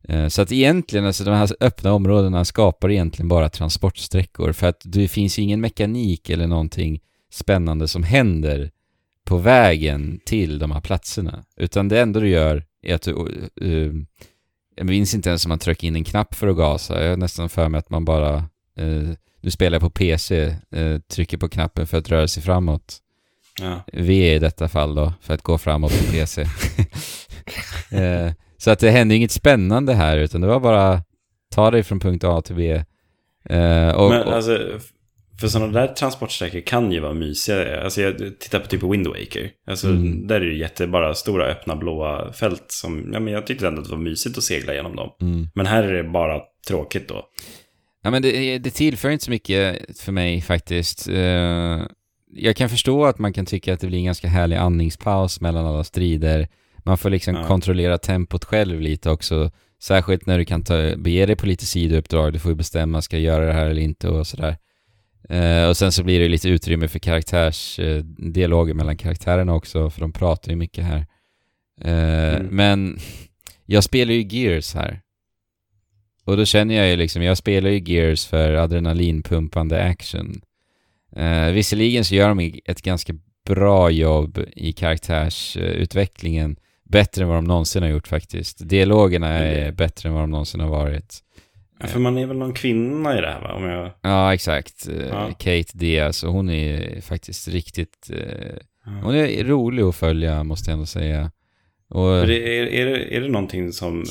[0.08, 4.82] Eh, så att egentligen, alltså de här öppna områdena skapar egentligen bara transportsträckor för att
[4.84, 7.00] det finns ju ingen mekanik eller någonting
[7.32, 8.70] spännande som händer
[9.28, 11.44] på vägen till de här platserna.
[11.56, 13.12] Utan det enda du gör är att du...
[13.62, 13.94] Uh,
[14.74, 17.02] jag minns inte ens om man trycker in en knapp för att gasa.
[17.02, 18.36] Jag har nästan för mig att man bara...
[18.80, 19.10] Uh,
[19.40, 22.98] nu spelar jag på PC, uh, trycker på knappen för att röra sig framåt.
[23.60, 23.80] Ja.
[23.92, 26.46] V i detta fall då, för att gå framåt på PC.
[27.90, 31.02] Eh, så att det hände inget spännande här, utan det var bara
[31.50, 32.84] ta dig från punkt A till B.
[33.44, 34.58] Eh, och, Men alltså,
[35.40, 37.82] för sådana där transportsträckor kan ju vara mysiga.
[37.84, 39.50] Alltså jag tittar på typ Wind Waker.
[39.66, 40.26] Alltså Mm.
[40.26, 43.88] där är det jättebara stora öppna blåa fält som, ja men jag tyckte ändå att
[43.88, 45.10] det var mysigt att segla genom dem.
[45.20, 45.48] mm.
[45.54, 47.22] Men här är det bara tråkigt då.
[48.02, 51.08] Ja, men det, det tillför inte så mycket för mig faktiskt.
[51.08, 51.80] Eh,
[52.34, 55.66] jag kan förstå att man kan tycka att det blir en ganska härlig andningspaus mellan
[55.66, 56.48] alla strider.
[56.84, 57.44] Man får liksom Ja.
[57.46, 59.50] kontrollera tempot själv lite också.
[59.82, 62.32] Särskilt när du kan ta, bege dig på lite sidouppdrag.
[62.32, 64.56] Du får ju bestämma, ska jag göra det här eller inte och sådär.
[65.28, 68.04] Eh, och sen så blir det lite utrymme för karaktärs, eh,
[68.74, 71.06] mellan karaktärerna också, för de pratar ju mycket här.
[71.80, 72.46] Eh, Mm.
[72.56, 72.98] Men
[73.66, 75.00] jag spelar ju Gears här.
[76.24, 80.40] Och då känner jag ju liksom, jag spelar ju Gears för adrenalinpumpande action.
[81.16, 83.14] Eh, visserligen så gör de ett ganska
[83.46, 86.56] bra jobb i karaktärsutvecklingen.
[86.84, 88.68] Bättre än vad de någonsin har gjort faktiskt.
[88.68, 89.74] Dialogerna är Mm.
[89.74, 91.22] bättre än vad de någonsin har varit.
[91.80, 93.52] Ja, för man är väl någon kvinna i det här va?
[93.52, 93.90] Om jag...
[94.02, 94.88] Ja, exakt.
[94.88, 95.28] Eh, Ja.
[95.38, 98.10] Kate Diaz, och hon är faktiskt riktigt...
[98.10, 98.92] eh, Ja.
[99.02, 101.30] Hon är rolig att följa, måste jag ändå säga.
[101.90, 104.04] Och, det, är, är, det, är det någonting som,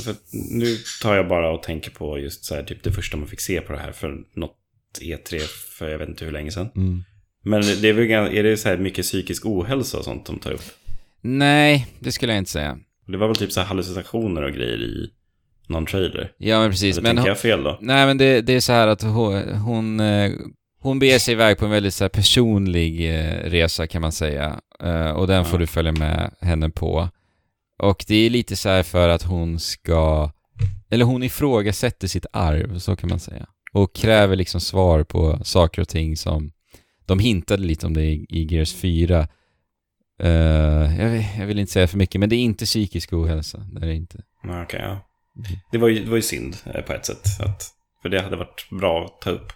[0.52, 0.65] nu
[1.02, 3.61] tar jag bara och tänker på just så här, typ det första man fick se
[3.61, 4.56] på det här för något
[5.02, 5.39] E3
[5.77, 6.69] för jag vet inte hur länge sedan.
[6.76, 7.03] mm.
[7.44, 10.52] Men det är väl är det så här mycket psykisk ohälsa och sånt de tar
[10.52, 10.61] upp?
[11.22, 12.80] Nej, det skulle jag inte säga.
[13.07, 15.10] Det var väl typ så här hallucinationer och grejer i
[15.69, 16.31] någon trailer?
[16.38, 16.98] Ja, men precis.
[16.98, 17.77] Eller Men tänker jag fel då?
[17.81, 20.31] nej, men det, det är så här att hon, hon, eh,
[20.81, 24.60] hon beger sig iväg på en väldigt så här personlig eh, resa kan man säga.
[24.84, 25.44] Eh, och den Ja.
[25.44, 27.10] får du följa med henne på.
[27.80, 30.31] Och det är lite så här för att hon ska,
[30.89, 33.45] eller hon ifrågasätter sitt arv, så kan man säga.
[33.73, 36.52] Och kräver liksom svar på saker och ting som,
[37.06, 39.27] de hintade lite om det i, i Gears 4.
[40.23, 40.30] Eh,
[41.02, 43.57] jag, jag vill inte säga för mycket, men det är inte psykisk ohälsa.
[43.72, 44.23] Det är det inte.
[44.64, 44.99] Okej, ja.
[45.72, 47.27] Det var, ju, det var ju synd eh, på ett sätt.
[47.39, 47.64] Att,
[48.01, 49.53] för det hade varit bra att ta upp.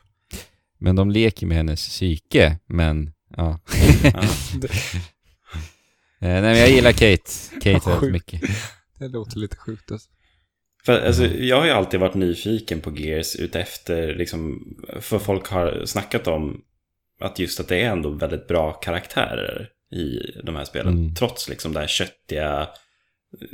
[0.78, 3.60] Men de leker med hennes psyke, men ja.
[4.14, 4.24] Ja.
[6.24, 7.32] Eh, nej, men jag gillar Kate.
[7.62, 8.42] Kate väldigt mycket.
[9.00, 10.10] Det låter lite sjukt alltså.
[10.86, 14.62] För, alltså, jag har ju alltid varit nyfiken på Gears utefter, liksom,
[15.00, 16.62] för folk har snackat om
[17.20, 20.94] att just att det är ändå väldigt bra karaktärer i de här spelen.
[20.94, 21.16] Mm.
[21.16, 22.68] Trots liksom det här köttiga,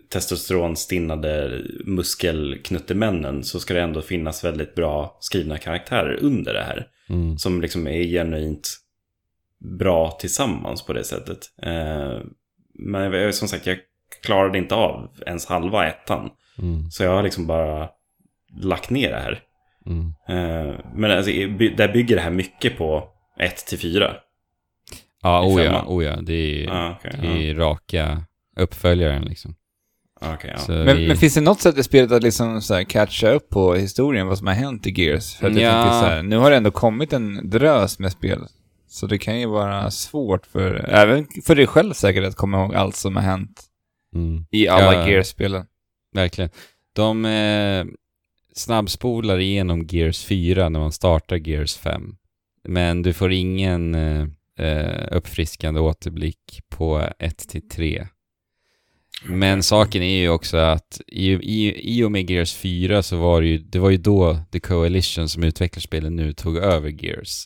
[0.10, 6.88] testosteronstinnade muskelknuttemännen så ska det ändå finnas väldigt bra skrivna karaktärer under det här.
[7.10, 7.38] Mm.
[7.38, 8.70] Som liksom är genuint
[9.80, 11.40] bra tillsammans på det sättet.
[11.62, 12.20] Eh,
[12.74, 13.78] men jag- som sagt, jag
[14.26, 16.30] klarade inte av ens halva ettan.
[16.60, 16.92] Mm.
[16.92, 17.90] Så jag har liksom bara
[18.62, 19.44] lagt ner det här.
[19.86, 20.06] Mm.
[20.30, 21.32] Eh, men alltså,
[21.78, 23.10] där bygger det här mycket på
[23.40, 24.16] 1 till 4.
[25.24, 25.86] Ja, I oh ja, femman.
[25.88, 26.16] oh ja.
[26.22, 26.34] Det
[26.66, 28.24] är Ah, okej, det är ju raka
[28.58, 29.56] uppföljaren liksom.
[30.22, 30.74] Okej, ja.
[30.74, 33.50] Men, vi- men finns det något sätt i spelet att liksom så här catcha upp
[33.50, 35.36] på historien, vad som har hänt i Gears?
[35.36, 35.84] För att jag Ja.
[35.84, 38.40] tänker så här, nu har det ändå kommit en drös med spel.
[38.90, 42.76] Så det kan ju vara svårt för, även för dig själv säkert, att komma ihåg
[42.76, 43.64] allt som har hänt
[44.16, 44.46] mm.
[44.52, 45.08] i alla Ja.
[45.10, 45.66] Gears-spelen.
[46.16, 46.50] Verkligen.
[46.96, 47.86] De eh,
[48.56, 52.16] snabbspolar igenom Gears 4 när man startar Gears 5.
[52.68, 54.28] Men du får ingen eh,
[54.60, 58.08] eh, uppfriskande återblick på 1 till 3.
[59.24, 63.42] Men saken är ju också att i, i, i och med Gears 4 så var
[63.42, 67.46] det ju, det var ju då The Coalition som utvecklar spelen nu tog över Gears.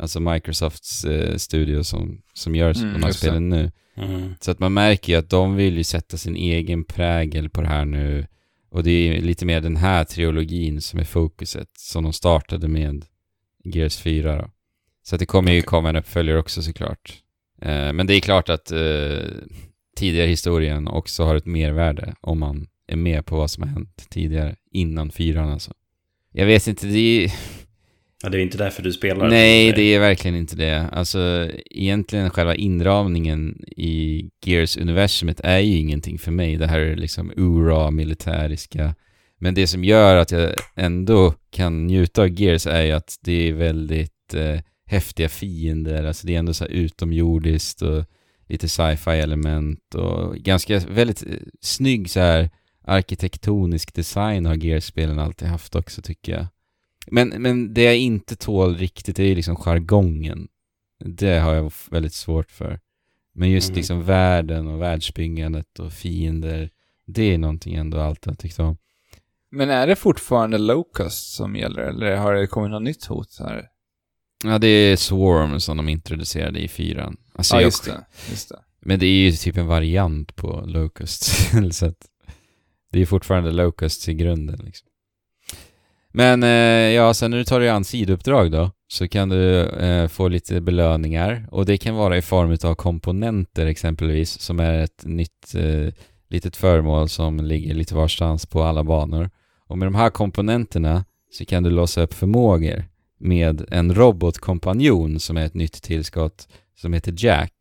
[0.00, 3.72] Alltså Microsofts eh, studio som, som gör Mm, de här spelen nu.
[3.96, 4.34] Mm.
[4.40, 7.68] Så att man märker ju att de vill ju sätta sin egen prägel på det
[7.68, 8.26] här nu.
[8.70, 13.04] Och det är lite mer den här trilogin som är fokuset, som de startade med
[13.64, 14.50] Gears 4 då.
[15.02, 15.66] Så att det kommer ju Okej.
[15.66, 17.14] komma en uppföljare också såklart.
[17.62, 18.78] Eh, men det är klart att eh,
[19.98, 24.06] tidigare historien också har ett mervärde om man är med på vad som har hänt
[24.10, 25.72] tidigare, innan fyran alltså.
[26.32, 27.32] Jag vet inte, det är
[28.22, 29.28] Ja, det är inte därför du spelar.
[29.28, 30.88] Nej, det är verkligen inte det.
[30.92, 36.56] Alltså, egentligen själva inramningen i Gears-universumet är ju ingenting för mig.
[36.56, 38.94] Det här är liksom ura militäriska.
[39.40, 43.48] Men det som gör att jag ändå kan njuta av Gears är ju att det
[43.48, 46.04] är väldigt eh, häftiga fiender.
[46.04, 48.04] Alltså det är ändå så här utomjordiskt och
[48.48, 52.50] lite sci-fi element och ganska väldigt eh, snygg så här
[52.84, 56.46] arkitektonisk design har Gears-spelen alltid haft också tycker jag.
[57.06, 60.48] Men, men det jag inte tål riktigt är ju liksom jargongen.
[61.04, 62.80] Det har jag väldigt svårt för.
[63.34, 63.76] Men just Mm.
[63.76, 66.70] liksom världen och världsbyggandet och fiender,
[67.06, 68.76] det är någonting ändå alltid jag tyckt om.
[69.50, 73.66] Men är det fortfarande Locust som gäller, eller har det kommit något nytt hot här?
[74.44, 77.16] Ja, det är Swarm som de introducerade i fyran.
[77.38, 78.04] Alltså Ja, jag- just det.
[78.30, 78.58] Just det.
[78.80, 81.24] Men det är ju typ en variant på Locust.
[81.72, 82.06] så att
[82.92, 84.88] det är fortfarande Locust i grunden liksom.
[86.12, 86.48] Men eh,
[86.94, 90.60] ja, sen när du tar dig an sidouppdrag då, så kan du eh, få lite
[90.60, 91.48] belöningar.
[91.50, 95.92] Och det kan vara i form av komponenter exempelvis, som är ett nytt eh,
[96.28, 99.30] litet föremål som ligger lite varstans på alla banor.
[99.66, 102.84] Och med de här komponenterna så kan du låsa upp förmågor
[103.18, 107.52] med en robotkompanjon som är ett nytt tillskott som heter Jack.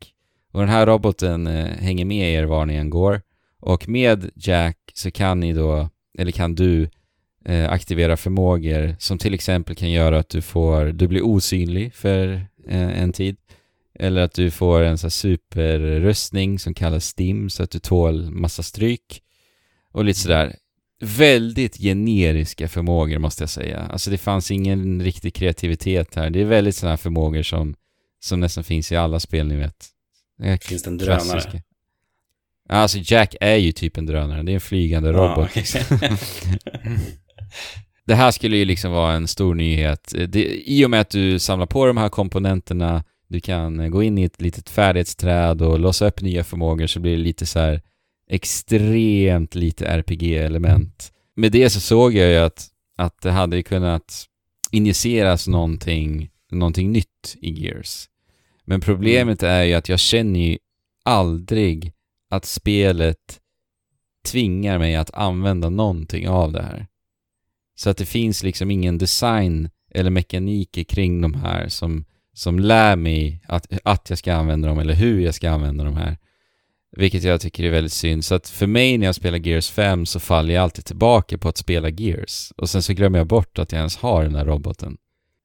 [0.52, 3.22] Och den här roboten eh, hänger med er var ni än går.
[3.60, 6.90] Och med Jack så kan ni då, eller kan du
[7.46, 12.28] eh, aktivera förmågor som till exempel kan göra att du får, du blir osynlig för
[12.68, 13.38] eh, en tid.
[14.00, 18.32] Eller att du får en sån här superrustning som kallas STIM så att du tål
[18.32, 19.22] massa stryk.
[19.92, 20.56] Och lite sådär.
[20.99, 23.80] Väldigt generiska förmågor måste jag säga.
[23.80, 26.30] Alltså det fanns ingen riktig kreativitet här.
[26.30, 27.76] Det är väldigt sådana förmågor som,
[28.19, 29.86] som nästan finns i alla spel ni vet.
[30.38, 31.61] Det är Finns det en drönare?
[32.69, 34.44] Alltså Jack är ju typ en drönare.
[34.44, 35.49] Det är en flygande robot.
[35.49, 35.65] okej.
[38.06, 40.14] Det här skulle ju liksom vara en stor nyhet.
[40.28, 44.03] Det, I och med att du samlar på de här komponenterna, du kan eh, gå
[44.03, 47.60] in i ett litet färdighetsträd och låsa upp nya förmågor så blir det lite så
[47.60, 47.82] här
[48.30, 51.12] extremt lite RPG-element.
[51.36, 52.68] Med det så såg jag ju att,
[52.98, 54.26] att det hade kunnat
[54.72, 58.10] injiceras någonting, någonting nytt i Gears.
[58.66, 60.58] Men problemet är ju att jag känner ju
[61.06, 61.94] aldrig
[62.30, 63.40] att spelet
[64.26, 66.88] tvingar mig att använda någonting av det här.
[67.76, 72.95] Så att det finns liksom ingen design eller mekaniker kring de här som, som lär
[72.95, 76.18] mig att, att jag ska använda dem eller hur jag ska använda de här.
[76.98, 78.26] Vilket jag tycker är väldigt synd.
[78.26, 81.49] Så att för mig när jag spelar Gears 5 så faller jag alltid tillbaka på
[81.49, 82.52] att spela Gears.
[82.57, 84.98] Och sen så glömmer jag bort att jag ens har den där roboten.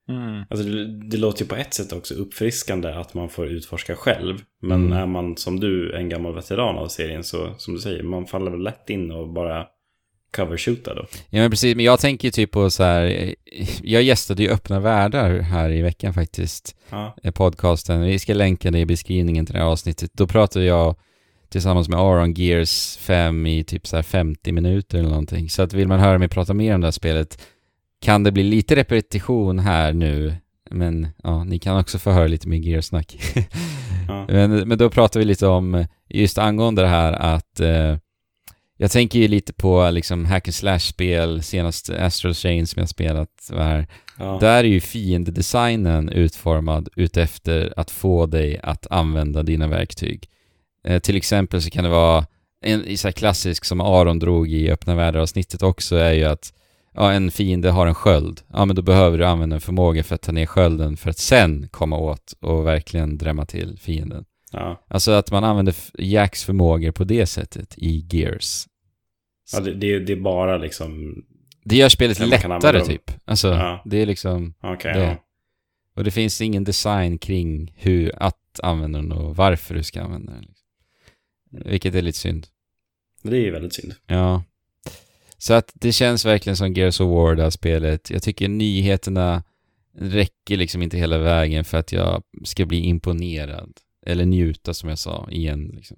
[0.09, 0.45] Mm.
[0.51, 4.39] Alltså, det, det låter ju på ett sätt också uppfriskande att man får utforska själv.
[4.63, 4.99] Men Mm.
[4.99, 8.51] är man som du en gammal veteran av serien så, som du säger, man faller
[8.51, 9.67] väl lätt in och bara
[10.37, 11.07] covershoota då.
[11.31, 13.05] Ja men precis, men jag tänker ju typ på så här.
[13.05, 13.33] eh,
[13.83, 16.77] Jag gästade ju Öppna Världar här i veckan faktiskt.
[16.91, 18.01] Ja, eh, podcasten.
[18.01, 20.11] Vi ska länka det i beskrivningen till det här avsnittet.
[20.15, 20.97] Då pratade jag
[21.53, 25.51] tillsammans med Aron Gears 5 i typ så här 50 minuter eller någonting.
[25.51, 27.43] Så att vill man höra mig prata mer om det här spelet
[28.01, 30.37] kan det bli lite repetition här nu.
[30.71, 33.17] Men ja, ni kan också få höra lite mer Gears-snack.
[34.09, 34.27] ja.
[34.29, 37.97] men, men då pratar vi lite om just angående det här att eh,
[38.77, 43.51] jag tänker ju lite på liksom hack and slash-spel, senast Astral Chain som jag spelat
[43.53, 43.87] här.
[44.19, 44.39] ja.
[44.41, 50.29] Där är ju fiendedesignen utformad utefter att få dig att använda dina verktyg.
[50.85, 52.27] Eh, till exempel så kan det vara
[52.65, 56.53] en så klassisk som Aron drog i öppna världar-avsnittet också är ju att
[56.95, 58.41] ja, en fiende har en sköld.
[58.53, 61.19] Ja, men då behöver du använda en förmåga för att ta ner skölden för att
[61.19, 64.25] sen komma åt och verkligen drämma till fienden.
[64.53, 64.85] ja.
[64.89, 68.67] Alltså att man använder Jacks förmågor på det sättet i Gears.
[69.53, 71.23] ja det, det, är- det är bara liksom...
[71.65, 73.11] Det gör spelet lättare typ.
[73.25, 73.83] Alltså, Ja.
[73.85, 74.55] det är liksom...
[74.63, 75.17] Okej, Det- ja.
[75.97, 80.33] Och det finns ingen design kring hur att använda den och varför du ska använda
[80.33, 80.41] den.
[80.41, 80.62] Liksom.
[81.53, 82.47] Vilket är lite synd.
[83.23, 83.95] Det är ju väldigt synd.
[84.07, 84.45] Ja.
[85.39, 88.11] Så att det känns verkligen som Gears of War det här spelet.
[88.11, 89.43] Jag tycker nyheterna
[89.99, 93.73] räcker liksom inte hela vägen för att jag ska bli imponerad.
[94.07, 95.73] Eller njuta som jag sa igen.
[95.75, 95.97] Liksom.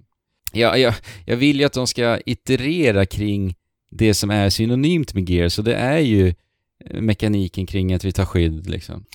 [0.53, 0.93] Ja, jag,
[1.25, 3.55] jag vill ju att de ska iterera kring
[3.91, 6.33] det som är synonymt med Gears och det är ju
[6.91, 9.05] mekaniken kring att vi tar skydd liksom.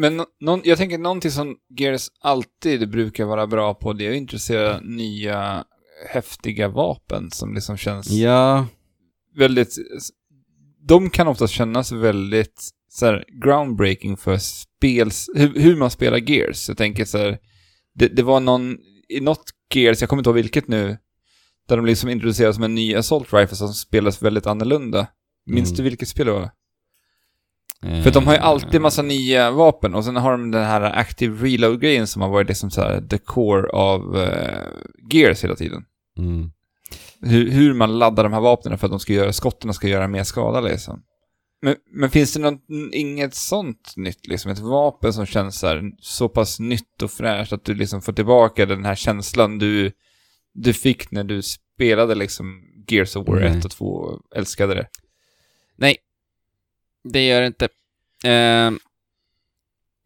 [0.00, 4.10] Men nå- någon, jag tänker någonting som Gears alltid brukar vara bra på, det är
[4.10, 5.64] att introducera nya
[6.08, 8.66] häftiga vapen som liksom känns Ja,
[9.36, 9.74] väldigt...
[10.88, 16.68] De kan ofta kännas väldigt så här, groundbreaking för spels, hur, hur man spelar Gears.
[16.68, 17.38] Jag tänker så här,
[17.94, 18.76] det, det var någon,
[19.08, 19.44] i något
[19.74, 20.98] Gears, jag kommer inte ihåg vilket nu,
[21.68, 25.06] där de liksom introducerade som en ny Assault Rifle som spelas väldigt annorlunda.
[25.46, 25.76] Minns Mm.
[25.76, 26.50] du vilket spel det var?
[27.82, 30.80] Eh, För de har ju alltid massa nya vapen och sen har de den här
[30.80, 34.66] active reload-grejen som har varit liksom så här the core av eh,
[35.12, 35.84] Gears hela tiden.
[36.18, 36.50] Mm.
[37.20, 40.08] Hur, hur man laddar de här vapnen för att de ska göra, skotten ska göra
[40.08, 41.02] mer skada liksom.
[41.62, 44.50] Men, men finns det något, inget sånt nytt liksom?
[44.50, 48.12] Ett vapen som känns så, här, så pass nytt och fräscht att du liksom får
[48.12, 49.92] tillbaka den här känslan du,
[50.54, 53.58] du fick när du spelade liksom Gears of War Nej.
[53.58, 54.86] 1 och 2 och älskade det?
[55.76, 55.96] Nej,
[57.04, 57.68] det gör det inte.
[58.24, 58.78] Ehm,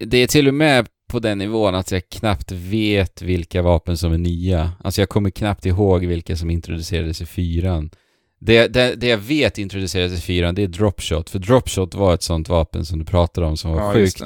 [0.04, 4.12] det är till och med på den nivån att jag knappt vet vilka vapen som
[4.12, 4.72] är nya.
[4.84, 7.90] Alltså jag kommer knappt ihåg vilka som introducerades i fyran.
[8.38, 11.30] Det, det, det jag vet introducerades i fyran, det är dropshot.
[11.30, 14.22] För dropshot var ett sånt vapen som du pratade om som var Ja, sjukt,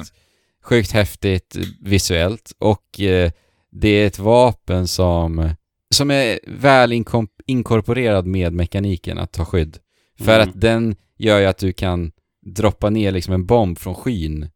[0.63, 2.51] sjukt häftigt eh, visuellt.
[2.59, 3.31] Och eh,
[3.71, 5.49] det är ett vapen som,
[5.95, 7.03] som är väl
[7.45, 9.77] inkorporerad med mekaniken att ta skydd.
[10.19, 10.49] För Mm.
[10.49, 12.11] att den gör ju att du kan
[12.55, 14.49] droppa ner liksom en bomb från skyn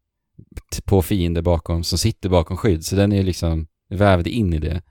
[0.84, 2.84] på fiender bakom, som sitter bakom skydd.
[2.84, 4.82] Så den är liksom vävd in i det.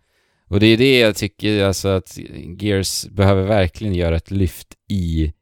[0.47, 2.17] Och det är det jag tycker, alltså att
[2.59, 5.33] Gears behöver verkligen göra ett lyft i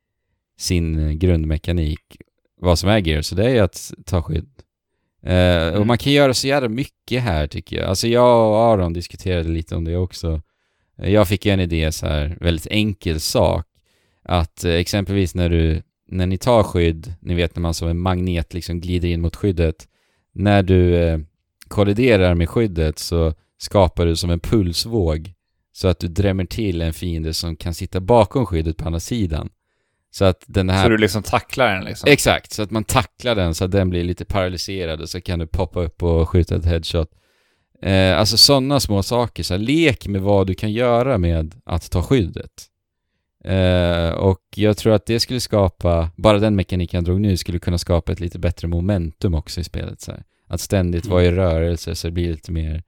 [0.57, 2.17] sin grundmekanik.
[2.61, 4.49] Vad som är Gears, så det är att ta skydd.
[5.23, 5.87] Eh, Och Mm.
[5.87, 7.89] man kan göra så jävla mycket här tycker jag.
[7.89, 10.41] Alltså jag och Aron diskuterade lite om det också.
[10.95, 13.65] Jag fick ju en idé så här, väldigt enkel sak.
[14.23, 15.81] Att eh, exempelvis när du,
[16.11, 19.35] när ni tar skydd, ni vet när man som en magnet liksom glider in mot
[19.35, 19.87] skyddet.
[20.33, 21.19] När du eh,
[21.67, 25.33] kolliderar med skyddet så skapar du som en pulsvåg.
[25.71, 29.49] Så att du drämmer till en fiende som kan sitta bakom skyddet på andra sidan.
[30.11, 32.09] Så att den här Så du liksom tacklar den liksom?
[32.11, 35.39] Exakt, så att man tacklar den så att den blir lite paralyserad och så kan
[35.39, 37.09] du poppa upp och skjuta ett headshot.
[37.81, 41.91] Eh, alltså sådana små saker, så här, lek med vad du kan göra med att
[41.91, 42.68] ta skyddet.
[43.49, 47.59] Eh, och jag tror att det skulle skapa, bara den mekaniken jag drog nu skulle
[47.59, 50.01] kunna skapa ett lite bättre momentum också i spelet.
[50.01, 50.23] Så här.
[50.47, 52.83] Att ständigt vara i rörelse så det blir lite mer,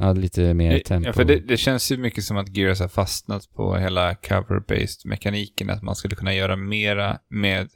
[0.00, 1.08] ja lite mer tempo.
[1.08, 5.06] Ja, för det, det känns ju mycket som att Gears har fastnat på hela cover-based
[5.06, 7.68] mekaniken, att man skulle kunna göra mera med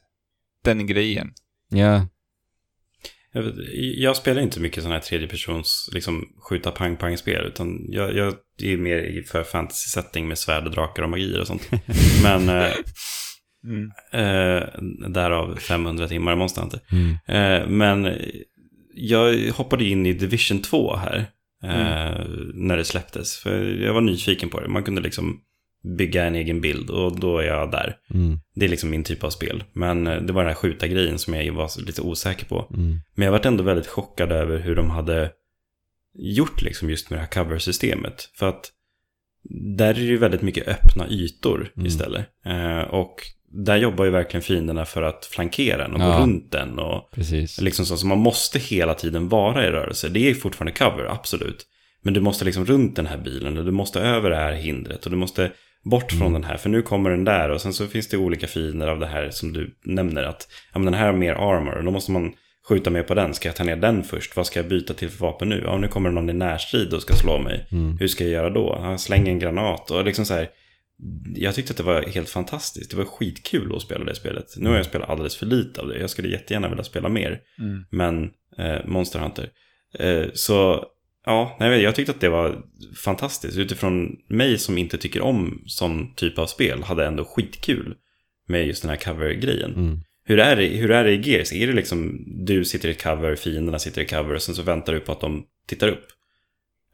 [0.64, 1.32] den grejen.
[1.68, 2.06] Ja,
[3.32, 3.54] Jag, vet,
[3.96, 7.46] jag spelar inte mycket sådana här tredjepersons liksom, skjuta pang-pang-spel.
[7.46, 11.46] Utan jag, jag är mer i- för fantasy-setting med svärd och drakar och magier och
[11.46, 11.70] sånt.
[12.22, 12.72] Men eh,
[13.64, 13.90] Mm.
[14.12, 14.68] eh,
[15.08, 16.80] därav 500 timmar i Monster Hunter.
[16.92, 17.16] mm.
[17.28, 18.14] Eh, men
[18.94, 21.16] jag hoppade in i Division 2 här.
[21.64, 22.24] Eh,
[22.54, 23.36] När det släpptes.
[23.36, 24.68] För jag var nyfiken på det.
[24.68, 25.40] Man kunde liksom
[25.98, 27.96] bygga en egen bild och då är jag där.
[28.14, 28.38] Mm.
[28.54, 29.64] Det är liksom min typ av spel.
[29.72, 32.66] Men eh, det var den här skjuta grejen som jag var lite osäker på.
[32.74, 32.98] Mm.
[33.14, 35.30] Men jag varit ändå väldigt chockad över hur de hade
[36.14, 38.30] gjort liksom just med det här cover-systemet.
[38.34, 38.70] För att
[39.76, 41.86] där är det ju väldigt mycket öppna ytor Mm.
[41.86, 42.26] istället.
[42.46, 43.14] Eh, och
[43.52, 46.16] där jobbar ju verkligen fienderna för att flankera den och Ja.
[46.16, 46.78] gå runt den.
[46.78, 47.60] Och Precis.
[47.60, 50.08] liksom så, så man måste hela tiden vara i rörelse.
[50.08, 51.66] Det är fortfarande cover, absolut.
[52.02, 55.04] Men du måste liksom runt den här bilen och du måste över det här hindret
[55.04, 55.52] och du måste
[55.82, 56.56] bort från den här.
[56.56, 59.30] För nu kommer den där och sen så finns det olika fiender av det här
[59.30, 60.22] som du nämner.
[60.22, 62.32] Att ja, men den här har mer armor och då måste man
[62.68, 63.34] skjuta mer på den.
[63.34, 64.36] Ska jag ta ner den först?
[64.36, 65.62] Vad ska jag byta till för vapen nu?
[65.64, 67.66] Ja, nu kommer någon i närstrid och ska slå mig.
[67.72, 67.98] Mm.
[67.98, 68.78] Hur ska jag göra då?
[68.82, 70.48] Ja, släng en granat och liksom så här.
[71.34, 72.90] Jag tyckte att det var helt fantastiskt.
[72.90, 74.46] Det var skitkul att spela det spelet.
[74.56, 75.98] Nu har jag spelat alldeles för lite av det.
[75.98, 77.40] Jag skulle jättegärna vilja spela mer.
[77.58, 77.84] Mm.
[77.90, 79.48] Men eh, Monster Hunter.
[79.98, 80.84] Eh, så
[81.26, 82.62] ja, nej, jag tyckte att det var
[83.04, 83.58] fantastiskt.
[83.58, 87.94] Utifrån mig som inte tycker om sån typ av spel hade ändå skitkul
[88.48, 89.74] med just den här cover-grejen.
[89.74, 90.00] Mm.
[90.24, 91.52] Hur, är det, hur är det i Gears?
[91.52, 94.92] Är det liksom du sitter i cover, fienderna sitter i cover och sen så väntar
[94.92, 96.06] du på att de tittar upp?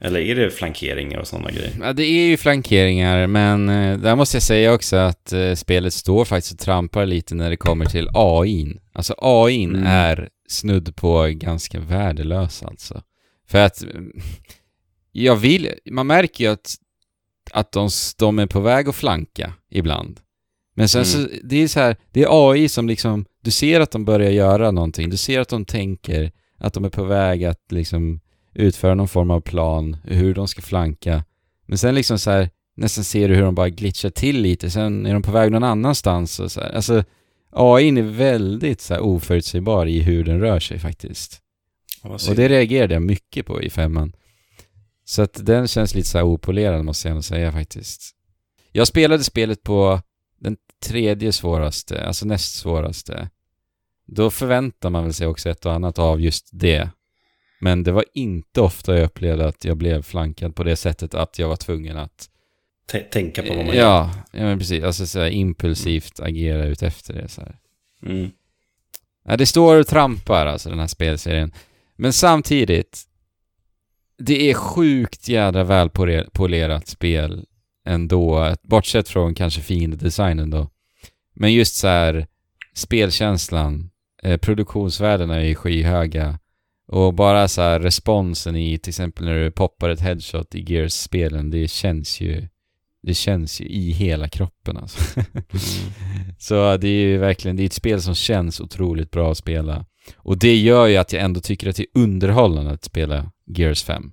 [0.01, 1.73] Eller är det flankeringar och sådana grejer?
[1.81, 5.93] Ja, det är ju flankeringar, men eh, där måste jag säga också att eh, spelet
[5.93, 8.81] står faktiskt och trampar lite när det kommer till AIn.
[8.93, 9.87] Alltså AIn Mm.
[9.87, 13.03] är snudd på ganska värdelös alltså.
[13.47, 13.85] För att
[15.13, 16.75] jag vill, man märker ju att,
[17.51, 20.21] att de, de är på väg att flanka ibland.
[20.75, 23.91] Men sen så, det är så här, det är AI som liksom, du ser att
[23.91, 27.73] de börjar göra någonting, du ser att de tänker att de är på väg att
[27.73, 28.21] liksom
[28.55, 31.25] utföra någon form av plan, hur de ska flanka.
[31.67, 35.07] Men sen liksom så här, nästan ser du hur de bara glitchar till lite, sen
[35.07, 36.71] är de på väg någon annanstans och så här.
[36.73, 37.05] Alltså,
[37.51, 41.43] AI är väldigt så här oförutsägbar i hur den rör sig faktiskt.
[42.09, 44.13] Och det reagerade jag mycket på i femman.
[45.05, 48.13] Så att den känns lite så här opolerad måste jag ändå säga faktiskt.
[48.73, 50.01] Jag spelade spelet på
[50.41, 53.31] den tredje svåraste, alltså näst svåraste.
[54.07, 56.89] Då förväntar man väl sig också ett och annat av just det.
[57.61, 61.39] Men det var inte ofta jag upplevde att jag blev flankad på det sättet att
[61.39, 62.31] jag var tvungen att...
[62.93, 63.83] T- tänka på vad man gör.
[63.83, 64.85] ja, ja, men precis.
[64.85, 67.59] Alltså så här impulsivt agera ut efter det så här.
[68.03, 68.31] Mm.
[69.25, 71.53] Ja, det står och trampar alltså den här spelserien.
[71.97, 73.03] Men samtidigt,
[74.19, 77.45] det är sjukt jädra välpolerat spel
[77.87, 80.71] ändå, bortsett från kanske fiendedesignen då.
[81.35, 82.27] Men just så här
[82.75, 83.91] spelkänslan,
[84.23, 86.39] eh, produktionsvärdena är skyhöga
[86.89, 91.51] och bara så här responsen i till exempel när du poppar ett headshot i Gears-spelen,
[91.51, 92.49] det känns ju
[93.03, 95.21] det känns ju i hela kroppen alltså.
[95.21, 95.45] Mm.
[96.39, 99.85] Så det är ju verkligen, det är ett spel som känns otroligt bra att spela.
[100.17, 103.85] Och det gör ju att jag ändå tycker att det är underhållande att spela Gears
[103.85, 104.13] 5.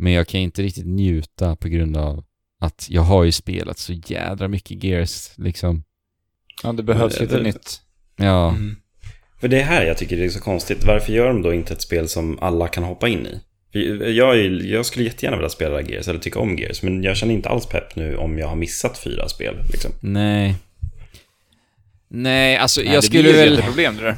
[0.00, 2.24] Men jag kan inte riktigt njuta på grund av
[2.60, 5.84] att jag har ju spelat så jädra mycket Gears liksom.
[6.62, 7.80] Ja, det behövs lite nytt.
[8.16, 8.48] Ja.
[8.50, 8.76] Mm.
[9.40, 10.84] För det är här jag tycker det är så konstigt.
[10.84, 13.40] Varför gör de då inte ett spel som alla kan hoppa in i?
[14.16, 16.82] Jag, är, jag skulle jättegärna vilja spela Gears eller tycka om Gears.
[16.82, 19.54] Men jag känner inte alls pepp nu om jag har missat fyra spel.
[19.72, 19.90] Liksom.
[20.00, 20.54] Nej.
[22.08, 23.56] Nej, alltså Nej, jag skulle väl...
[23.56, 24.16] Det problem det där.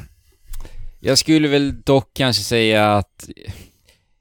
[1.03, 3.29] Jag skulle väl dock kanske säga att...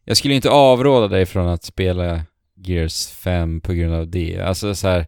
[0.05, 2.21] Jag skulle inte avråda dig från att spela
[2.57, 4.41] Gears 5 på grund av det.
[4.41, 5.07] Alltså så här,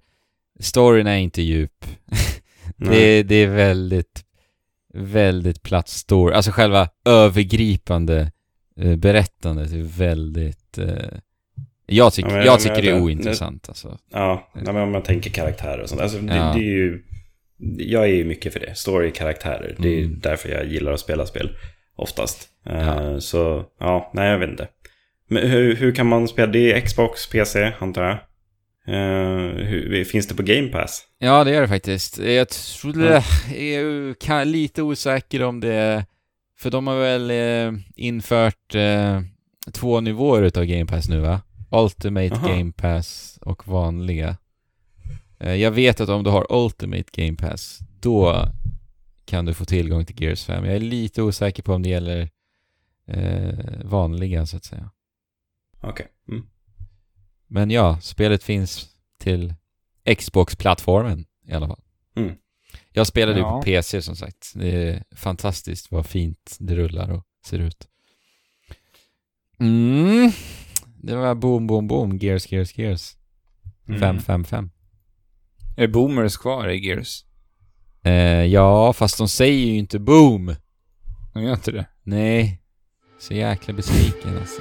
[0.61, 1.85] storyn är inte djup.
[2.77, 4.25] det, det är väldigt,
[4.95, 6.35] väldigt platt story.
[6.35, 8.33] Alltså själva övergripande
[8.77, 10.79] eh, berättandet är väldigt...
[10.79, 11.19] Eh,
[11.87, 13.99] jag, tyck, ja, jag, jag tycker det är ointressant alltså.
[14.11, 16.01] Ja, men om man tänker karaktärer och sånt.
[16.01, 16.53] Alltså, det, ja.
[16.53, 17.03] det är ju...
[17.79, 18.75] Jag är ju mycket för det.
[18.75, 19.71] Story-karaktärer.
[19.71, 19.83] Mm.
[19.83, 20.21] Det är mm.
[20.21, 21.57] därför jag gillar att spela spel.
[21.97, 22.49] Oftast.
[22.65, 23.01] Ja.
[23.01, 24.69] Uh, så, ja, nej jag vet inte.
[25.29, 26.53] Men hur, hur kan man spela?
[26.53, 28.19] Det är Xbox, PC, antar jag.
[28.89, 31.05] Uh, hur, finns det på Game Pass?
[31.19, 32.19] Ja, det gör det faktiskt.
[32.19, 33.23] Jag tror, ja.
[33.59, 36.05] jag är lite osäker om det
[36.63, 39.21] för de har väl eh, infört eh,
[39.73, 41.41] två nivåer utav Game Pass nu va?
[41.71, 42.49] Ultimate Aha.
[42.49, 44.37] Game Pass och vanliga.
[45.43, 48.49] Eh, jag vet att om du har Ultimate Game Pass, då
[49.25, 50.65] kan du få tillgång till Gears 5.
[50.65, 52.31] Jag är lite osäker på om det gäller
[53.07, 54.91] eh, vanliga så att säga.
[55.81, 55.91] Okej.
[55.91, 56.07] Okay.
[56.29, 56.47] Mm.
[57.47, 58.89] Men ja, spelet finns
[59.19, 59.55] till
[60.17, 61.81] Xbox-plattformen i alla fall.
[62.17, 62.35] Mm.
[62.91, 63.51] Jag spelade ju ja.
[63.51, 64.53] på PC som sagt.
[64.55, 67.89] Det är fantastiskt vad fint det rullar och ser ut.
[69.61, 70.31] Mm.
[71.03, 72.19] Det var boom, boom, boom.
[72.19, 73.17] Gears, Gears, Gears.
[73.87, 74.59] 555.
[74.59, 74.71] Mm.
[75.77, 77.25] Är boomers kvar i Gears?
[78.05, 80.55] Eh, ja, fast de säger ju inte boom.
[81.35, 81.87] De gör inte det?
[82.03, 82.61] Nej.
[83.19, 84.61] Så jäkla besviken alltså.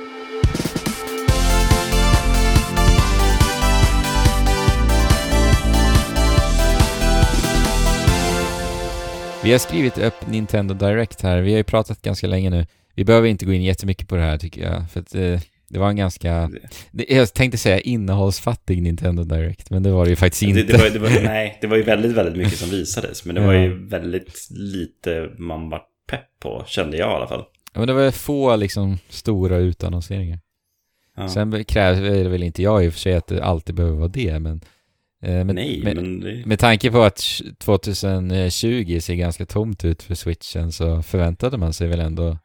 [9.44, 11.42] Vi har skrivit upp Nintendo Direct här.
[11.42, 12.66] Vi har ju pratat ganska länge nu.
[12.96, 14.92] Vi behöver inte gå in jättemycket på det här tycker jag.
[14.92, 15.40] För att eh,
[15.72, 16.52] det var en ganska...
[16.92, 20.64] Jag tänkte säga innehållsfattig Nintendo Direct, men det var det ju faktiskt inte.
[20.64, 23.26] Det, det, var, det var, nej, det var ju väldigt, väldigt mycket som visades.
[23.26, 27.44] Men det var ju väldigt lite man var pepp på, kände jag i alla fall.
[27.74, 30.40] Ja, men det var få liksom stora utannonseringar.
[31.18, 31.30] Ja.
[31.30, 34.08] Sen krävs det väl inte jag i och för sig att det alltid behöver vara
[34.08, 34.62] det, men
[35.24, 36.46] Eh, med, Nej, med, men det...
[36.46, 41.88] med tanke på att 2020 ser ganska tomt ut för switchen så förväntade man sig
[41.88, 42.38] väl ändå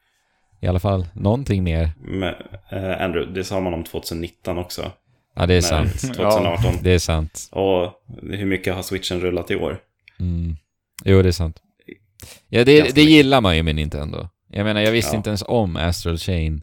[0.60, 1.92] i alla fall någonting mer.
[1.98, 2.34] Men,
[2.72, 4.92] uh, Andrew, det sa man om 2019 också.
[5.34, 6.00] Ja, det är sant.
[6.00, 6.64] 2018.
[6.64, 7.48] Ja, det är sant.
[7.52, 7.92] Och
[8.22, 9.78] hur mycket har switchen rullat i år?
[10.20, 10.56] Mm.
[11.04, 11.62] Jo, det är sant.
[12.48, 14.28] Ja, det, det gillar man ju med Nintendo.
[14.48, 15.16] Jag menar, jag visste ja.
[15.16, 16.62] inte ens om Astral Chain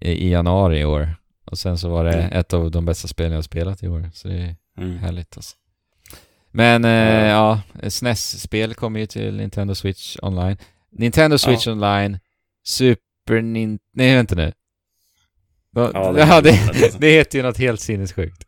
[0.00, 1.14] i, i, januari i år.
[1.44, 2.32] Och sen så var det mm.
[2.32, 4.10] ett av de bästa spelen jag spelat i år.
[4.14, 4.98] Så det är Mm.
[4.98, 5.56] Härligt alltså.
[6.50, 10.56] Men eh, ja, SNES-spel kommer ju till Nintendo Switch online.
[10.90, 11.72] Nintendo Switch ja.
[11.72, 12.18] online,
[12.64, 13.78] Super Nintendo...
[13.94, 14.52] Nej, vänta nu.
[15.74, 16.60] Ja, det, ja, det,
[17.00, 18.46] det heter ju något helt sinnessjukt.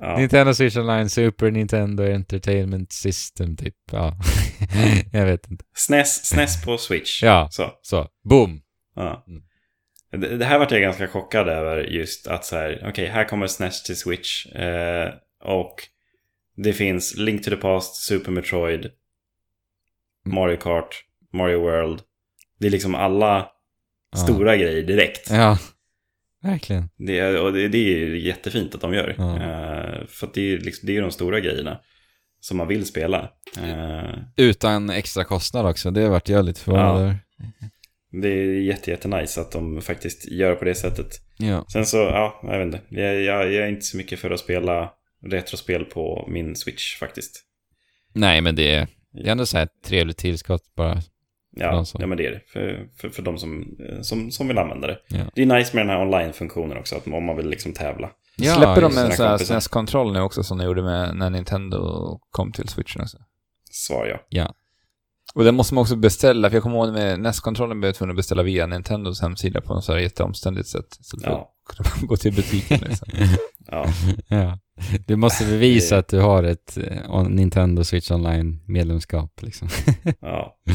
[0.00, 0.16] Ja.
[0.18, 3.74] Nintendo Switch Online, Super Nintendo Entertainment System, typ.
[3.92, 4.16] Ja,
[5.12, 5.64] jag vet inte.
[5.76, 7.22] SNES, SNES på Switch.
[7.22, 7.72] Ja, så.
[7.82, 8.08] så.
[8.24, 8.60] Boom!
[8.94, 9.24] Ja.
[9.28, 9.42] Mm.
[10.10, 13.24] Det, det, här vart jag ganska chockad över just att så här, okej, okay, här
[13.24, 14.46] kommer SNES till Switch.
[14.46, 15.14] Eh,
[15.44, 15.74] och
[16.56, 18.90] det finns Link to the Past, Super Metroid,
[20.24, 22.00] Mario Kart, Mario World.
[22.58, 23.48] Det är liksom alla
[24.10, 24.18] ja.
[24.18, 25.30] stora grejer direkt.
[25.30, 25.58] Ja,
[26.42, 26.88] verkligen.
[26.96, 29.14] Det, och det, det är jättefint att de gör.
[29.18, 29.34] Ja.
[29.34, 31.80] Uh, för det är, liksom, det är de stora grejerna
[32.40, 33.30] som man vill spela.
[33.58, 37.14] Uh, Utan extra kostnad också, det har varit jag lite förvånad ja.
[38.22, 41.20] Det är jätte, jätte nice att de faktiskt gör på det sättet.
[41.38, 41.64] Ja.
[41.72, 42.80] Sen så, ja, jag vet inte.
[42.88, 44.92] Jag, jag, jag är inte så mycket för att spela
[45.22, 47.42] retrospel på min Switch faktiskt.
[48.12, 51.02] Nej, men det är, det är ändå så här ett trevligt tillskott bara.
[51.56, 52.40] Ja, ja, men det är det.
[52.46, 54.98] För, för, för de som, som, som vill använda det.
[55.08, 55.24] Ja.
[55.34, 58.10] Det är nice med den här online-funktionen också, att om man vill liksom tävla.
[58.36, 61.80] Ja, Släpper de en sån här SNES-kontroll nu också som de gjorde med när Nintendo
[62.30, 63.18] kom till Switchen också?
[63.70, 64.18] Svar ja.
[64.28, 64.54] Ja.
[65.34, 68.10] Och den måste man också beställa, för jag kommer ihåg med NES-kontrollen blev jag tvungen
[68.10, 70.86] att beställa via Nintendos hemsida på något så här jätteomständigt sätt.
[71.00, 71.52] Så att Ja.
[71.68, 73.08] kunde gå till butiken liksom.
[73.70, 73.86] Ja.
[74.28, 74.58] Ja.
[75.06, 79.68] Du måste bevisa att du har ett eh, Nintendo Switch Online-medlemskap liksom.
[80.20, 80.56] ja.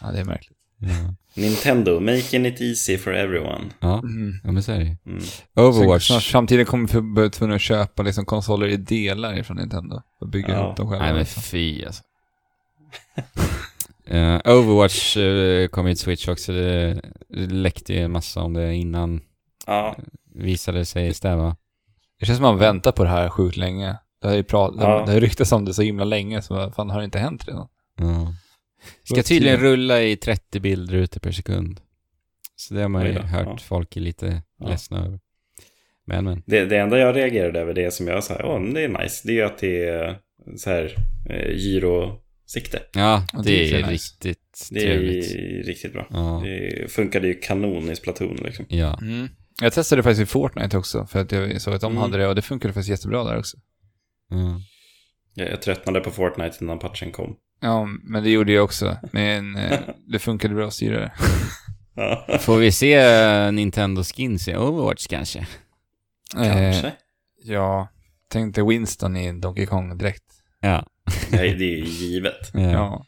[0.00, 0.56] Ja, det är märkligt.
[0.78, 3.64] Ja, Nintendo, making it easy for everyone.
[3.80, 3.98] ja.
[3.98, 4.32] Mm.
[4.44, 4.96] ja men så är det.
[5.06, 5.22] Mm.
[5.56, 6.08] Overwatch.
[6.08, 10.28] Så framtiden kommer vi bli tvungna att köpa liksom konsoler i delar från Nintendo och
[10.28, 10.64] bygga Ja.
[10.64, 11.04] ihop dem själva.
[11.04, 11.42] Nej men liksom.
[11.42, 12.02] fy alltså.
[14.06, 16.52] Eh, Overwatch uh, kom ju till Switch också.
[16.52, 19.20] Det, det läckte ju en massa om det innan
[19.66, 19.96] Ja,
[20.34, 21.56] visade sig stämma.
[22.20, 23.96] Det känns som att man väntar på det här sjukt länge.
[24.22, 24.86] Det har ju, prat, Ja.
[24.98, 27.48] det har ju ryktats om det så himla länge, så fan har det inte hänt
[27.48, 27.68] redan?
[27.96, 28.34] Ja.
[29.04, 31.80] Ska tydligen rulla i 30 bilder per sekund.
[32.56, 33.58] Så det har man ju då, hört ja.
[33.58, 34.68] folk är lite Ja.
[34.68, 35.20] ledsna över.
[36.06, 36.42] Men men.
[36.46, 39.22] det, det enda jag reagerade över, det som jag sa, åh, men det är nice,
[39.28, 40.18] det är att det är
[40.56, 40.94] så här
[41.30, 42.82] eh, gyrosikte.
[42.92, 43.92] Ja, Ja, det, det är är nice.
[43.92, 44.98] riktigt Det är
[45.64, 46.06] riktigt bra.
[46.10, 46.42] Ja.
[46.44, 48.66] Det funkade ju kanon i Splatoon liksom.
[48.68, 48.98] ja.
[49.62, 52.02] Jag testade faktiskt i Fortnite också, för att jag såg att de Mm.
[52.02, 53.56] hade det och det funkade faktiskt jättebra där också.
[54.30, 54.60] ja.
[55.34, 57.36] Jag, jag tröttnade på Fortnite innan patchen kom.
[57.60, 58.96] Ja, men det gjorde jag också.
[59.12, 61.12] Men eh, det funkade bra att styra det.
[62.40, 65.38] Får vi se eh, Nintendo skins i Overwatch kanske?
[66.36, 66.92] Eh, Kanske.
[67.44, 67.88] ja,
[68.28, 70.24] tänkte Winston i Donkey Kong direkt.
[70.60, 70.86] Ja.
[71.30, 72.50] Nej, det är ju givet.
[72.54, 72.60] ja.
[72.60, 73.06] Ja.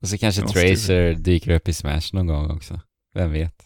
[0.00, 2.80] Och så kanske Tracer dyker upp i Smash någon gång också.
[3.14, 3.62] Vem vet?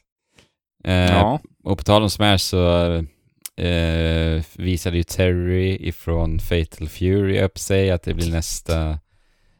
[0.84, 1.40] Eh, Ja.
[1.64, 2.84] Och på tal om Smash så
[3.62, 8.98] eh, visade ju Terry ifrån Fatal Fury upp sig att det blir nästa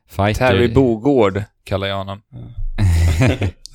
[0.08, 0.48] fighter.
[0.48, 2.22] Terry Bogård kallar jag honom.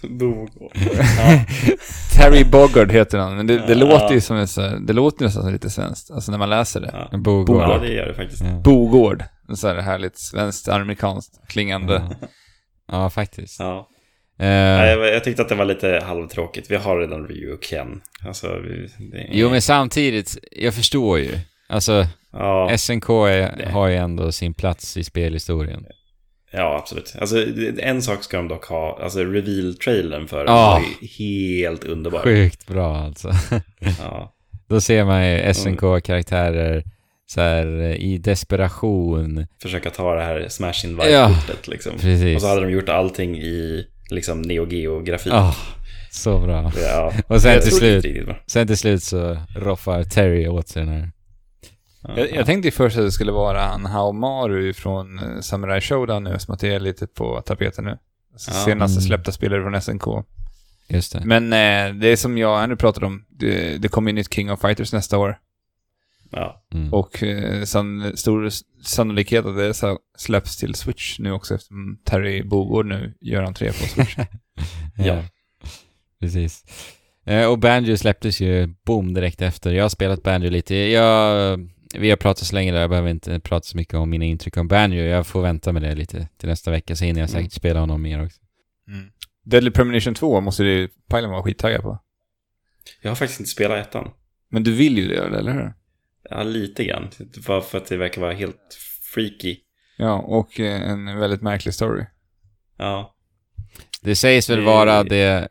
[0.10, 0.72] Bogård.
[1.18, 1.46] Ja.
[2.16, 3.80] Terry Bogard heter han, men det, det Ja.
[3.80, 7.08] låter ju som här, det låter nästan som lite svenskt, alltså när man läser det.
[7.12, 7.18] Ja.
[7.18, 7.62] Bogård.
[7.62, 8.44] ja, det gör det faktiskt.
[8.44, 8.52] Ja.
[8.64, 9.24] Bogård.
[9.50, 12.02] En så här härligt svenskt, amerikanskt klingande.
[12.22, 12.28] Ja.
[12.92, 13.60] ja, faktiskt.
[13.60, 13.90] Ja.
[14.40, 16.72] Nej, jag, jag tyckte att det var lite halvtråkigt.
[16.72, 18.02] Vi har redan Ryu och Ken.
[18.28, 21.40] Alltså, vi, det, Jo, men samtidigt, jag förstår ju.
[21.70, 25.86] Alltså, Ja, SNK är, har ju ändå sin plats i spelhistorien.
[26.54, 27.16] Ja, absolut.
[27.22, 27.46] Alltså,
[27.80, 29.00] en sak ska de dock ha.
[29.04, 30.72] Alltså, reveal-trailern för den Ja.
[30.72, 32.20] var ju helt underbar.
[32.20, 33.32] Sjukt bra alltså.
[34.00, 34.34] Ja,
[34.70, 36.84] Då ser man ju SNK-karaktärer
[37.26, 39.46] så här eh, i desperation.
[39.62, 41.92] försöka ta det här Smash Ja, Invite-kortet liksom.
[42.00, 42.36] Precis.
[42.36, 45.34] Och så hade de gjort allting i liksom Neo Geo-grafik.
[45.34, 45.56] Ah,
[46.12, 46.72] så bra.
[46.82, 47.14] Ja.
[47.28, 48.06] Och sen till slut,
[48.48, 51.10] sen till slut så roffar Terry åt sig den här.
[52.04, 52.14] Ja.
[52.18, 56.40] Jag, jag tänkte först att det skulle vara han Haomaru från eh, Samurai Showdown nu,
[56.40, 57.98] som att det är lite på tapeten nu.
[58.34, 58.58] Alltså, Ja.
[58.66, 59.02] Senaste Mm.
[59.08, 60.26] släppta spelare från SNK.
[60.88, 61.26] Just det.
[61.26, 64.52] Men eh, det är som jag Andrew pratade om, det, det kommer ju nytt King
[64.52, 65.38] of Fighters nästa år.
[66.32, 66.64] Ja.
[66.74, 66.94] Mm.
[66.94, 68.50] Och eh, san, stor
[68.84, 73.68] sannolikhet att det så släpps till Switch nu också eftersom Terry Bogård nu gör entré
[73.68, 74.16] på Switch.
[74.98, 75.24] Ja.
[76.20, 76.64] Precis.
[77.26, 79.72] Eh, och Banjo släpptes ju boom direkt efter.
[79.72, 80.76] Jag har spelat Banjo lite.
[80.76, 84.26] Jag, vi har pratat så länge där, jag behöver inte prata så mycket om mina
[84.26, 85.04] intryck om Banjo.
[85.04, 87.50] Jag får vänta med det lite till nästa vecka, så hinner jag säkert Mm.
[87.50, 88.40] spela honom mer också.
[88.88, 89.12] Mm.
[89.46, 92.00] Deadly Premonition 2 måste du Pajlen vara skittaggad på.
[93.02, 94.12] Jag har faktiskt inte spelat ettan.
[94.50, 95.74] Men du vill ju det, eller hur?
[96.30, 97.10] Ja, lite grann.
[97.48, 98.78] Bara för att det verkar vara helt
[99.14, 99.58] freaky.
[99.98, 102.06] Ja, och eh, en väldigt märklig story.
[102.78, 103.16] Ja.
[104.02, 105.48] Det sägs väl vara det, det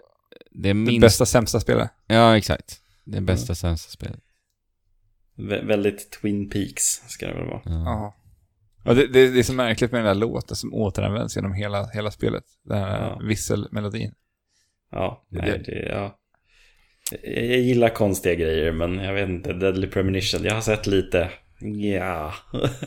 [0.50, 1.00] Det minst...
[1.00, 1.90] bästa sämsta spelet.
[2.06, 2.80] Ja, exakt.
[3.04, 4.20] Det bästa sämsta spelet.
[5.42, 7.60] Vä- väldigt Twin Peaks ska det väl vara.
[7.64, 7.72] Ja.
[7.84, 8.14] Ja.
[8.90, 11.86] Och det, det, det är så märkligt med den där låten som återanvänds genom hela,
[11.94, 12.44] hela spelet.
[12.64, 13.20] Den här Ja.
[13.28, 14.12] visselmelodin.
[14.90, 16.18] Ja, Det- nej, det, ja.
[17.24, 19.52] Jag gillar konstiga grejer, men jag vet inte.
[19.52, 21.30] Deadly Premonition, jag har sett lite.
[21.60, 22.34] Ja.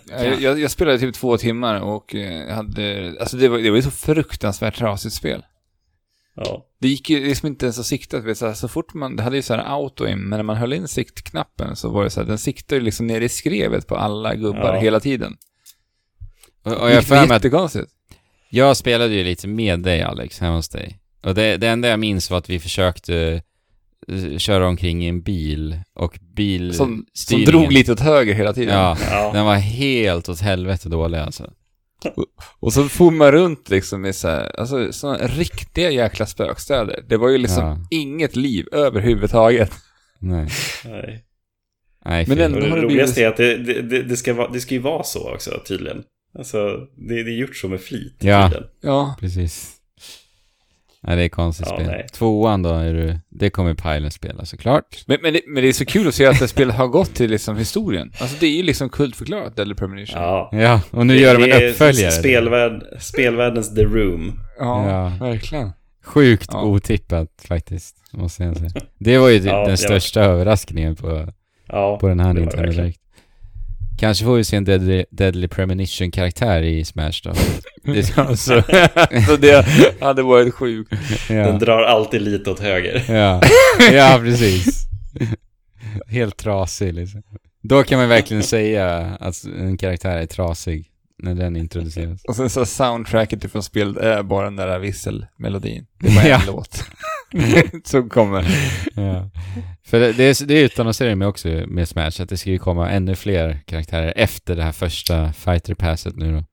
[0.10, 3.76] Jag, jag, jag spelade typ två timmar och eh, hade, alltså det var, det var
[3.78, 5.44] ju så fruktansvärt trasigt spel.
[6.36, 6.66] Ja.
[6.80, 9.24] Det gick ju liksom inte ens att sikta, vet, så, här, så fort man, det
[9.24, 12.20] hade ju så här auto-aim, men när man höll in siktknappen så var det så
[12.22, 14.80] här, den siktade ju liksom ner i skrevet på alla gubbar Ja.
[14.80, 15.38] hela tiden.
[16.64, 17.92] Och, och jag för mig att jättekonstigt.
[18.50, 21.00] jag spelade ju lite med dig Alex, hemma hos dig.
[21.24, 23.42] Och det, det enda jag minns var att vi försökte
[24.08, 26.74] eh, köra omkring i en bil och bil...
[26.74, 28.76] Som, som drog lite åt höger hela tiden.
[28.76, 29.32] Ja, ja.
[29.34, 31.52] den var helt åt helvete dålig alltså.
[32.60, 37.04] Och så for man runt liksom i så här, alltså sådana riktiga jäkla spökstäder.
[37.10, 37.78] Det var ju liksom Ja.
[37.92, 39.72] inget liv överhuvudtaget.
[40.20, 40.48] Nej.
[40.86, 41.26] Nej.
[42.06, 44.52] Nej, Men ändå- det det roligaste blivit- är att det, det, det, det, ska vara,
[44.52, 46.04] det ska ju vara så också tydligen.
[46.38, 48.16] Alltså, det, det är gjort så med flit.
[48.20, 48.44] Ja.
[48.50, 48.70] tydligen.
[48.82, 49.16] Ja.
[49.20, 49.75] Precis.
[51.08, 51.88] Nej, det är konstigt Ja, spel.
[51.88, 52.08] nej.
[52.14, 55.04] Tvåan då, är du, det kommer Pilen spela såklart.
[55.08, 57.14] Men, men, det, men det är så kul att se att det spelet har gått
[57.16, 58.12] till liksom historien.
[58.22, 60.22] Alltså det är ju liksom kultförklarat, Deadly Premonition.
[60.22, 60.50] Ja.
[60.52, 62.12] Ja, och nu gör de en Det är uppföljare.
[62.12, 64.40] Spelvärld, spelvärldens The Room.
[64.60, 65.26] Ja, Ja.
[65.26, 65.72] verkligen.
[66.04, 66.64] Sjukt Ja.
[66.64, 68.70] otippat faktiskt, måste jag säga.
[69.00, 71.28] Det var ju typ Ja, den största överraskningen på,
[71.68, 72.72] Ja, på den här det det Nintendo.
[72.72, 73.00] Direct.
[74.00, 77.34] Kanske får vi se en Deadly, Deadly Premonition-karaktär i Smash då.
[77.94, 78.36] Det ska, så,
[79.28, 79.66] så det
[80.02, 80.94] hade varit sjukt.
[81.28, 81.52] Den ja.
[81.52, 83.04] drar alltid lite åt höger.
[83.08, 83.42] Ja.
[83.92, 84.88] ja, precis.
[86.08, 87.24] Helt trasig liksom.
[87.64, 88.88] Då kan man verkligen säga
[89.20, 90.92] att en karaktär är trasig
[91.24, 92.24] när den introduceras.
[92.24, 95.86] Och sen så soundtracket ifrån spelet är bara den där visselmelodin.
[96.00, 96.42] Det är bara en Ja.
[96.48, 96.84] låt.
[97.84, 98.46] Som kommer.
[98.96, 99.30] Ja.
[99.86, 102.58] För det, det, är, det är utannonserat med också med Smash att det ska ju
[102.60, 106.44] komma ännu fler karaktärer efter det här första fighter-passet nu då.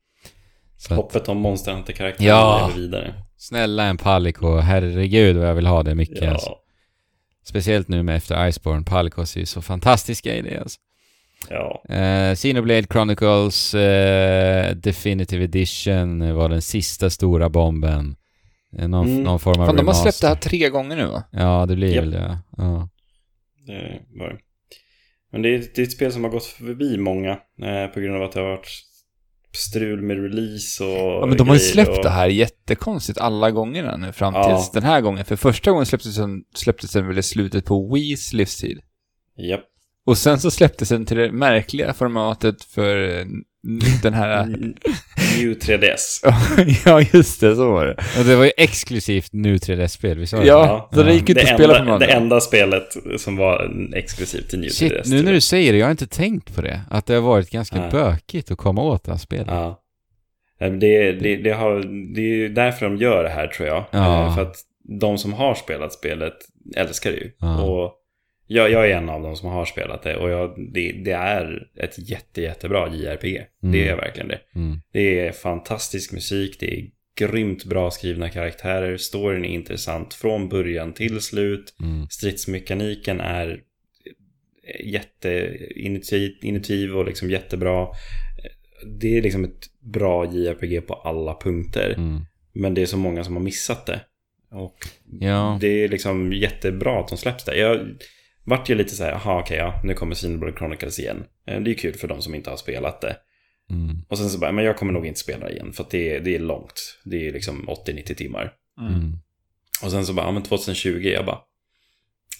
[0.77, 2.67] Så att, Hoppet om Monster Hunter-karaktären Ja.
[2.69, 3.15] lever vidare.
[3.37, 6.49] snälla en Palico, herregud vad jag vill ha det mycket alltså.
[6.51, 6.59] Ja,
[7.45, 10.79] Speciellt nu med efter Iceborne, Palicos är ju så fantastiska i det alltså.
[11.49, 11.83] ja.
[11.95, 18.17] Eh, Xenoblade Chronicles eh, Definitive Edition var den sista stora bomben.
[18.79, 19.23] Eh, någon, Mm.
[19.23, 21.23] någon form av Fan, de har släppt det här tre gånger nu va?
[21.33, 22.05] Ja, det blir Japp.
[22.05, 22.39] väl det.
[22.57, 22.89] Ja.
[23.67, 24.39] Det var det.
[25.33, 27.31] Men det är, det är ett spel som har gått förbi många
[27.63, 28.69] eh, på grund av att det har varit
[29.55, 30.91] strul med release och
[31.23, 34.49] Ja, men de har ju släppt och, det här jättekonstigt alla gångerna nu fram Ja.
[34.57, 35.25] tills den här gången.
[35.25, 38.81] För första gången släpptes den, släpptes den väl i slutet på Wiis livstid.
[39.37, 39.65] Japp.
[40.07, 43.25] Och sen så släpptes den till det märkliga formatet för eh,
[44.03, 44.47] den här...
[45.39, 46.21] New 3DS.
[46.85, 47.93] ja, just det, så var det.
[48.19, 50.47] Och det var ju exklusivt nu 3D-spel, vi sa det?
[50.47, 53.37] Ja, så det gick inte det, att spela på enda, någon det enda spelet som
[53.37, 54.73] var exklusivt till New 3DS.
[54.73, 56.81] Shit, nu tror när du säger det, jag har inte tänkt på det.
[56.91, 57.91] Att det har varit ganska Nej.
[57.91, 59.47] bökigt att komma åt det här spelet.
[59.51, 59.79] Ja.
[60.59, 61.75] Det, det, det, har,
[62.15, 63.85] det är ju därför de gör det här tror jag.
[63.91, 64.27] Ja.
[64.27, 64.57] Eh, För att
[65.01, 66.35] de som har spelat spelet
[66.77, 67.31] älskar det ju.
[67.39, 67.63] Ja.
[67.63, 67.93] Och
[68.53, 71.69] jag, jag är en av dem som har spelat det och jag, det, det är
[71.77, 73.37] ett jätte, jättebra JRPG.
[73.37, 73.73] Mm.
[73.73, 74.41] Det är verkligen det.
[74.55, 74.81] Mm.
[74.93, 76.85] Det är fantastisk musik, det är
[77.19, 81.75] grymt bra skrivna karaktärer, storyn är intressant från början till slut.
[81.81, 82.07] Mm.
[82.11, 83.61] Stridsmekaniken är
[84.85, 87.87] jätteintuitiv och liksom jättebra.
[89.01, 91.95] Det är liksom ett bra JRPG på alla punkter.
[91.97, 92.21] Mm.
[92.53, 94.01] Men det är så många som har missat det.
[94.51, 94.77] Och
[95.21, 95.59] Ja.
[95.61, 97.55] det är liksom jättebra att de släpps där.
[97.55, 97.81] Jag
[98.45, 101.25] vart ju lite så här, jaha okej, ja, nu kommer Xenoblade Chronicles igen.
[101.47, 103.17] Eh, Det är kul för de som inte har spelat det.
[103.71, 103.97] Mm.
[104.09, 106.21] Och sen så bara, men jag kommer nog inte spela igen, för att det är,
[106.21, 106.99] det är långt.
[107.05, 108.53] Det är liksom 80-90 timmar.
[108.81, 109.13] Mm.
[109.85, 111.39] Och sen så bara, ja men 2020, jag bara,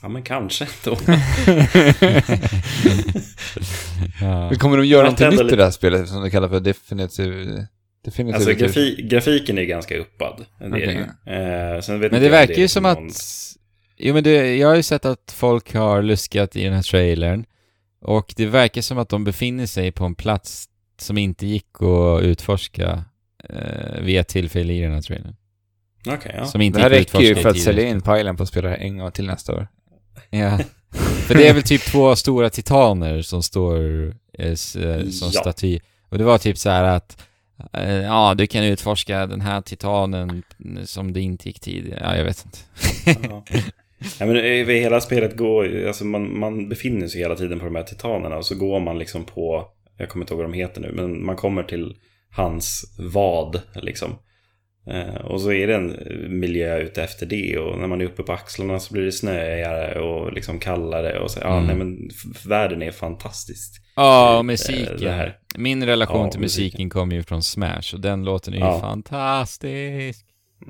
[0.03, 0.91] ja men kanske då.
[4.21, 4.49] ja.
[4.49, 6.49] Men kommer de göra Jag någonting tänder nytt i det här spelet som de kallar
[6.49, 7.67] för definitive...
[8.05, 10.47] definitive Alltså grafi, grafiken är ganska uppad.
[10.59, 11.01] Det är det ju.
[11.75, 13.13] eh, sen vet Men det jag verkar ju som någon- att...
[13.97, 17.45] Jo men det, jag har ju sett att folk har luskat i den här trailern.
[18.01, 22.23] Och det verkar som att de befinner sig på en plats som inte gick att
[22.23, 23.05] utforska
[23.49, 25.37] eh, vid ett tillfälle i den här trailern.
[26.07, 26.47] Okej, ja.
[26.47, 28.99] Som inte Det här räcker ju för att sälja in pilen på att spela en
[28.99, 29.69] gång till nästa år.
[30.31, 30.59] Ja.
[31.27, 34.07] För det är väl typ två stora titaner som står
[34.39, 35.41] eh, eh, som Ja.
[35.41, 35.81] staty.
[36.09, 37.23] Och det var typ så här att
[37.73, 40.43] eh, ja, du kan utforska den här titanen
[40.85, 42.01] som det inte gick tidigare.
[42.05, 42.59] Ja, jag vet inte.
[44.21, 44.27] Ja.
[44.27, 47.83] Men över hela spelet går, alltså man, man befinner sig hela tiden på de här
[47.83, 49.67] titanerna och så går man liksom på,
[49.99, 51.97] jag kommer inte ihåg vad de heter nu, men man kommer till
[52.31, 54.11] hans vad liksom.
[54.91, 55.97] Eh, och så är det en
[56.41, 60.01] miljö ute efter det och när man är uppe på axlarna så blir det snöigare
[60.01, 61.67] och liksom kallare och så, ja Mm.
[61.67, 62.11] nej men
[62.49, 63.83] världen är fantastisk.
[63.97, 64.97] Ja, och Eh, musiken.
[65.01, 65.35] det.
[65.57, 66.65] Min relation Ja, till musiken.
[66.65, 68.81] musiken kommer ju från Smash och den låten är ju Ja.
[68.81, 70.27] fantastisk.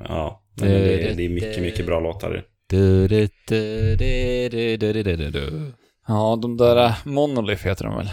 [0.09, 2.45] Ja, det, är- det är mycket, mycket bra låtar.
[6.09, 8.11] Ja, de där äh, Monolith heter de väl?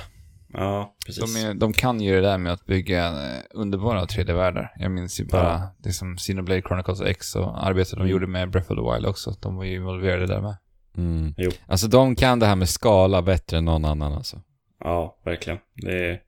[0.54, 1.34] Ja, precis.
[1.34, 4.72] De, är, de kan ju det där med att bygga äh, underbara 3D-världar.
[4.80, 5.76] Jag minns ju bara ja.
[5.84, 8.12] Liksom det som Sinoblade Chronicles X och arbetet de mm.
[8.12, 9.36] gjorde med Breath of the Wild också.
[9.42, 10.56] De var ju involverade där med.
[10.98, 11.34] Mm.
[11.38, 11.52] Jo.
[11.68, 14.42] Alltså de kan det här med skala bättre än någon annan alltså.
[14.80, 15.60] Ja, verkligen.
[15.76, 16.20] Det är...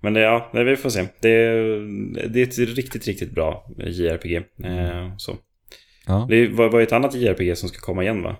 [0.00, 1.08] Men det, ja, vi får se.
[1.20, 4.42] Det är, det är ett riktigt, riktigt bra JRPG.
[4.58, 4.78] Mm.
[4.78, 5.36] Eh, så.
[6.08, 8.36] Ja, Det var, var ett annat JRPG som ska komma igen va?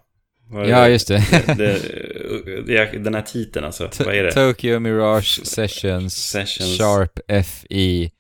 [0.69, 1.25] Ja just det.
[1.57, 1.79] det,
[2.67, 4.33] det, den här titeln alltså, vad är det?
[4.33, 6.79] Tokyo Mirage Sessions, Sessions.
[6.79, 8.11] Sharp FI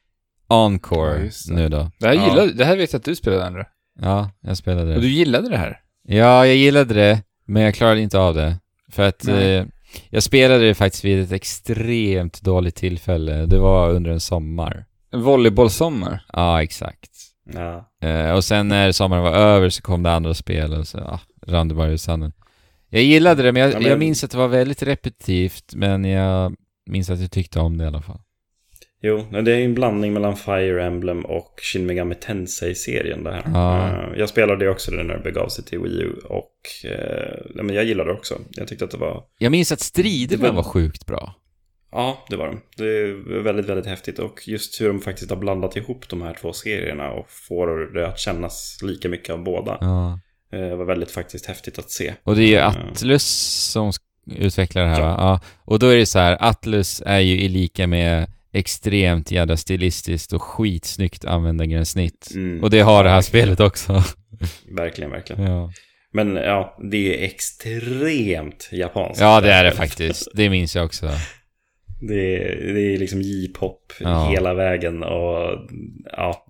[0.49, 1.55] Encore Ja, just det.
[1.55, 1.91] nu då.
[1.99, 2.29] Det här, Ja.
[2.29, 3.65] gillade, det här vet jag att du spelade, Andra.
[4.01, 5.01] Ja, jag spelade Och det.
[5.01, 5.81] du gillade det här?
[6.03, 8.57] Ja, jag gillade det, men jag klarade inte av det.
[8.93, 9.65] För att eh,
[10.11, 13.47] jag spelade det faktiskt vid ett extremt dåligt tillfälle.
[13.47, 14.85] Det var under en sommar.
[15.13, 16.25] Volleybollsommar.
[16.33, 17.11] Ja, exakt.
[17.55, 20.99] Ja, Eh, och sen när sommaren var över så kom det andra spel och så
[20.99, 22.33] ja, rann det bara ur sanden.
[22.91, 26.05] Jag gillade det, men jag, Ja, men- jag minns att det var väldigt repetitivt, men
[26.05, 26.55] jag
[26.87, 28.21] minns att jag tyckte om det i alla fall.
[29.03, 33.43] Jo, det är en blandning mellan Fire Emblem och Shin Megami Tensei-serien det här.
[33.55, 33.89] Ja.
[33.89, 36.53] Eh, Jag spelade det också när det begav sig till Wii U och
[36.85, 38.39] eh, jag gillade det också.
[38.51, 41.35] Jag tyckte att det var, Jag minns att striderna var- var sjukt bra.
[41.93, 42.61] Ja det var de.
[42.77, 46.37] Det är väldigt, väldigt häftigt och just hur de faktiskt har blandat ihop de här
[46.41, 49.79] två serierna och får det att kännas lika mycket av båda.
[49.81, 50.21] Ja.
[50.53, 52.15] Eh, var väldigt faktiskt häftigt att se.
[52.23, 52.75] Och det är ju Ja.
[52.93, 53.25] Atlus
[53.73, 53.93] som
[54.37, 55.07] utvecklar det här Ja.
[55.07, 55.17] va?
[55.19, 55.41] Ja.
[55.65, 60.33] Och då är det så här, Atlus är ju i lika med extremt jävla stilistiskt
[60.33, 62.31] och skitsnyggt användargränssnitt.
[62.35, 64.03] Mm, Och det har det här spelet också.
[64.77, 65.43] Verkligen, verkligen.
[65.43, 65.73] ja.
[66.13, 69.21] Men ja, det är extremt japanskt.
[69.21, 70.29] ja, det är det faktiskt.
[70.35, 71.11] Det minns jag också.
[72.01, 74.29] Det är, det är liksom J-pop Ja.
[74.31, 75.69] hela vägen och
[76.05, 76.47] ja.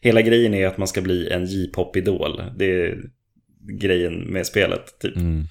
[0.00, 2.42] Hela grejen är att man ska bli en J-pop-idol.
[2.56, 2.98] Det är
[3.80, 5.16] grejen med spelet typ.
[5.16, 5.44] Mm.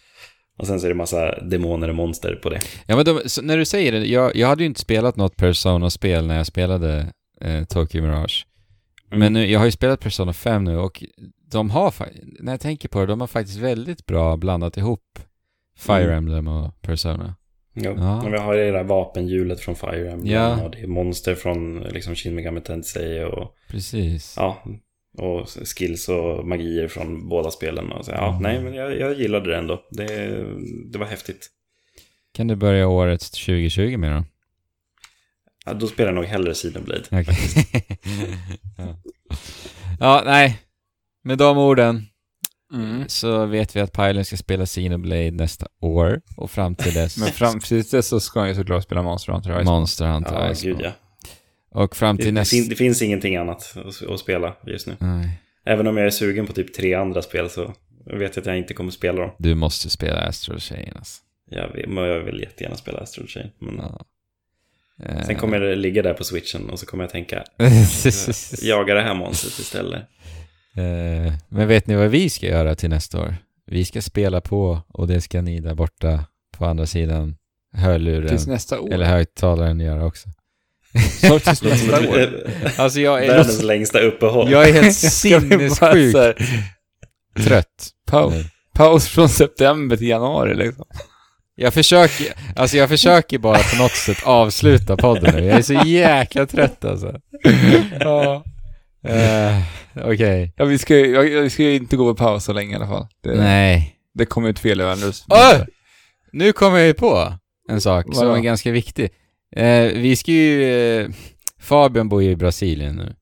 [0.57, 2.60] Och sen så är det massa demoner och monster på det.
[2.88, 6.28] Ja, men de, när du säger det, jag, jag hade ju inte spelat något Persona-spel
[6.28, 7.06] när jag spelade
[7.41, 8.48] eh, Tokyo Mirage.
[9.07, 9.19] Mm.
[9.19, 11.03] Men nu, jag har ju spelat Persona 5 nu och
[11.52, 11.94] de har,
[12.40, 15.19] när jag tänker på det, de har faktiskt väldigt bra blandat ihop
[15.78, 16.18] Fire Mm.
[16.18, 17.36] Emblem och Persona.
[17.84, 17.94] Ja.
[17.98, 18.24] Ja.
[18.26, 20.64] Och vi har det där vapenhjulet från Fire Emblem Ja.
[20.64, 24.34] och det är monster från liksom Shin Megami Tensei och Precis.
[24.38, 24.64] ja.
[25.18, 25.48] Och
[25.78, 27.91] skills och magier från båda spelen.
[27.91, 28.44] Och så, ja, Mm.
[28.44, 29.84] nej, men jag, jag gillade det ändå.
[29.91, 30.06] Det,
[30.91, 31.48] det var häftigt.
[32.34, 34.26] Kan du börja året 2020 med då?
[35.66, 37.02] Ja, då spelar jag nog hellre Xenoblade.
[37.12, 37.36] Okej.
[38.78, 38.95] ja.
[39.99, 40.60] ja, nej.
[41.24, 42.06] Med de orden
[42.73, 43.03] Mm.
[43.07, 47.27] så vet vi att Pylon ska spela Xenoblade nästa år och fram till dess Men
[47.31, 49.64] fram till dess så ska han ju såklart spela Monster Hunter Rise.
[49.72, 50.77] Monster Hunter Ja, Iceborne.
[50.77, 50.91] gud ja.
[51.81, 52.56] Och fram Det, till det, nästa...
[52.56, 53.76] fin, det finns ingenting annat
[54.14, 54.95] att, spela just nu.
[54.99, 55.41] Nej.
[55.65, 57.73] Även om jag är sugen på typ tre andra spel så
[58.06, 59.31] vet jag att jag inte kommer spela dem.
[59.38, 61.22] Du måste spela Astral Chain alltså.
[61.49, 63.49] Jag vill, men jag vill jättegärna spela Astral Chain.
[63.60, 64.02] Men Ja.
[65.26, 67.44] Sen kommer det ligga där på switchen och så kommer jag tänka,
[68.61, 70.02] jaga det här monstret istället.
[70.78, 73.36] Eh, Men vet ni vad vi ska göra till nästa år?
[73.72, 76.26] Vi ska spela på och det ska ni där borta
[76.58, 77.36] på andra sidan
[77.74, 78.94] hörluren Tills nästa år.
[78.94, 80.30] eller högtalaren göra också.
[81.22, 82.30] Så tills nästa år.
[82.78, 84.52] Alltså jag är, Världens längsta uppehåll.
[84.52, 86.18] jag är helt sinnessjukt
[87.44, 87.90] trött.
[88.08, 88.45] Paus, nu.
[88.74, 90.86] paus från september till januari liksom.
[91.56, 95.45] Jag försöker, alltså jag försöker bara på något sätt avsluta podden nu.
[95.45, 97.20] Jag är så jäkla trött alltså.
[97.99, 98.44] Ja.
[99.10, 99.62] Uh,
[100.03, 100.53] Okej.
[100.56, 102.88] Ja, vi ska, ju- jag, jag ska inte gå på paus så länge i alla
[102.88, 103.07] fall.
[103.24, 103.95] Det, Nej.
[104.14, 105.24] det kommer ett fel Anders.
[105.34, 105.61] Öh!
[106.32, 107.34] Nu kommer jag ju på
[107.69, 108.38] en sak som Vadå?
[108.38, 109.10] är ganska viktig.
[109.56, 110.64] Eh, vi ska ju...
[111.02, 111.10] Eh,
[111.60, 113.15] Fabian bor ju i Brasilien nu.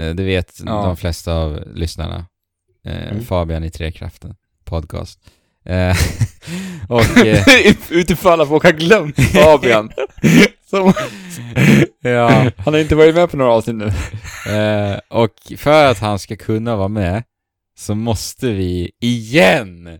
[0.00, 0.72] Eh, det vet Ja.
[0.82, 2.26] de flesta av lyssnarna.
[2.86, 3.24] Eh, Mm.
[3.24, 4.34] Fabian i Trekraften
[4.64, 5.20] podcast.
[5.64, 5.96] Eh,
[6.88, 7.02] och...
[7.26, 7.44] Eh,
[7.90, 9.90] Utifall att folk har glömt Fabian.
[10.70, 10.92] Som,
[12.02, 12.50] ja.
[12.56, 13.86] han har inte varit med på några avsnitt nu.
[14.54, 17.22] Eh, och för att han ska kunna vara med
[17.78, 19.98] så måste vi igen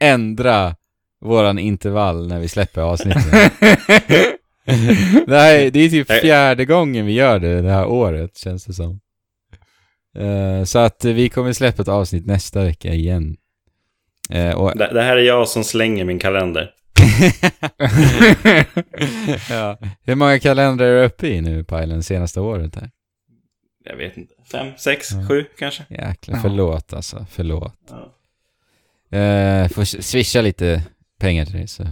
[0.00, 0.76] ändra
[1.20, 3.22] våran intervall när vi släpper avsnitten.
[5.26, 8.64] det, här, är- det är typ fjärde gången vi gör det det här året, känns
[8.64, 9.00] det som.
[10.18, 13.36] Eh, så att vi kommer släppa ett avsnitt nästa vecka igen.
[14.30, 16.70] Eh, och, Det, det här är jag som slänger min kalender.
[19.50, 19.78] ja.
[20.02, 22.90] Hur många kalendrar är du uppe i nu, Pajlen, senaste året här?
[23.84, 24.34] Jag vet inte.
[24.52, 25.28] Fem, sex, Ja.
[25.28, 25.84] sju kanske?
[25.88, 26.40] Jäklar, Ja.
[26.42, 27.74] förlåt alltså, förlåt.
[27.90, 28.12] Ja.
[29.18, 30.82] Eh, får swisha lite
[31.20, 31.84] pengar till dig så.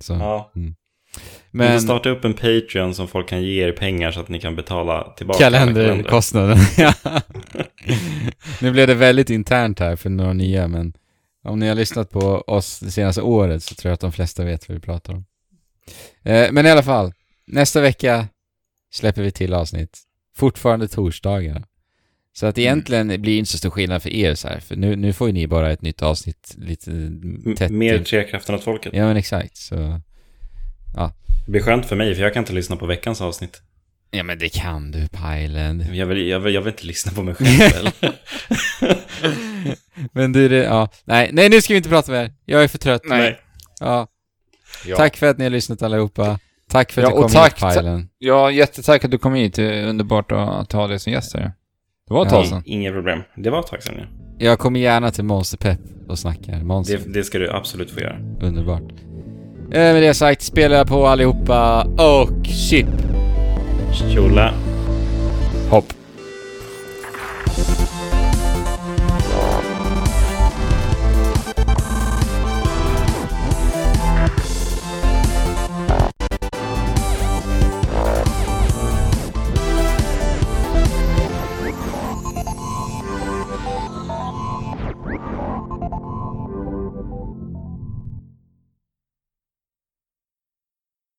[0.00, 0.12] så.
[0.12, 0.52] ja.
[0.56, 0.74] Mm.
[1.50, 4.28] Vi Men får starta upp en Patreon som folk kan ge er pengar så att
[4.28, 6.58] ni kan betala tillbaka kalenderkostnaden.
[8.60, 10.92] nu blev det väldigt internt här för några nya, men
[11.44, 14.44] om ni har lyssnat på oss det senaste året så tror jag att de flesta
[14.44, 15.24] vet vad vi pratar om.
[16.22, 17.12] Eh, men i alla fall,
[17.46, 18.28] nästa vecka
[18.92, 19.98] släpper vi till avsnitt.
[20.36, 21.64] Fortfarande torsdagar.
[22.32, 24.96] Så att egentligen blir det inte så stor skillnad för er så här, för nu,
[24.96, 27.70] nu får ju ni bara ett nytt avsnitt lite M- tätt.
[27.70, 28.92] Mer till- Trekraften åt folket.
[28.94, 30.00] Ja men exakt, så...
[31.46, 33.62] Det blir skönt för mig för jag kan inte lyssna på veckans avsnitt.
[34.16, 35.94] Ja men det kan du, Pajlen.
[35.94, 37.90] Jag vill, jag vill, jag vill inte lyssna på mig själv.
[40.12, 40.88] Men du, det, ja.
[41.04, 42.32] Nej, nej nu ska vi inte prata mer.
[42.44, 43.02] Jag är för trött.
[43.04, 43.38] Nej.
[43.80, 44.06] Ja.
[44.86, 44.96] Ja.
[44.96, 46.38] Tack för att ni har lyssnat allihopa.
[46.68, 48.08] Tack för att Ja, du och kom tack- hit, Pajlen.
[48.18, 49.54] Ja, jättetack att du kom hit.
[49.54, 51.52] Det är underbart att ha dig som gäst här.
[52.08, 52.62] Det var ett tag sedan.
[52.66, 53.22] Inga problem.
[53.36, 54.04] Det var ett tag sedan ja.
[54.46, 55.78] Jag kommer gärna till Monster Pep
[56.08, 56.62] och snackar.
[56.62, 58.16] Monster, det, det ska du absolut få göra.
[58.42, 58.92] underbart.
[59.72, 62.86] Eh, med det sagt, spela på allihopa och chip.
[63.94, 64.52] Tjola.
[65.70, 66.03] Hopp.